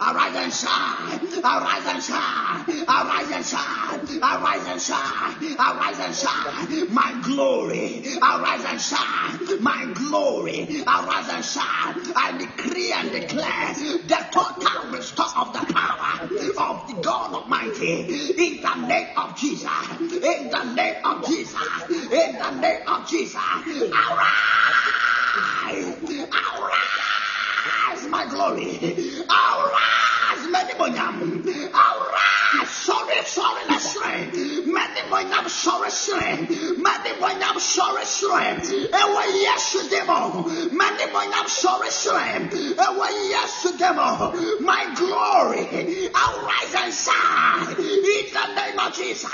[0.00, 1.20] Arise and shine.
[1.44, 2.64] Arise and shine.
[2.88, 4.00] Arise and shine.
[4.22, 5.56] Arise and shine.
[5.58, 6.94] Arise and shine.
[6.94, 8.02] My glory.
[8.22, 9.62] Arise and shine.
[9.62, 10.82] My glory.
[10.86, 12.12] Arise and shine.
[12.16, 13.74] I decree and declare
[14.06, 18.00] the total restore of the power of the God Almighty
[18.38, 19.68] in the name of Jesus.
[20.00, 21.54] In the name of Jesus.
[21.90, 23.36] In the name of Jesus.
[23.36, 24.88] Arise.
[25.38, 26.28] Arise,
[28.10, 28.78] my glory.
[29.30, 30.17] All right.
[30.38, 31.44] Arise, Medibonyam.
[31.74, 34.30] Arise, sorry, sorry, sorry,
[37.68, 38.60] sorry, shrine.
[38.62, 40.48] Ewa eh, yes, demo.
[41.48, 41.88] Sorry.
[42.78, 44.32] Ewa eh, yes, demo.
[44.60, 46.08] My glory.
[46.08, 47.76] Arise and shine.
[47.78, 49.30] In the name of Jesus.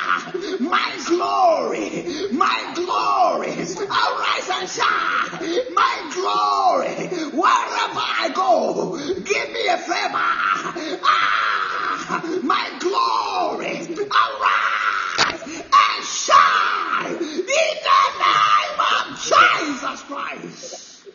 [0.60, 2.04] My glory.
[2.32, 3.52] My glory.
[3.52, 5.74] Arise and shine.
[5.74, 7.08] My glory.
[7.30, 10.93] Wherever I go, give me a favor.
[11.02, 13.78] Ah, my glory.
[14.22, 17.16] Arise and shine.
[17.16, 21.06] In the name of Jesus Christ.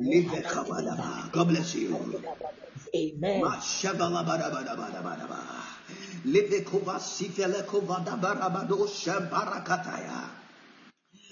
[0.00, 1.30] Live a kabadaba.
[1.32, 2.14] God bless you.
[2.94, 3.42] Amen.
[3.42, 5.38] Mashabalabadabadabadabadaba.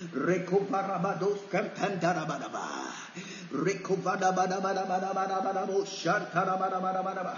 [0.01, 2.89] Recovarabados Campandarabanaba.
[3.53, 7.37] Recovadabadabadabadabadabadabo Shantarabadabadabadaba.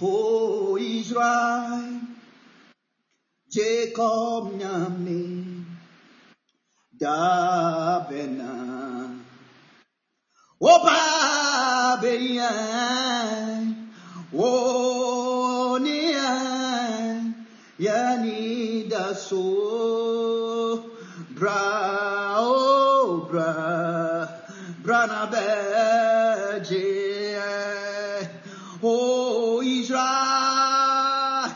[0.00, 1.98] Oh Israel,
[3.50, 5.66] Jacob Nyamni,
[6.96, 9.18] Davena,
[10.62, 13.90] Opa Beyan,
[14.32, 14.94] Onian,
[17.80, 20.91] Yanida So
[21.42, 24.28] bra o bra,
[24.78, 26.86] brana beje,
[28.80, 31.50] o oh, Israel,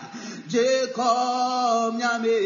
[0.48, 2.40] Jacob nyame,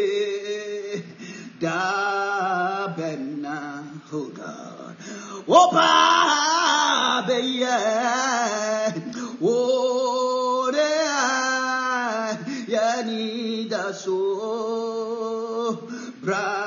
[1.59, 4.97] da benna, oh God.
[5.49, 7.81] Opa beye
[9.41, 10.93] ore
[12.69, 14.21] yani da so.
[16.23, 16.60] Bra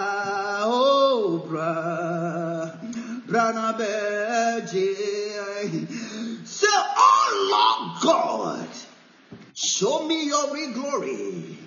[9.84, 11.57] show me your real glory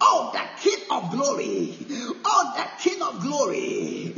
[0.00, 1.74] Oh, the King of glory.
[2.24, 4.12] Oh, the King of glory.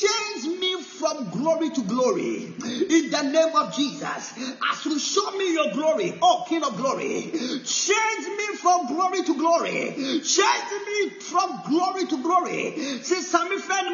[0.00, 2.44] Change me from glory to glory.
[2.46, 4.32] In the name of Jesus.
[4.72, 7.30] As you show me your glory, oh King of glory.
[7.64, 9.92] Change me from glory to glory.
[10.24, 13.02] Change me from glory to glory.
[13.02, 13.88] Say, Sami friend,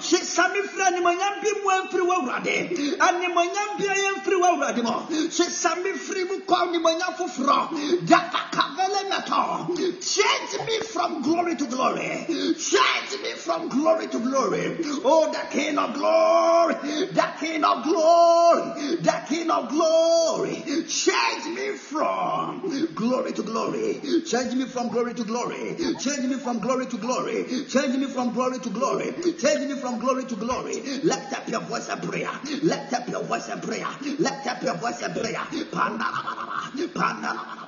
[0.00, 2.56] Sami friend, manyam bi mu enfri wa urade.
[3.00, 5.06] Ani manyam bi enfri wa urade mo.
[5.30, 6.18] Say, Sami free.
[10.00, 12.24] Change me from glory to glory.
[12.28, 14.27] Change me from glory to glory.
[14.34, 16.74] Oh, the King of glory,
[17.12, 20.62] the King of glory, the King of glory.
[20.86, 24.00] Change me from glory to glory.
[24.26, 25.76] Change me from glory to glory.
[25.98, 27.64] Change me from glory to glory.
[27.68, 29.06] Change me from glory to glory.
[29.38, 30.80] Change me from glory to glory.
[31.02, 32.30] Lift up your voice and prayer.
[32.62, 33.88] Lift up your voice and prayer.
[34.18, 35.42] Lift up your voice and prayer.
[35.72, 36.06] Panda,
[36.94, 37.67] panda.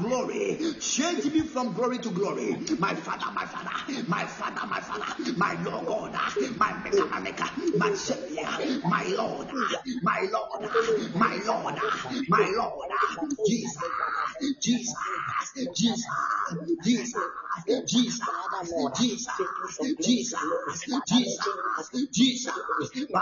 [0.01, 0.57] glory.
[0.79, 2.57] Change me from glory to glory.
[2.79, 3.69] My Father, my Father,
[4.07, 6.13] my Father, my Father, my Lord God,
[6.57, 8.47] my Maker, my Maker, my Savior,
[8.87, 9.47] my Lord,
[10.01, 10.69] my Lord,
[11.15, 11.75] my Lord,
[12.27, 12.91] my Lord,
[13.47, 13.77] Jesus,
[14.61, 14.95] Jesus,
[15.75, 16.05] Jesus,
[16.83, 17.17] Jesus,
[17.85, 18.27] Jesus,
[18.97, 19.37] Jesus,
[19.99, 21.45] Jesus,
[22.11, 22.53] Jesus,
[22.91, 23.21] Jesus,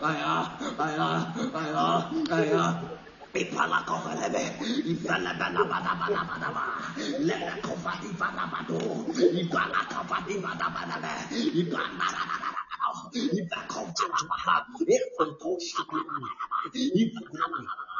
[0.01, 2.81] 哎呀，哎呀，哎呀，哎呀。
[3.33, 4.59] 你把那搞回来呗！
[4.83, 6.91] 你把那把那把那把那把那把，
[7.27, 8.77] 来来口把地把那把多，
[9.31, 14.85] 你把那口把地把那把那呗，你把那那那那那那，你把口把那把那，你
[15.17, 17.90] 把口把那把那把，你把那那那那。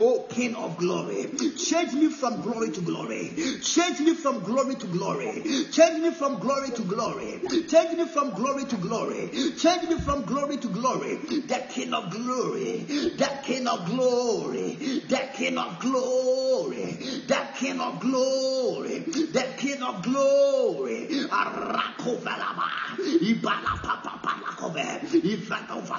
[0.00, 3.32] Oh, King of glory, change me from glory to glory,
[3.62, 8.30] change me from glory to glory, change me from glory to glory, change me from
[8.30, 11.16] glory to glory, change me from glory to glory.
[11.16, 12.78] The King of glory,
[13.16, 14.74] the King of glory,
[15.08, 16.96] the King of glory,
[17.26, 21.08] the King of glory, the King of glory.
[23.00, 25.98] Ibala Papa Palakove, Ivanova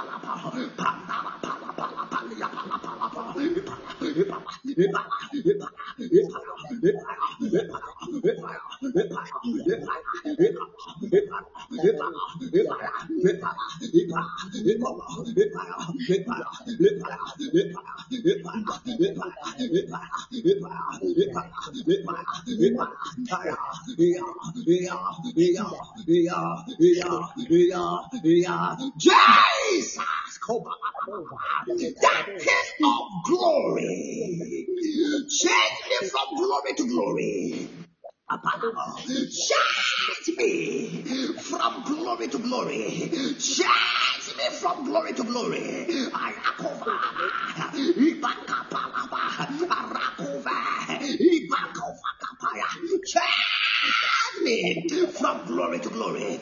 [44.71, 45.87] from glory to glory.
[53.05, 56.39] Change me from glory to glory.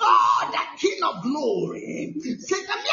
[0.00, 2.14] Oh, the King of Glory.
[2.20, 2.84] Say the man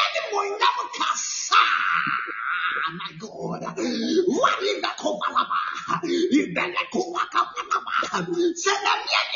[2.92, 3.62] my God.
[3.62, 5.58] What in the Kobalaba?
[6.04, 8.26] In the Kobalaba.
[8.56, 9.26] Say the man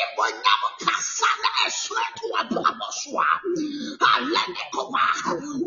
[0.81, 3.25] kasana eswetu abraboswa.
[4.11, 5.03] Alenekoma.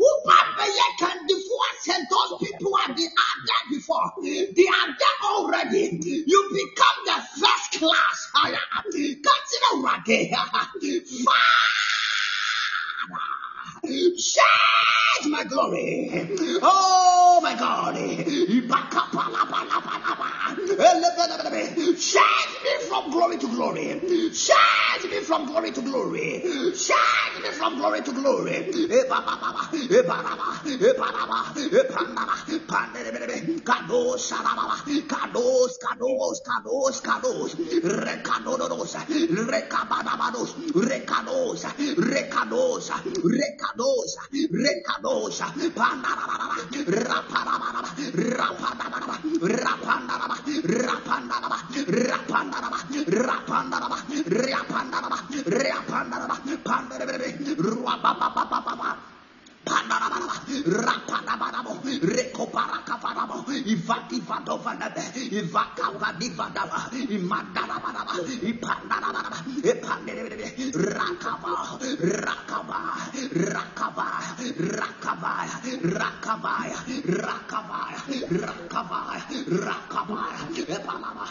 [0.07, 4.11] Ubabeye can divorce and those people are, the, are there before.
[4.21, 5.83] They are there already.
[6.27, 8.17] You become the first class.
[8.91, 10.31] Consider Rage.
[11.25, 11.39] Father.
[14.17, 16.09] Share my glory.
[16.61, 17.95] Oh my God.
[21.97, 23.99] Change me from glory to glory.
[24.33, 26.41] Change me from glory to glory.
[26.75, 28.71] Change me from glory to glory.
[33.63, 34.31] Kados,
[35.09, 38.95] kados, kados, kados, kados, recados,
[39.47, 41.63] recabadabados, recados,
[41.97, 42.91] recados,
[43.23, 44.17] recados,
[44.51, 45.43] recados,
[45.75, 46.55] pandarababa,
[65.29, 71.53] Ivativadovanebe, Ivakavadivadaba, Imandarabadaba, Ipandarabadaba, Ipandarabadaba, Rakava,
[78.49, 79.09] Rakava,
[79.49, 80.29] Rakava,
[80.69, 81.25] Epalama,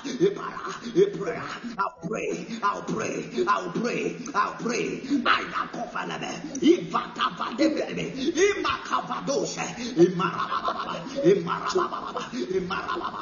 [0.94, 1.42] Epra,
[1.78, 5.44] I'll pray, I'll pray, I'll pray, I'll pray, I
[11.28, 13.17] Imarababa, Ibalababa,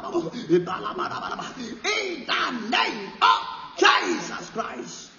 [0.48, 3.40] in the name of
[3.78, 5.10] Jesus Christ.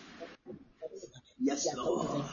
[1.40, 2.24] Yes, Lord.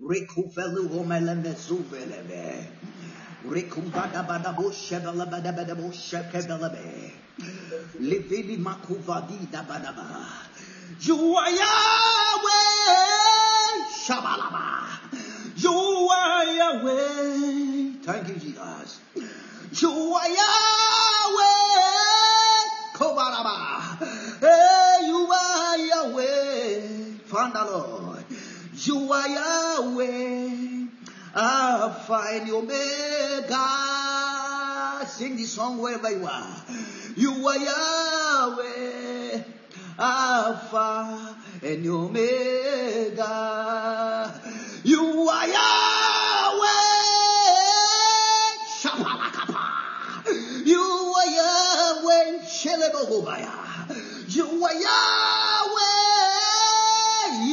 [0.00, 2.66] Rekuvelu homeleme zuveleme.
[3.46, 7.12] Rekuvada badabo shebele badabadabo shekebelebe.
[8.00, 10.26] Livili makuvadi dabadaba.
[11.00, 12.54] You are Yahweh.
[14.04, 14.66] Shabalaba.
[15.56, 17.83] You are Yahweh.
[18.04, 19.00] Thank you, Jesus.
[19.80, 20.36] Yahweh.
[22.92, 23.96] Kobaraba.
[24.40, 27.16] Hey, you are Yahweh.
[27.24, 28.24] Father Lord.
[28.74, 30.86] You are Yahweh.
[31.34, 33.66] Alpha and Omega.
[35.06, 36.62] Sing this song wherever you are.
[37.16, 39.42] You are Yahweh.
[39.98, 43.22] Alpha and Omega.
[44.84, 45.83] You are Yahweh.
[52.94, 53.02] Are
[54.86, 55.94] Yahweh.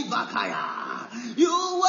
[0.03, 0.61] Ivakaya.
[1.35, 1.81] You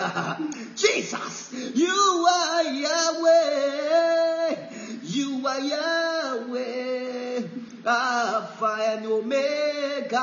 [0.76, 4.56] Jesus, you are Yahweh.
[5.02, 7.42] You are Yahweh.
[7.86, 10.18] Alpha and Omega.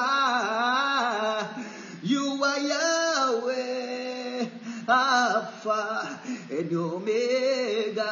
[2.03, 4.45] You are Yahweh,
[4.87, 6.19] Alpha
[6.51, 8.03] and Omega.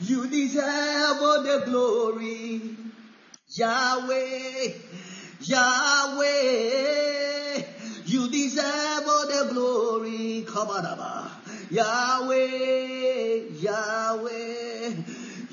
[0.00, 2.60] You deserve all the glory,
[3.50, 4.72] Yahweh,
[5.42, 6.96] Yahweh.
[8.06, 11.28] You deserve all the glory, Kabadaba.
[11.70, 14.94] Yahweh, Yahweh.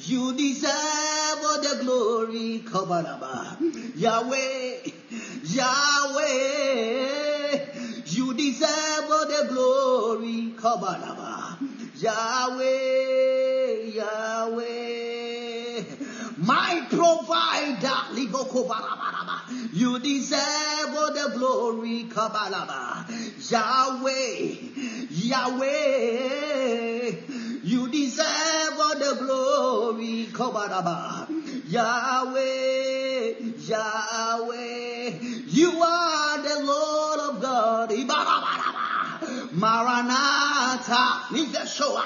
[0.05, 3.57] You deserve all the glory, Kabadaba.
[3.95, 4.91] Yahweh.
[5.43, 6.23] Yahweh,
[8.07, 10.53] you deserve all the glory.
[10.55, 11.57] Kabalaba.
[11.99, 12.63] Yahweh,
[13.93, 15.83] Yahweh,
[16.37, 17.99] my provider.
[18.15, 19.22] Liboko barabaraba.
[19.73, 22.05] You deserve all the glory.
[22.05, 23.05] Kabalaba.
[23.51, 24.55] Yahweh.
[25.09, 27.11] Yahweh.
[27.63, 30.27] You deserve all the glory.
[30.31, 31.27] Kabalaba.
[31.67, 33.33] Yahweh.
[33.67, 35.19] Yahweh.
[35.47, 37.91] You are the Lord of God.
[39.53, 41.27] Maranatha.
[41.33, 42.05] Niveshoa.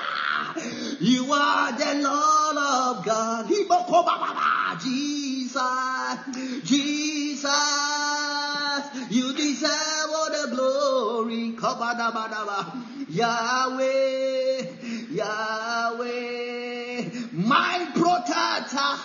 [0.99, 3.45] You are the Lord of God.
[3.47, 4.80] Ibokobababa.
[4.81, 5.61] Jesus.
[7.38, 9.11] Jesus.
[9.11, 11.53] You deserve all the glory.
[13.09, 14.65] Yahweh.
[15.11, 16.30] Yahweh.
[17.34, 18.97] My protector.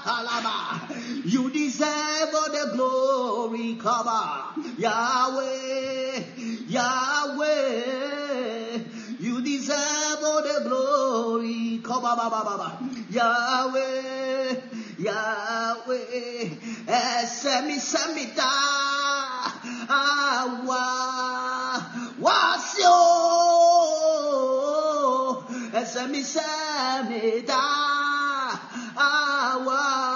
[1.25, 3.77] You deserve all the glory.
[3.77, 4.55] Kaba.
[4.79, 6.23] Yahweh.
[6.69, 7.99] Yahweh.
[9.21, 11.81] You deserve all the glory.
[11.85, 12.79] Baba.
[15.03, 15.83] Yahweh.
[15.83, 16.51] Yahweh.
[16.87, 18.53] Esemi semita.
[19.89, 20.87] Awa.
[22.21, 22.99] Wasio.
[25.75, 27.63] Esemi semita.
[28.95, 30.13] Awase.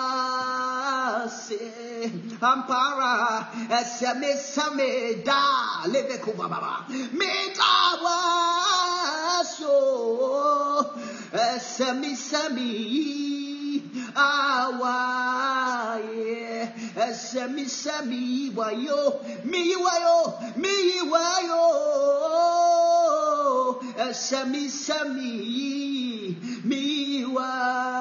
[2.41, 3.49] Ampara.
[3.71, 5.43] Esemi semida.
[5.91, 6.87] Lebe kuba baba.
[6.89, 7.99] Mita
[9.43, 9.75] waso.
[11.33, 13.46] Esemi semi.
[14.17, 16.07] Awaye.
[16.97, 19.21] Esemi semi wayo.
[19.45, 20.35] Mi wayo.
[20.57, 21.65] Mi wayo.
[24.09, 26.37] Esemi semi.
[26.65, 27.96] Mi waye.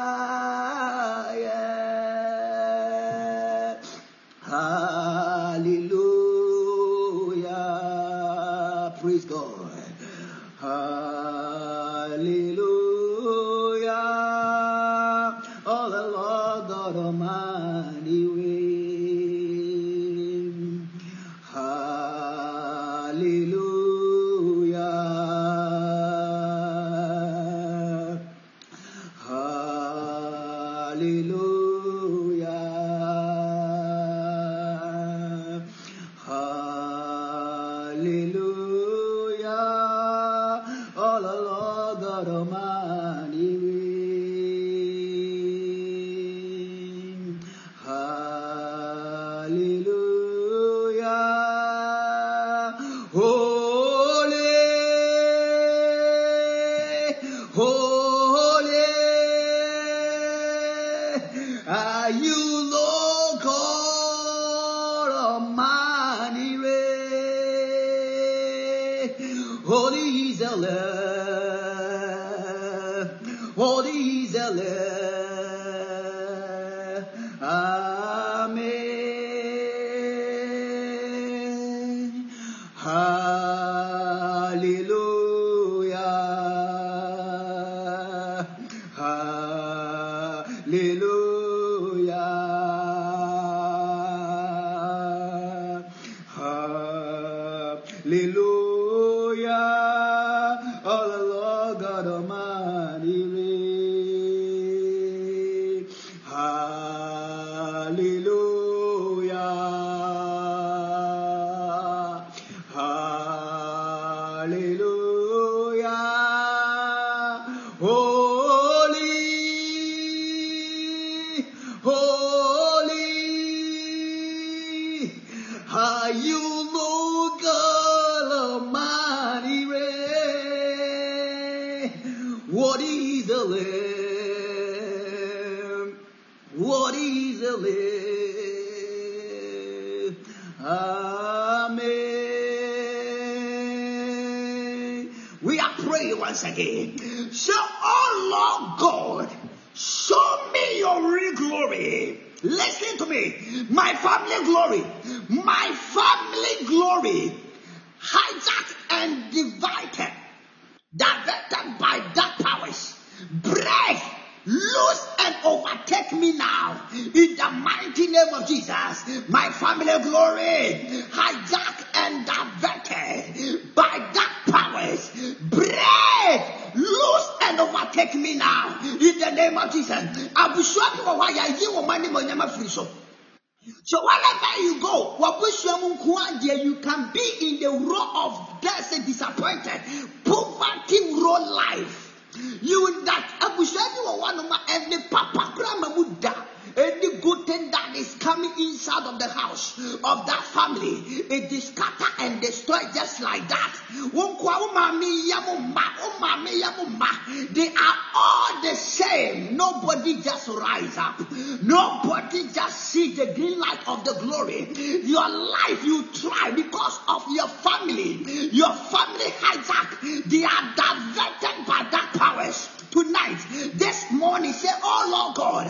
[212.15, 214.67] Nobody just see the green light of the glory.
[215.03, 218.23] Your life you try because of your family.
[218.51, 220.23] Your family hijack.
[220.23, 223.37] They are diverted by that powers tonight,
[223.73, 225.67] this morning, say, Oh Lord God,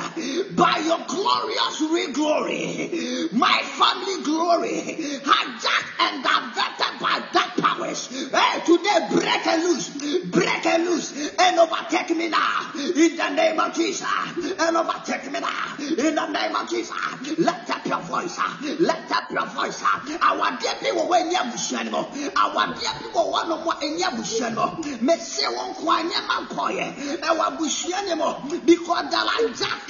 [0.56, 6.52] by your glorious re glory, my family glory, hijacked and by
[7.00, 8.08] that powers.
[8.08, 9.90] Hey, today, break and loose,
[10.26, 14.08] break and loose, and overtake me now, in the name of Jesus,
[14.60, 16.96] and overtake me now, in the name of Jesus.
[17.38, 18.38] Let up your voice,
[18.80, 19.84] let up your voice.
[20.22, 21.54] Our dear people, when you have
[22.38, 23.76] our dear people, one of more.
[23.82, 29.82] In Yabushano, may say one coin, ɛwɔ abusua ne mu because they are jack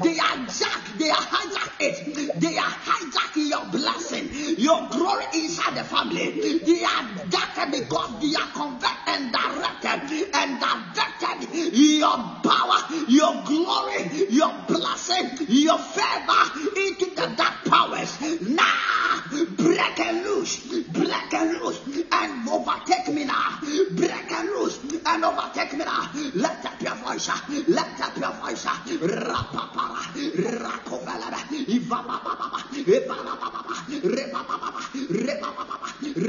[0.00, 4.28] they are jack they are hijack it they are hijacking your blessing.
[4.58, 10.60] Your glory inside the family they are jacked because they are converted and directed and
[10.60, 12.78] directed your power
[13.08, 16.42] your glory your blessing your favor
[16.76, 19.22] into the dark powers now
[19.56, 21.80] break and loose break and loose
[22.12, 23.58] and overtake me now
[23.92, 27.28] break and loose and overtake me now let up your voice.
[27.68, 28.64] Let up your voice.
[28.64, 30.02] Rapapara.
[30.62, 31.40] Rakovalada.
[31.66, 32.62] Ivababa.
[32.72, 33.48] Ivababa.
[34.02, 34.72] Repapapa.
[35.08, 36.27] Repapapa.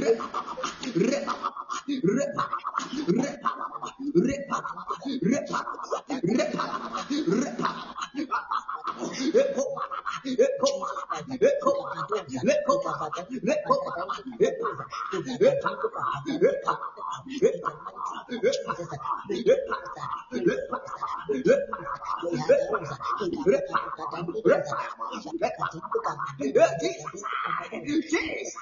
[28.09, 28.55] Jesus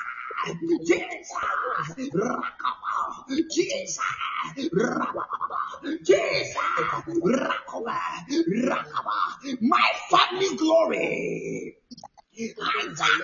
[0.85, 3.99] Jesus, Rakaba, Jesus,
[4.73, 5.59] Rakaba,
[6.03, 6.57] Jesus,
[7.25, 7.97] Rakaba,
[8.63, 11.77] Rakaba, my family glory.
[12.39, 13.17] And that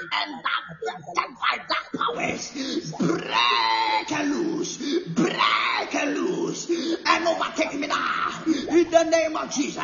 [1.95, 2.49] powers,
[2.98, 4.77] break loose,
[5.10, 6.69] break loose,
[7.06, 8.44] and overtake me now.
[8.48, 9.84] In the name of Jesus,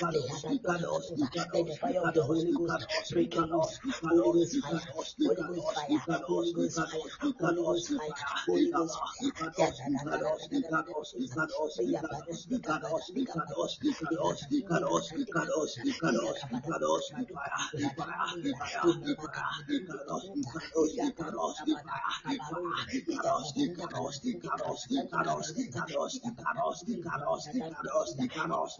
[0.00, 3.78] Let the fire of the Holy Ghost break in us.
[4.02, 4.80] Holy Ghost fire,
[6.26, 8.08] Holy Ghost fire, Holy Ghost fire,
[8.46, 9.72] Holy Ghost fire, Holy Ghost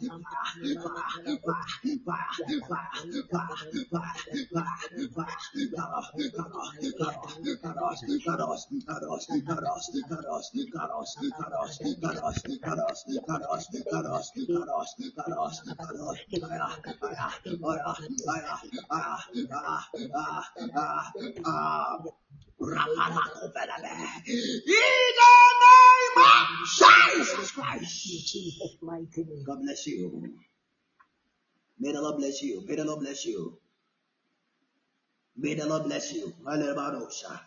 [0.03, 0.92] In the name of
[27.33, 28.09] Jesus Christ.
[29.47, 30.52] God bless you.
[31.79, 32.65] May the Lord bless you.
[32.67, 33.59] May the Lord bless you.
[35.37, 36.33] May the Lord bless you.
[36.47, 37.41] Hallelujah.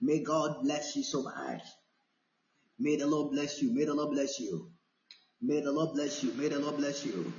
[0.00, 1.62] May God bless you so much.
[2.78, 3.72] May the Lord bless you.
[3.72, 4.70] May the Lord bless you.
[5.42, 6.32] May the Lord bless you.
[6.34, 7.32] May the Lord bless you.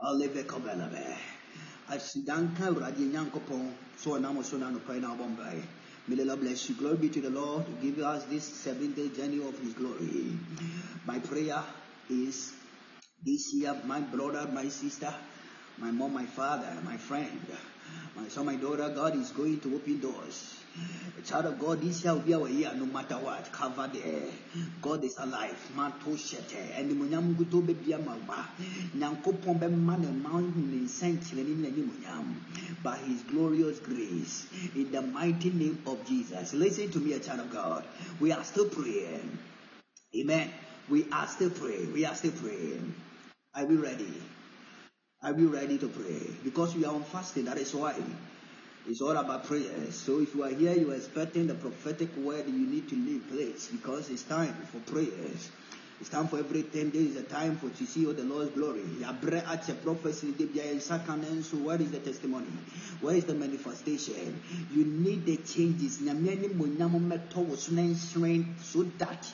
[0.00, 1.16] Olive Kobelabe.
[1.90, 3.72] Asidanka Radi Nyankopon.
[3.96, 5.62] So now so now pray now Bombay.
[6.06, 6.74] May the Lord bless you.
[6.76, 10.38] Glory be to the Lord to give us this seven day journey of His glory.
[11.06, 11.62] My prayer
[12.10, 12.52] is
[13.24, 15.12] this year, my brother, my sister,
[15.80, 17.40] my mom, my father, my friend,
[18.16, 20.54] my son, my daughter, God is going to open doors.
[21.18, 23.50] A child of God, this year will be our year no matter what.
[23.52, 24.22] Cover there.
[24.82, 25.56] God is alive.
[25.74, 26.78] Manto shete.
[26.78, 28.44] And the munyam guto be bia mawa.
[28.96, 31.22] Nyanko pombe man and mountain in saint
[32.82, 36.54] by his glorious grace in the mighty name of Jesus.
[36.54, 37.84] Listen to me, a child of God.
[38.20, 39.38] We are still praying.
[40.14, 40.50] Amen.
[40.88, 41.92] We are still praying.
[41.92, 42.94] We are still praying.
[43.54, 44.12] Are we ready?
[45.20, 46.30] Are we ready to pray?
[46.44, 47.96] Because we are on fasting, that is why.
[48.86, 49.96] It's all about prayers.
[49.96, 53.26] So if you are here, you are expecting the prophetic word, you need to leave
[53.28, 55.50] place because it's time for prayers.
[56.00, 58.82] It's time for every 10 days, a time for to see all the Lord's glory.
[58.82, 60.32] Yabre at a prophecy,
[61.42, 62.46] so where is the testimony?
[63.00, 64.40] Where is the manifestation?
[64.70, 65.98] You need the changes.
[65.98, 66.04] So
[68.98, 69.26] that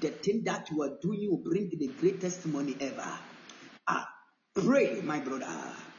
[0.00, 3.18] the thing that you are doing will bring the great testimony ever.
[4.54, 5.48] Pray, my brother.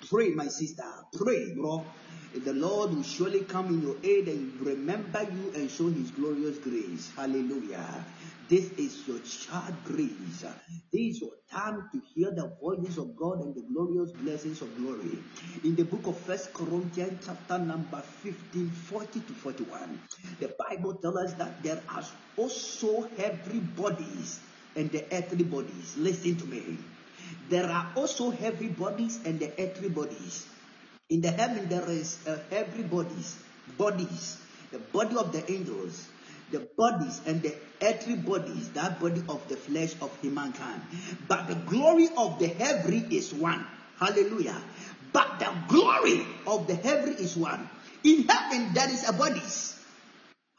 [0.10, 0.86] Pray, my sister.
[1.14, 1.86] Pray, bro.
[2.34, 6.58] The Lord will surely come in your aid and remember you and show his glorious
[6.60, 7.12] grace.
[7.18, 8.06] Hallelujah.
[8.48, 10.46] This is your child grace.
[10.94, 14.74] This is your time to hear the voices of God and the glorious blessings of
[14.78, 15.20] glory.
[15.66, 20.00] In the book of First Corinthians, chapter number 15, 40 to 41,
[20.40, 22.04] the Bible tells us that there are
[22.38, 24.40] also heavenly bodies
[24.78, 25.98] and the earthly bodies.
[25.98, 26.78] Listen to me.
[27.50, 30.48] There are also heavy bodies and the earthly bodies.
[31.10, 33.38] In the heaven there is uh, heavy bodies,
[33.78, 34.38] bodies,
[34.72, 36.08] the body of the angels,
[36.52, 40.82] the bodies and the earthly bodies, that body of the flesh of humankind.
[41.28, 43.66] But the glory of the heavenly is one.
[44.00, 44.60] Hallelujah.
[45.14, 47.70] But the glory of the heavenly is one.
[48.04, 49.80] In heaven there is a bodies.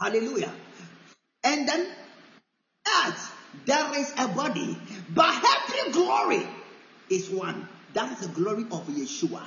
[0.00, 0.52] Hallelujah.
[1.42, 1.88] And then
[3.04, 3.32] earth
[3.64, 4.78] there is a body.
[5.14, 6.46] But heavenly glory
[7.10, 7.68] is one.
[7.94, 9.42] That is the glory of Yeshua.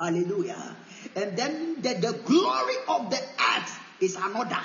[0.00, 0.76] Hallelujah.
[1.14, 4.60] And then the, the glory of the earth is another.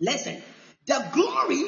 [0.00, 0.40] Listen,
[0.86, 1.64] the glory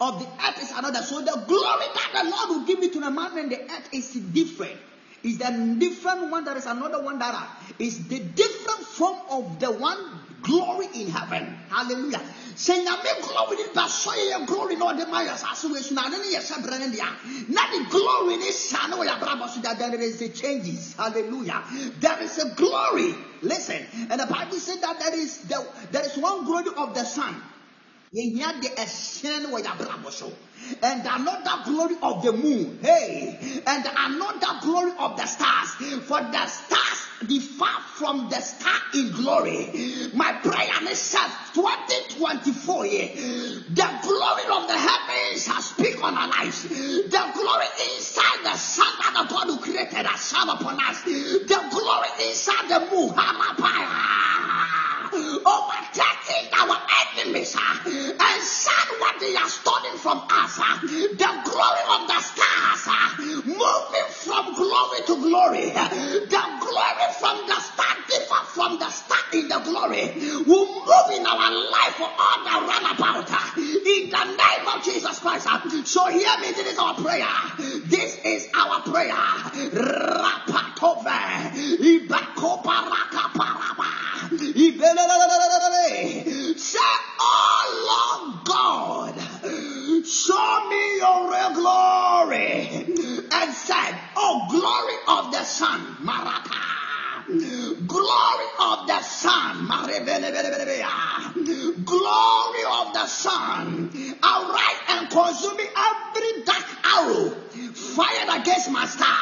[0.00, 1.02] of the earth is another.
[1.02, 3.88] So the glory that the Lord will give me to the man and the earth
[3.92, 4.76] is different.
[5.22, 7.48] Is the different one that is another one that
[7.78, 9.98] is the different form of the one
[10.42, 11.56] glory in heaven.
[11.70, 12.20] Hallelujah
[12.56, 15.92] sɛ nyame glory ne ba sɔ yɛyɛ glory na ɔde ma yɛ asase wɔ esu
[15.94, 17.08] na ade ne yɛ hyɛ brɛ ne dea
[17.48, 20.94] na de glory ne sa ne wɔ abrabɔ so da there is a changes.
[20.94, 21.62] Hallelujah.
[22.00, 23.14] There is a glory.
[23.42, 23.86] Listen.
[24.10, 27.34] And the bible said that there is the, there is one glory of the sun.
[28.14, 30.32] Yɛnya de ɛhyɛn ne wɔ abrabɔ so
[30.82, 32.78] and another glory of the moon.
[32.82, 33.60] Hey.
[33.66, 35.70] And another glory of the stars.
[36.04, 37.64] For the stars differ
[37.96, 40.10] from the star in glory.
[40.14, 43.08] My prayer is said 2024 year
[43.70, 46.62] the glory of the heavens has speak on our lives.
[46.62, 51.02] The glory inside the sun that God who created has shine upon us.
[51.02, 53.14] The glory inside the moon
[55.14, 56.76] overtaking our
[57.14, 60.58] enemies uh, and shine what they are stolen from us.
[60.58, 63.10] uh, The glory of the stars uh,
[63.46, 65.70] moving from glory to glory.
[65.70, 70.12] The glory from the star differ from the star in the glory
[70.46, 75.46] will move in our life for all the runabout in the name of Jesus Christ.
[75.86, 77.26] So hear me, this is our prayer.
[77.86, 79.14] This is our prayer.
[79.74, 81.06] Rapatove,
[81.78, 84.03] Ibakoparakaparaba, Ibelelelelelele.
[86.56, 86.78] Say,
[87.20, 89.14] Oh Lord God,
[90.04, 93.28] show me your real glory.
[93.30, 96.73] And said, Oh glory of the sun, Maraka.
[97.26, 99.66] Glory of the sun,
[101.84, 103.90] glory of the sun,
[104.22, 107.30] arise and consume every dark arrow.
[107.74, 109.16] Fired against my star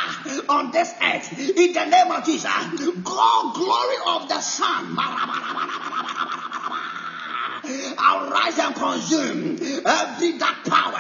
[0.49, 1.39] on this earth.
[1.39, 2.51] In the name of Jesus.
[3.05, 4.41] Glory of the
[7.63, 8.31] sun.
[8.33, 10.99] rise and consume every dark power,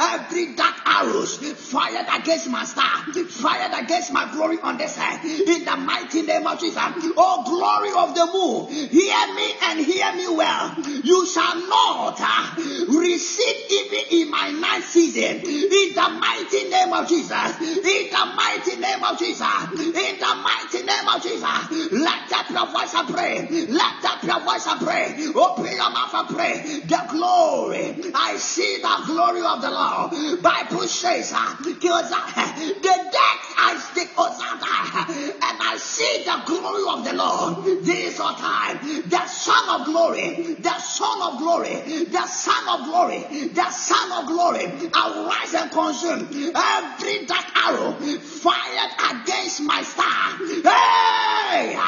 [0.00, 5.24] every dark arrows fired against my star, fired against my glory on this earth.
[5.24, 6.82] In the mighty name of Jesus.
[7.16, 10.74] Oh, glory of the moon, hear me and hear me well.
[11.04, 12.54] You shall not uh,
[12.88, 15.40] receive even in my night season.
[15.46, 17.60] In the mighty name of Jesus.
[17.60, 19.70] In the mighty name of Jesus.
[19.72, 21.92] In the mighty name of Jesus.
[21.92, 23.48] Let up your voice and pray.
[23.68, 25.16] Let up your voice and pray.
[25.34, 26.80] Open your mouth pray.
[26.84, 28.12] The glory.
[28.14, 30.42] I see the glory of the Lord.
[30.42, 37.84] Bible says, uh, the dead I stick and I see the glory of the Lord.
[37.84, 38.78] This is our time.
[39.08, 40.56] The Son of glory.
[40.58, 42.04] The Son of glory.
[42.04, 43.48] The Son of glory.
[43.52, 44.66] The Son of glory.
[44.94, 50.36] Arise and consume every dark arrow fired against my star.
[50.62, 51.78] Hey!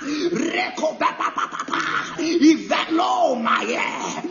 [0.00, 2.16] Reko papa papa.
[2.18, 4.29] Ivelo my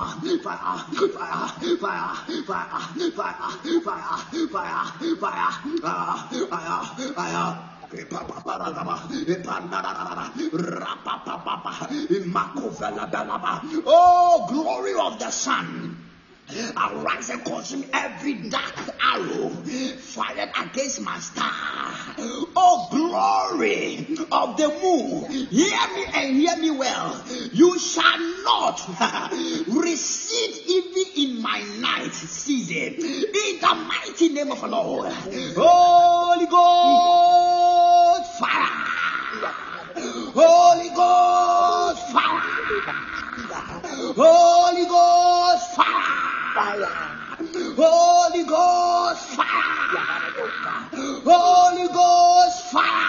[13.89, 16.06] Oh, glory of the sun.
[16.49, 19.51] Arise and consume every dark arrow
[19.99, 21.51] fired against my star.
[22.55, 25.25] Oh, glory of the moon.
[25.49, 27.25] Hear me and hear me well.
[27.53, 28.81] You shall not
[29.69, 32.95] receive even in my night season.
[32.95, 35.13] In the mighty name of the Lord.
[35.13, 38.87] Holy Ghost fire.
[40.33, 42.57] Holy Ghost fire.
[44.15, 46.36] Holy Ghost fire.
[46.57, 49.47] Holy Ghost fire.
[51.23, 53.09] Holy Ghost fire.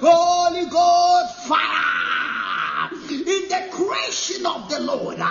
[0.00, 2.39] Holy Ghost fire.
[2.90, 5.26] In the creation of the Lord, uh,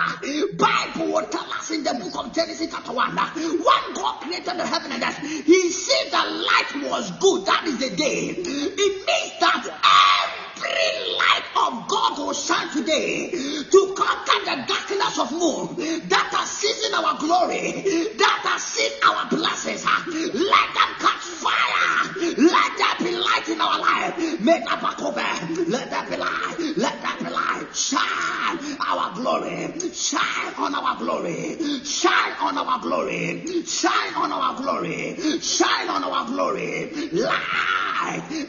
[0.56, 4.56] Bible will tell us in the book of Genesis chapter 1 uh, when God created
[4.58, 7.46] the heaven and earth, He said the light was good.
[7.46, 8.34] That is the day.
[8.38, 15.32] It means that every light of God will shine today to conquer the darkness of
[15.32, 15.74] moon
[16.08, 17.82] that has season our glory,
[18.16, 19.84] that has seen our blessings.
[19.84, 22.14] uh, Let them catch fire.
[22.38, 24.40] Let there be light in our life.
[24.40, 25.64] Make up a cover.
[25.70, 26.56] Let there be light.
[26.76, 27.39] Let there be light.
[27.72, 29.72] Shine our glory.
[29.92, 31.56] Shine on our glory.
[31.84, 33.64] Shine on our glory.
[33.64, 35.16] Shine on our glory.
[35.40, 36.90] Shine on our glory.
[37.12, 37.70] Light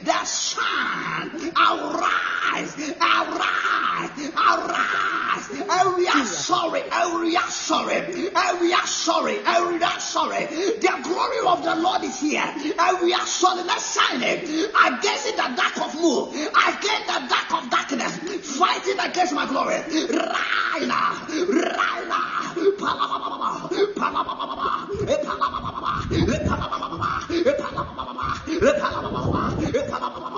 [0.03, 5.21] the sun, arise, arise, arise.
[5.51, 9.99] And we are sorry, and we are sorry, and we are sorry, and we are
[9.99, 10.45] sorry.
[10.45, 13.63] The glory of the Lord is here, and we are sorry.
[13.63, 18.17] Let's shine it against the dark of moon, against the dark of darkness,
[18.57, 19.75] fighting against my glory.
[19.75, 22.53] Right now, right now.
[22.79, 25.91] Palababa, palababa, palababa,
[28.61, 30.29] Rekoba baba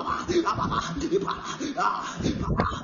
[1.74, 2.33] baba,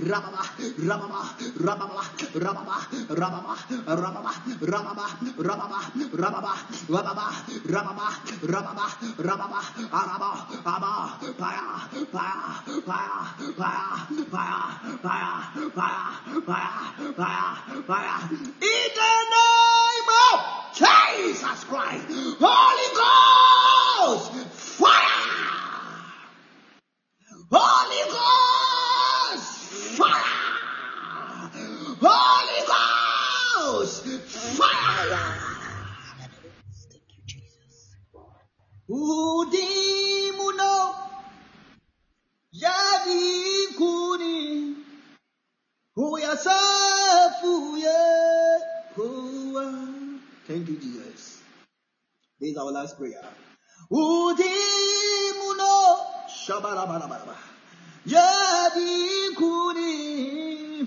[0.00, 0.42] Rababa,
[0.78, 1.20] Rababa,
[1.60, 2.76] Rababa, rababa,
[3.08, 3.54] rababa,
[3.86, 5.06] rababa, rababa,
[5.38, 6.54] rababa,
[6.88, 8.06] rababa,
[8.46, 8.86] rababa,
[9.18, 9.60] rababa,
[9.92, 10.30] araba,
[10.64, 10.92] aba,
[11.38, 11.66] paya,
[12.12, 12.46] paya,
[12.86, 13.18] paya,
[13.56, 13.88] paya,
[14.30, 14.58] paya,
[15.02, 15.32] paya,
[15.74, 16.04] paya,
[16.46, 16.72] paya,
[17.16, 17.46] paya,
[17.88, 18.16] paya.
[18.30, 20.38] In the name of
[20.74, 22.06] Jesus Christ,
[22.40, 24.32] Holy Ghost,
[24.78, 26.08] fire!
[27.50, 29.46] Holy Ghost,
[29.98, 30.29] fire!
[32.00, 34.04] Holy Ghost,
[34.56, 35.18] fire!
[36.90, 37.96] Thank you, Jesus.
[38.88, 40.74] Udimuno
[42.52, 44.76] jadi kuni
[45.94, 47.98] huyasafuye
[48.94, 49.72] kuwa.
[50.46, 51.38] Thank you, Jesus.
[52.40, 53.24] This is our last prayer.
[53.90, 55.74] Udimuno
[56.46, 57.36] shabarabarabara
[58.06, 60.86] jadi kuni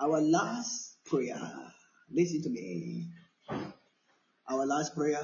[0.00, 1.40] Our last prayer.
[2.10, 3.08] Listen to me.
[4.48, 5.22] Our last prayer.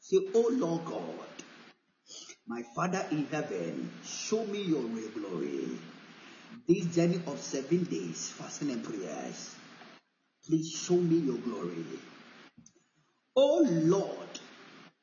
[0.00, 1.04] Say, Oh Lord God,
[2.46, 5.78] my Father in heaven, show me your real glory.
[6.68, 9.54] This journey of seven days, fasting and prayers,
[10.46, 11.84] please show me your glory.
[13.36, 14.40] Oh Lord,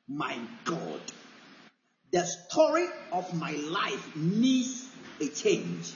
[0.08, 1.00] my God,
[2.14, 4.88] the story of my life needs
[5.20, 5.92] a change.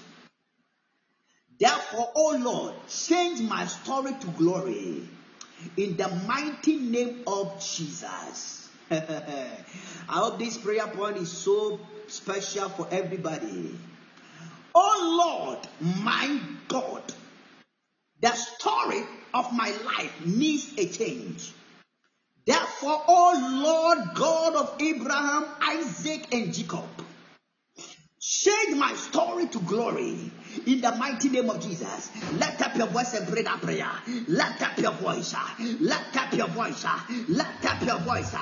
[1.60, 5.08] Therefore, oh Lord, change my story to glory
[5.76, 8.68] in the mighty name of Jesus.
[8.90, 9.54] I
[10.08, 11.78] hope this prayer point is so
[12.08, 13.78] special for everybody.
[14.74, 17.02] Oh Lord, my God,
[18.20, 21.52] the story of my life needs a change.
[22.48, 26.88] Therefore, oh Lord God of Abraham, Isaac, and Jacob,
[28.18, 30.32] change my story to glory
[30.66, 33.90] In the mighty name of Jesus, let up your voice and pray that prayer.
[34.28, 35.34] Let up your voice.
[35.80, 36.84] Let up your voice.
[37.28, 38.34] Let up your voice.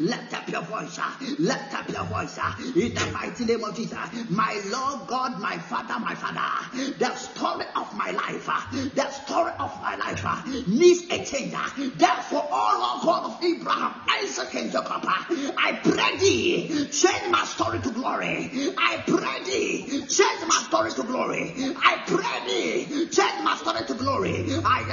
[0.00, 0.45] Let up your
[0.86, 0.98] voice.
[0.98, 2.38] Uh, Let up your voice.
[2.38, 3.98] Uh, in the mighty name of Jesus,
[4.30, 8.60] my Lord God, my Father, my Father, the story of my life, uh,
[8.94, 11.52] the story of my life needs a change.
[11.96, 17.90] Therefore, Lord God of Abraham, Isaac, and Jacob, I pray thee, change my story to
[17.90, 18.50] glory.
[18.78, 21.54] I pray thee, change my story to glory.
[21.84, 24.46] I pray thee, change my story to glory.
[24.64, 24.86] I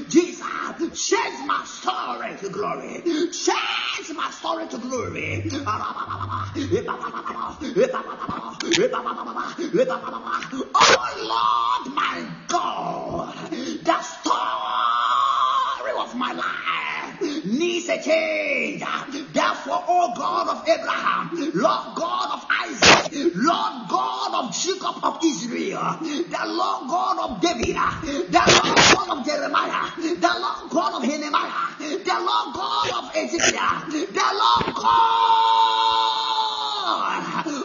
[0.09, 3.03] Jesus, change my story to glory.
[3.05, 5.51] Change my story to glory.
[10.75, 18.83] Oh Lord, my God, the story of my life needs a change.
[19.33, 25.99] Therefore, O God of Abraham, Lord God of Isaac, Lord God of Jacob of Israel,
[26.01, 27.77] the Lord God of David,
[28.31, 33.89] the Lord God of Jeremiah, the Lord God of Nehemiah, the Lord God of Ezekiel,
[33.91, 36.05] the Lord God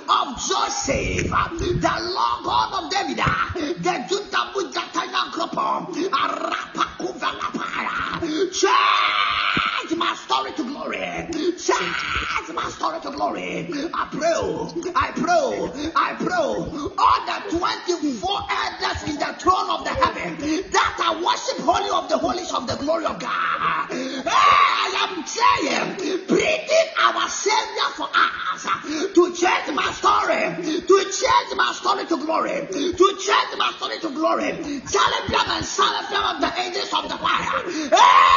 [0.10, 3.18] of Joseph, the Lord God of David,
[3.84, 5.68] the Jutabujataya Kropo,
[6.10, 7.59] Arapakuvalapaya.
[8.48, 11.00] Change my story to glory.
[11.60, 13.68] Change my story to glory.
[13.94, 14.32] I pray,
[14.96, 16.36] I pray, I pray.
[16.40, 20.38] All the 24 elders in the throne of the heaven
[20.72, 23.30] that I worship holy of the holies of the glory of God.
[23.30, 28.64] I am saying, breathing our Savior for us
[29.14, 34.10] to change my story, to change my story to glory, to change my story to
[34.12, 34.52] glory.
[34.88, 37.64] Celebrate and celebrate of the angels of the fire.
[37.90, 38.29] Hey,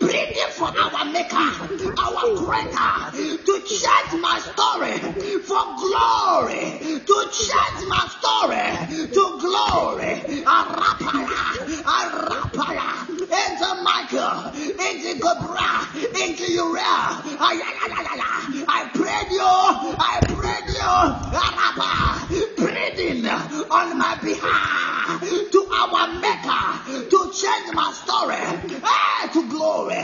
[0.00, 4.98] breathing for our maker, our creator, to change my story
[5.40, 10.12] for glory, to change my story to glory.
[10.44, 11.42] Arapaya,
[11.84, 15.84] Arapaya, into Michael, into Gabriel,
[16.16, 17.20] into Uriah.
[17.40, 20.92] I prayed you, I prayed you,
[22.56, 23.26] breathing
[23.70, 26.64] on my behalf to our Maker
[27.10, 28.36] to change my story.
[28.36, 30.02] Eh, to glory.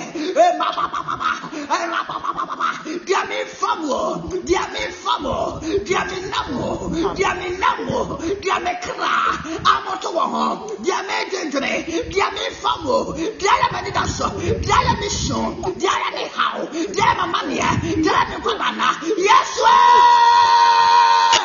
[2.85, 9.37] Dear me, famo, dear me, famo, dear me, namo, dear me, namo, dear me, kra,
[9.65, 11.75] amoto, dear me, gently,
[12.11, 14.27] dear me, famo, biara bɛdeda so
[14.63, 15.41] biara ne hyo
[15.81, 16.59] biara ne haw
[16.95, 17.69] biara mama meɛ
[18.03, 18.89] biara ne kwabana
[19.27, 19.77] yɛsoe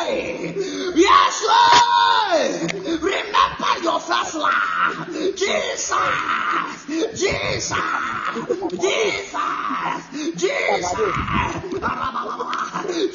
[0.10, 0.54] eh!
[1.04, 5.92] yɛsoe remember your first love, Jesus,
[7.18, 7.76] Jesus,
[8.80, 9.30] Jesus,
[10.38, 11.00] Jesus.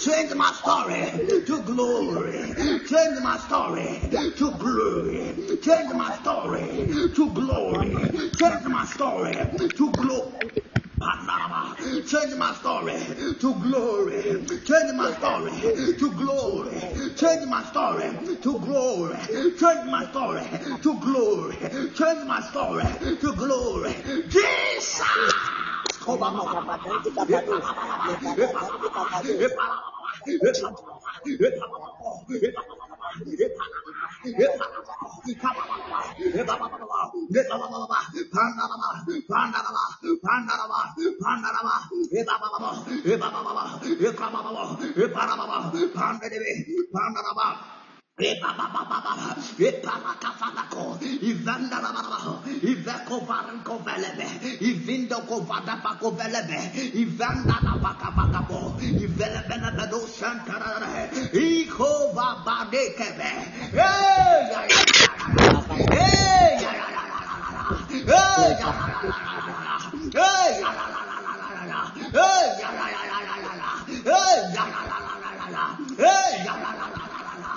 [0.05, 2.55] Change my story to glory.
[2.89, 5.59] Change my story to glory.
[5.63, 8.11] Change my story to glory.
[8.39, 9.35] Change my story
[9.77, 10.63] to glory.
[12.07, 12.95] Change my story
[13.41, 14.23] to glory.
[14.65, 15.53] Change my story
[15.99, 16.81] to glory.
[17.17, 19.17] Change my story to glory.
[19.59, 20.43] Change my story
[20.83, 21.57] to glory.
[21.95, 22.85] Change my story
[23.21, 23.95] to glory.
[24.29, 25.03] Jesus.
[47.35, 47.74] Baba,
[48.17, 48.41] Hey,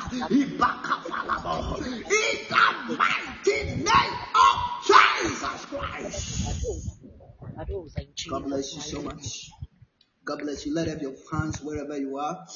[0.10, 0.28] in the
[2.98, 4.56] mighty name of
[4.86, 6.48] Jesus Christ.
[8.30, 9.52] God bless you so much.
[10.24, 10.74] God bless you.
[10.74, 12.48] Let up your hands wherever you are.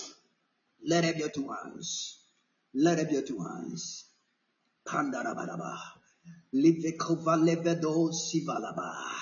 [0.88, 2.20] Let up your two hands.
[2.74, 4.06] Let up your two hands.
[4.88, 5.78] Pandarabadaba.
[6.54, 9.21] Livekova levedo sivalaba.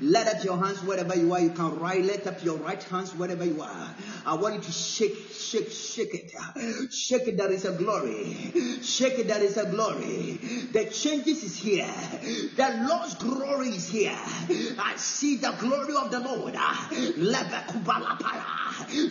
[0.00, 1.40] Let up your hands wherever you are.
[1.40, 3.94] You can right, let up your right hands wherever you are.
[4.24, 6.92] I want you to shake, shake, shake it.
[6.92, 8.52] Shake it, there is a glory.
[8.82, 10.38] Shake it, there is a glory.
[10.72, 11.90] The changes is here.
[12.56, 14.16] The Lord's glory is here.
[14.78, 16.56] I see the glory of the Lord.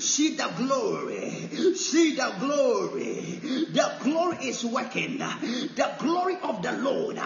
[0.01, 1.75] See the glory.
[1.75, 3.39] See the glory.
[3.73, 5.17] The glory is working.
[5.17, 7.19] The glory of the Lord.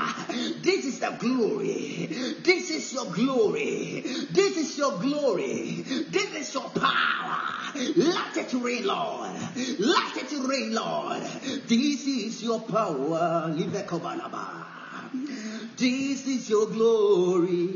[0.64, 2.08] This is the glory.
[2.44, 3.19] This is your glory.
[4.32, 5.84] This is your glory.
[6.10, 7.38] This is your power.
[7.76, 9.32] Let it rain, Lord.
[9.80, 11.22] Let it rain, Lord.
[11.68, 13.54] This is your power.
[15.78, 17.68] This is your glory.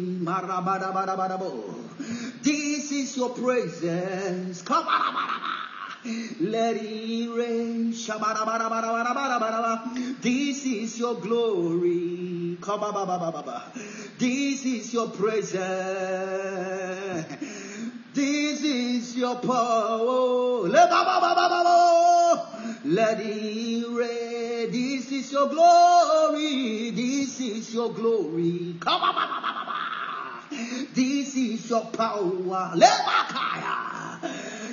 [2.42, 4.62] This is your presence.
[4.62, 4.88] Come
[6.06, 7.92] let it rain.
[10.22, 12.58] This is your glory.
[14.20, 15.64] This is your presence.
[18.14, 20.68] This is your power.
[22.86, 24.72] Let it rain.
[24.72, 26.92] This is your glory.
[26.92, 28.76] This is your glory.
[30.94, 32.72] This is your power.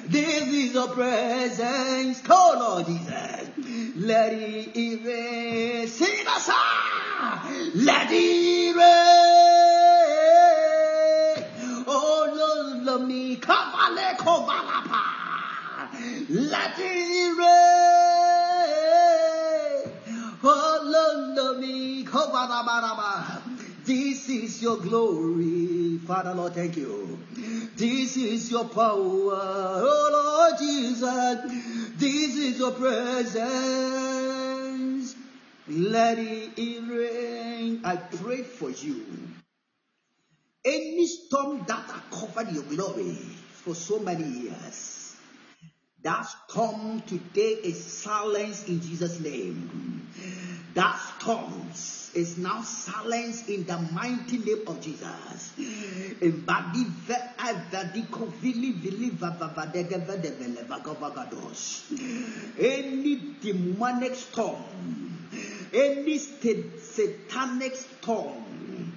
[0.06, 2.20] This is your presence.
[2.20, 3.51] Call Lord Jesus.
[3.97, 5.86] Let it rain.
[5.89, 6.27] Sing.
[7.74, 9.05] Let it rain.
[11.86, 13.36] Oh, Lord, love me.
[13.36, 14.47] Come on, let go.
[16.28, 17.51] Let it rain.
[20.43, 22.05] Oh, Lord, love me.
[22.05, 25.98] Come on, this is your glory.
[25.98, 27.19] Father, Lord, thank you.
[27.77, 31.39] This is your power, oh Lord Jesus.
[31.97, 33.40] This is your presence.
[35.69, 37.81] Let it rain.
[37.85, 39.05] I pray for you.
[40.65, 43.15] Any storm that has covered your glory
[43.65, 45.16] for so many years,
[46.02, 50.09] that storm today is silenced in Jesus' name.
[50.74, 55.52] That storms is now silenced in the mighty name of Jesus.
[62.58, 64.62] Any demonic storm,
[65.72, 68.92] any satanic storm,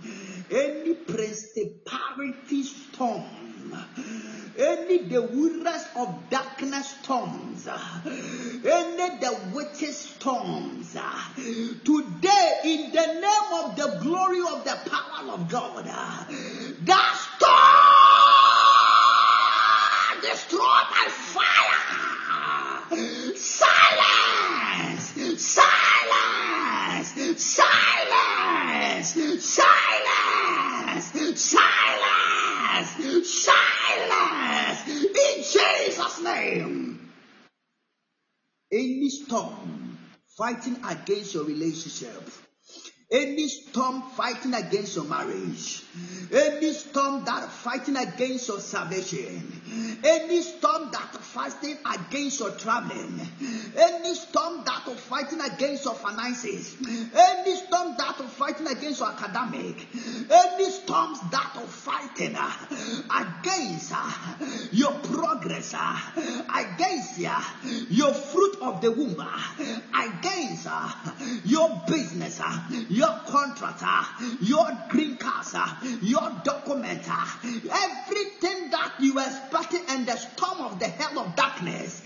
[0.52, 3.24] any principality storm
[4.58, 7.68] any the rulers of darkness storms,
[8.06, 10.94] any the witches storms,
[11.84, 17.74] today in the name of the glory of the power of God, that storm
[20.22, 21.84] destroyed by fire.
[23.36, 25.04] Silence!
[25.42, 25.94] Silence!
[27.44, 27.94] Silence!
[29.44, 29.84] Silence!
[31.42, 31.84] Silence!
[33.24, 34.88] Silence!
[34.88, 35.44] In
[36.44, 37.00] Name.
[38.72, 39.98] Any storm
[40.38, 42.22] fighting against your relationship,
[43.12, 45.84] any storm fighting against your marriage,
[46.32, 49.62] any storm that fighting against your salvation,
[50.04, 53.22] any storm that fighting against your traveling,
[53.78, 56.76] any storm that fighting against your finances,
[57.16, 59.88] any storm that fighting against your academic,
[60.32, 62.52] any storms that fighting uh,
[63.12, 64.12] against uh,
[64.72, 66.00] your progress, uh,
[66.56, 67.20] against
[67.90, 69.24] your fruit of the womb,
[69.94, 70.68] against
[71.46, 72.42] your business,
[72.94, 74.36] your contractor, ah.
[74.42, 75.80] your green card, ah.
[76.02, 77.40] your document, ah.
[77.44, 82.02] everything that you are expecting and the storm of the hell of darkness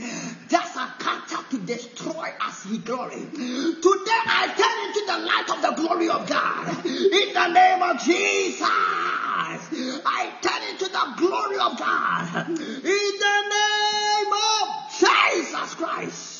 [0.49, 3.25] just a counter to destroy as he glory.
[3.31, 6.85] Today I turn into the light of the glory of God.
[6.85, 8.61] In the name of Jesus.
[8.61, 12.49] I turn into the glory of God.
[12.49, 14.67] In the name of
[14.99, 16.33] Jesus Christ.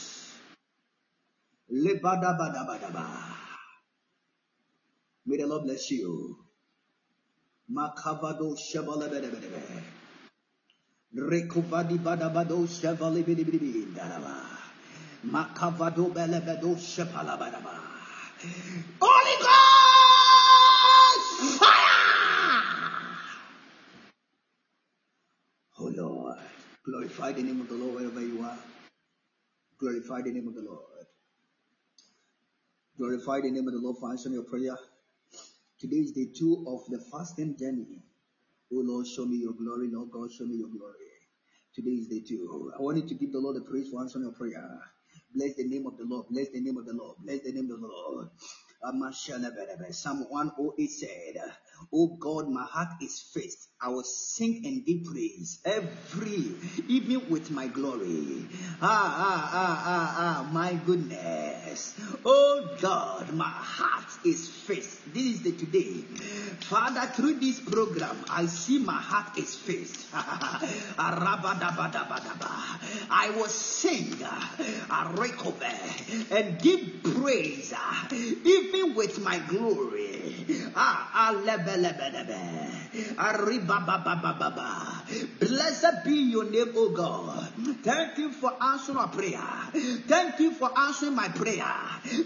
[5.28, 6.38] May the Lord bless you.
[7.70, 9.84] Makavado Shabalabedebedebe.
[11.14, 14.46] Rekuvadi Badabado Shavalibidibidi Daraba.
[15.26, 17.76] Makavado Belebedo Shapalabadaba.
[19.02, 19.70] Holy Ghost!
[21.60, 22.02] Fire!
[25.80, 26.38] Oh Lord,
[26.86, 28.58] glorify the name of the Lord wherever you are.
[29.78, 31.06] Glorify the name of the Lord.
[32.98, 34.78] Glorify the name of the Lord for answering your prayer.
[35.80, 38.04] Today is day two of the fasting journey.
[38.74, 39.90] Oh Lord, show me your glory.
[39.92, 40.96] Lord God, show me your glory.
[41.76, 42.72] Today is day two.
[42.78, 44.82] I want you to give the Lord the praise for answering your prayer.
[45.36, 46.28] Bless the name of the Lord.
[46.30, 47.18] Bless the name of the Lord.
[47.24, 48.30] Bless the name of the Lord.
[49.94, 51.36] Psalm 108 said,
[51.94, 53.70] Oh God, my heart is fixed.
[53.80, 56.52] I will sing and give praise every,
[56.88, 58.48] even with my glory.
[58.82, 61.94] Ah, ah, ah, ah, ah, my goodness.
[62.26, 65.14] Oh God, my heart is fixed.
[65.14, 65.94] This is the today.
[66.62, 70.08] Father, through this program, I see my heart is fixed.
[70.14, 70.74] I
[73.36, 74.16] will sing,
[74.90, 75.72] I recover,
[76.32, 77.72] and give praise,
[78.12, 80.74] even with my glory.
[80.76, 81.12] Ah,
[83.18, 84.97] Arriba ba ba ba ba ba.
[85.40, 87.48] Blessed be your name, O God.
[87.84, 89.40] Thank you for answering our prayer.
[90.08, 91.72] Thank you for answering my prayer.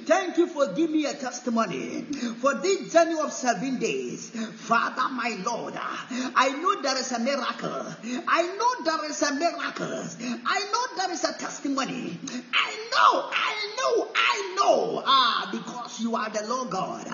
[0.06, 2.02] Thank you for giving me a testimony
[2.40, 4.30] for this journey of seven days.
[4.30, 7.86] Father, my Lord, I know there is a miracle.
[8.28, 10.04] I know there is a miracle.
[10.46, 12.18] I know there is a testimony.
[12.54, 15.04] I know, I know, I know.
[15.06, 17.08] Ah, because you are the Lord God.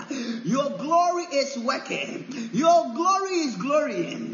[0.45, 2.49] Your glory is working.
[2.53, 4.33] Your glory is glorying.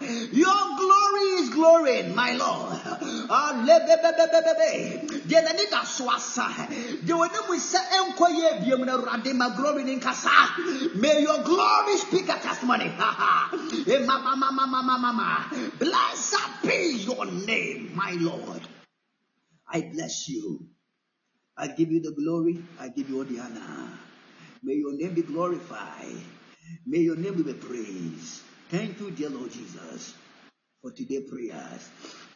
[0.00, 2.76] Your glory is glorying, my Lord.
[5.26, 6.46] deɛ n'ani da so asa.
[7.04, 10.94] Deɛ wɔne mu sɛ ɛnkɔ yɛ biom na awurade ma glory ne nkasa.
[10.96, 12.92] May your glory speak a testimony.
[15.78, 18.62] Blessed be your name my lord.
[19.68, 20.68] I bless you.
[21.56, 22.62] I give you the glory.
[22.78, 23.88] I give you all the honor.
[24.62, 26.20] May your name be glorified.
[26.86, 30.14] May your name be praised thank you dear lord jesus
[30.82, 31.88] for today's prayers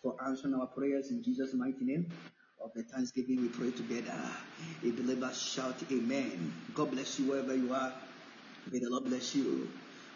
[0.02, 2.11] for answering our prayers in jesus mighty name
[2.62, 4.19] of the Thanksgiving we pray together.
[4.85, 6.52] A believer shout Amen.
[6.74, 7.93] God bless you wherever you are.
[8.70, 9.69] May the Lord bless you.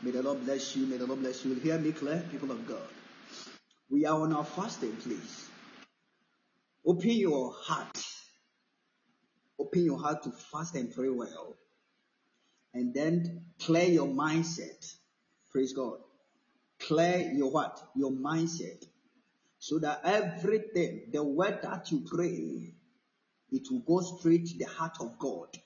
[0.02, 0.86] May the Lord bless you.
[0.86, 1.54] May the Lord bless you.
[1.54, 2.86] Hear me clear, people of God.
[3.88, 5.48] We are on our fasting, please.
[6.86, 7.98] Open your heart.
[9.58, 11.56] Open your heart to fast and pray well.
[12.74, 14.92] And then clear your mindset.
[15.54, 15.98] Praise God.
[16.80, 17.80] Clear your what?
[17.94, 18.84] Your mindset
[19.64, 22.74] so that everything, the word that you pray,
[23.50, 25.56] it will go straight to the heart of God,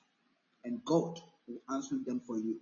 [0.62, 2.60] and God will answer them for you.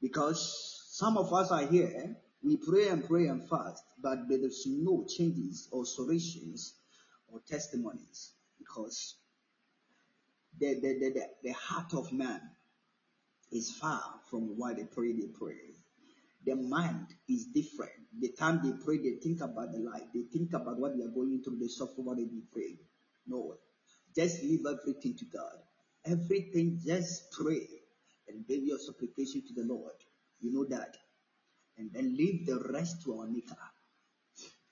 [0.00, 4.66] Because some of us are here, we pray and pray and fast, but there is
[4.68, 6.74] no changes or solutions
[7.26, 9.16] or testimonies because
[10.60, 12.40] the, the, the, the, the heart of man
[13.50, 15.77] is far from what they pray, they pray.
[16.44, 17.92] The mind is different.
[18.18, 20.04] The time they pray, they think about the life.
[20.14, 21.58] They think about what they are going through.
[21.58, 22.76] They suffer what they pray.
[23.26, 23.54] No.
[24.14, 25.58] Just leave everything to God.
[26.04, 27.66] Everything, just pray
[28.28, 29.92] and give your supplication to the Lord.
[30.40, 30.96] You know that.
[31.76, 33.56] And then leave the rest to our Maker.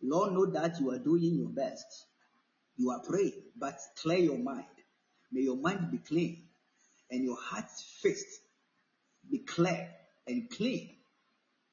[0.02, 1.86] Lord, know that you are doing your best.
[2.76, 4.64] You are praying, but clear your mind.
[5.32, 6.42] May your mind be clean
[7.10, 7.70] and your heart
[8.00, 8.40] fixed
[9.30, 9.88] be clear
[10.26, 10.90] and clean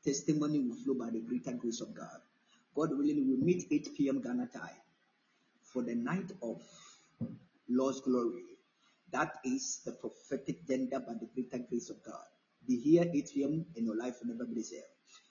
[0.03, 2.19] testimony will flow by the greater grace of God.
[2.75, 4.21] God willing, we meet 8 p.m.
[4.21, 4.81] Ghana time
[5.61, 6.61] for the night of
[7.69, 8.43] Lord's glory.
[9.11, 12.25] That is the prophetic gender by the greater grace of God.
[12.67, 13.65] Be here 8 p.m.
[13.75, 14.81] and your life will never be the same.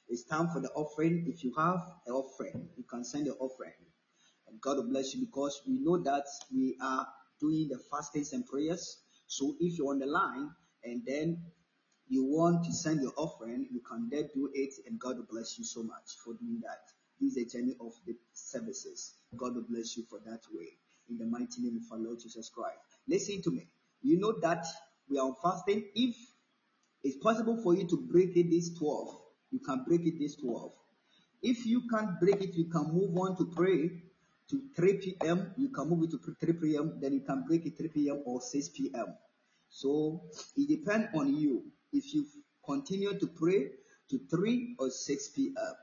[0.09, 1.25] It's time for the offering.
[1.27, 3.73] If you have an offering, you can send your offering.
[4.49, 7.07] And God will bless you because we know that we are
[7.41, 8.99] doing the fastings and prayers.
[9.27, 10.51] So if you're on the line
[10.85, 11.43] and then
[12.09, 15.59] you want to send your offering, you can then do it, and God will bless
[15.59, 16.81] you so much for doing that.
[17.21, 19.15] This is a journey of the services.
[19.37, 20.69] God will bless you for that way.
[21.09, 22.79] In the mighty name of our Lord Jesus Christ.
[23.09, 23.67] Listen to me.
[24.03, 24.67] You know that
[25.09, 25.85] we are fasting.
[25.95, 26.17] If
[27.05, 29.17] it's possible for you to break it this 12,
[29.51, 30.73] you can break it this 12.
[31.43, 33.91] If you can't break it, you can move on to pray
[34.51, 35.53] to 3 p.m.
[35.57, 36.99] You can move it to 3 p.m.
[37.01, 38.23] Then you can break it 3 p.m.
[38.25, 39.15] or 6 p.m.
[39.69, 40.23] So
[40.57, 42.27] it depends on you if you
[42.65, 43.71] continue to pray
[44.11, 45.75] to 3 or 6 p.m.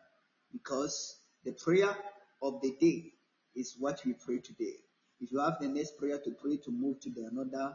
[0.51, 1.95] because the prayer
[2.41, 3.13] of the day
[3.55, 4.75] is what we pray today.
[5.19, 7.73] If you have the next prayer to pray to move to the another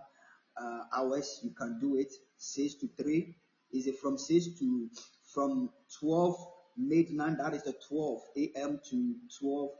[0.61, 3.37] uh, hours, you can do it 6 to 3.
[3.73, 4.89] Is it from 6 to
[5.33, 5.71] from
[6.01, 6.37] 12
[6.77, 7.39] midnight?
[7.39, 8.81] That is the 12 a.m.
[8.91, 9.71] to 12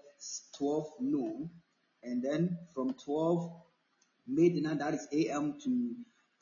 [0.59, 1.51] 12 noon,
[2.03, 3.53] and then from 12
[4.27, 5.59] midnight that is a.m.
[5.65, 5.95] to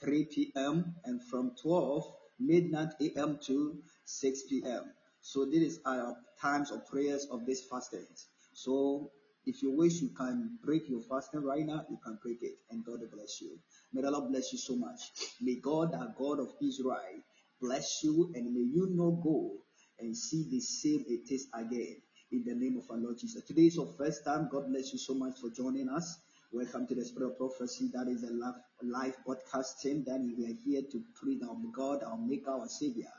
[0.02, 0.94] 3 p.m.
[1.04, 2.04] and from 12
[2.40, 3.38] midnight a.m.
[3.46, 4.92] to 6 p.m.
[5.20, 8.06] So this is our times of prayers of this fasting.
[8.54, 9.10] So
[9.46, 11.84] if you wish, you can break your fasting right now.
[11.90, 13.58] You can break it, and God bless you.
[13.92, 15.00] May the Lord bless you so much.
[15.40, 17.22] May God, our God of Israel,
[17.60, 19.52] bless you, and may you not go
[20.00, 21.96] and see the same it is again.
[22.32, 23.44] In the name of our Lord Jesus.
[23.44, 24.48] Today is your first time.
[24.50, 26.18] God bless you so much for joining us.
[26.52, 27.90] Welcome to the Spirit of Prophecy.
[27.94, 30.04] That is a live, live broadcasting.
[30.06, 33.10] Then we are here to pray on God, our Maker, our Savior.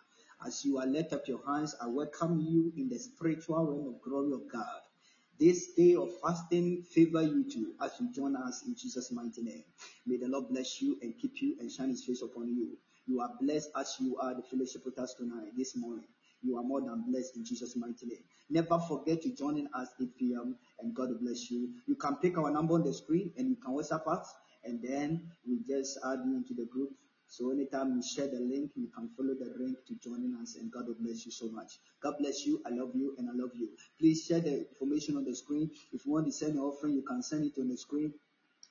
[0.46, 4.02] As you are lift up your hands, I welcome you in the spiritual realm of
[4.02, 4.82] glory of God.
[5.40, 9.66] This day of fasting favor you too as you join us in Jesus' mighty name.
[10.08, 12.78] May the Lord bless you and keep you and shine his face upon you.
[13.08, 16.08] You are blessed as you are the fellowship with us tonight, this morning.
[16.42, 18.24] You are more than blessed in Jesus' mighty name.
[18.50, 20.58] Never forget to join in us 8 p.m.
[20.84, 21.70] and God bless you.
[21.88, 24.34] You can pick our number on the screen and you can WhatsApp us
[24.64, 26.92] and then we just add you into the group.
[27.28, 30.72] So anytime you share the link, you can follow the link to joining us and
[30.72, 31.80] God bless you so much.
[32.02, 32.62] God bless you.
[32.66, 33.70] I love you and I love you.
[34.00, 35.72] Please share the information on the screen.
[35.92, 38.14] If you want to send an offering, you can send it on the screen.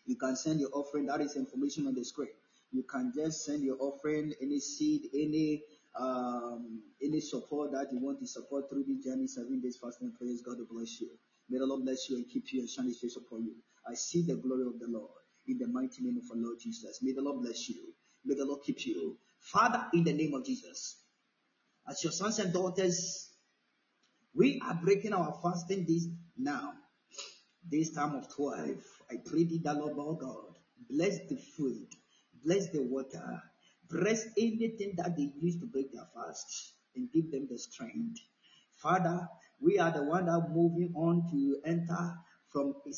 [0.06, 1.06] You can send your offering.
[1.06, 2.30] That is information on the screen.
[2.72, 5.62] You can just send your offering, any seed, any
[5.98, 10.40] um, any support that you want to support through the journey, seven days fasting prayers,
[10.40, 11.10] God bless you.
[11.48, 13.55] May the Lord bless you and keep you and shine his face upon you.
[13.89, 15.10] I see the glory of the Lord
[15.47, 17.01] in the mighty name of our Lord Jesus.
[17.02, 17.94] May the Lord bless you.
[18.24, 19.19] May the Lord keep you.
[19.40, 20.98] Father, in the name of Jesus,
[21.89, 23.31] as your sons and daughters,
[24.35, 26.06] we are breaking our fasting this
[26.39, 26.73] now.
[27.69, 28.70] This time of 12,
[29.10, 30.56] I pray thee, the Lord our God,
[30.90, 31.86] bless the food,
[32.44, 33.43] bless the water,
[33.93, 38.20] Bless anything that they use to break their fast and give them the strength.
[38.81, 39.28] Father,
[39.62, 42.14] we are the one that moving on to enter
[42.52, 42.90] from a,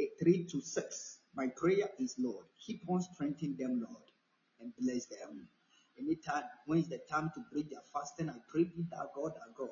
[0.00, 1.18] a, 3 to 6.
[1.34, 4.04] My prayer is, Lord, keep on strengthening them, Lord,
[4.60, 5.48] and bless them.
[5.98, 9.70] Anytime, when is the time to break their fasting, I pray that God, our God,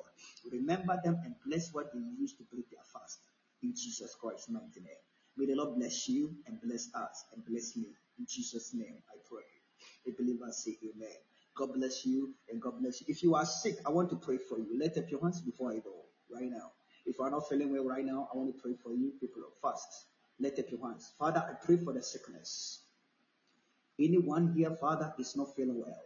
[0.51, 3.19] remember them and bless what they use to break their fast.
[3.63, 5.03] In Jesus Christ's mighty name.
[5.37, 7.87] May the Lord bless you and bless us and bless me.
[8.19, 9.43] In Jesus' name, I pray.
[10.07, 11.15] A believer say amen.
[11.55, 13.07] God bless you and God bless you.
[13.09, 14.77] If you are sick, I want to pray for you.
[14.79, 15.98] Let up your hands before I go
[16.33, 16.71] right now.
[17.05, 19.13] If you are not feeling well right now, I want to pray for you.
[19.19, 20.05] People of fast.
[20.39, 21.11] Let up your hands.
[21.17, 22.83] Father, I pray for the sickness.
[23.99, 26.03] Anyone here, Father, is not feeling well.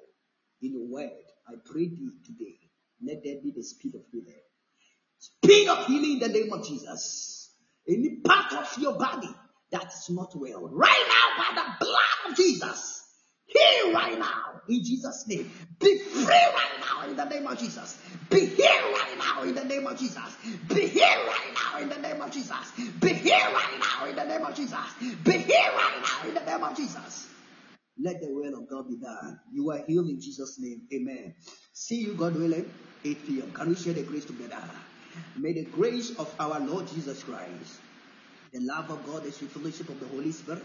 [0.61, 1.11] In your word,
[1.47, 2.57] I pray thee today.
[3.05, 4.33] Let there be the speed of healing.
[5.19, 7.51] Speed of healing in the name of Jesus.
[7.87, 9.29] Any part of your body
[9.71, 13.02] that is not well, right now by the blood of Jesus.
[13.48, 15.52] Heal right now in Jesus' name.
[15.80, 17.98] Be free right now in the name of Jesus.
[18.30, 20.36] Be healed right now in the name of Jesus.
[20.70, 22.72] Be healed right now in the name of Jesus.
[22.99, 24.78] Be healed right now in the name of Jesus.
[25.24, 27.28] Be healed right now in the name of Jesus.
[28.02, 29.40] Let the will of God be done.
[29.52, 30.82] You are healed in Jesus' name.
[30.94, 31.36] Amen.
[31.74, 32.72] See you, God willing,
[33.06, 33.52] 8 p.m.
[33.52, 34.57] Can we share the grace together?
[35.38, 37.80] May the grace of our Lord Jesus Christ,
[38.52, 40.64] the love of God, the sweet fellowship of the Holy Spirit,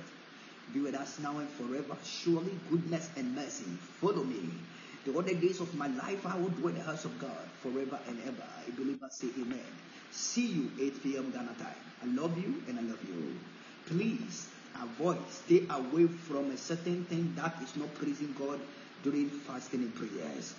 [0.73, 1.97] be with us now and forever.
[2.05, 4.66] Surely goodness and mercy follow me.
[5.05, 8.01] The other days of my life, I will dwell in the house of God forever
[8.09, 8.45] and ever.
[8.66, 9.65] I believe I say amen.
[10.11, 11.31] See you 8 p.m.
[11.32, 11.93] Ghana time.
[12.03, 13.40] I love you and I love you.
[13.86, 14.51] Please
[14.81, 18.61] avoid, stay away from a certain thing that is not pleasing God
[19.03, 20.55] during fasting and prayers.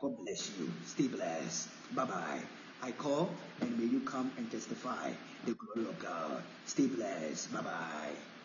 [0.00, 0.72] God bless you.
[0.84, 1.94] Stay blessed.
[1.94, 2.42] Bye bye.
[2.82, 5.12] I call and may you come and testify
[5.44, 6.44] the glory of God.
[6.64, 7.52] Stay blessed.
[7.52, 8.37] Bye bye.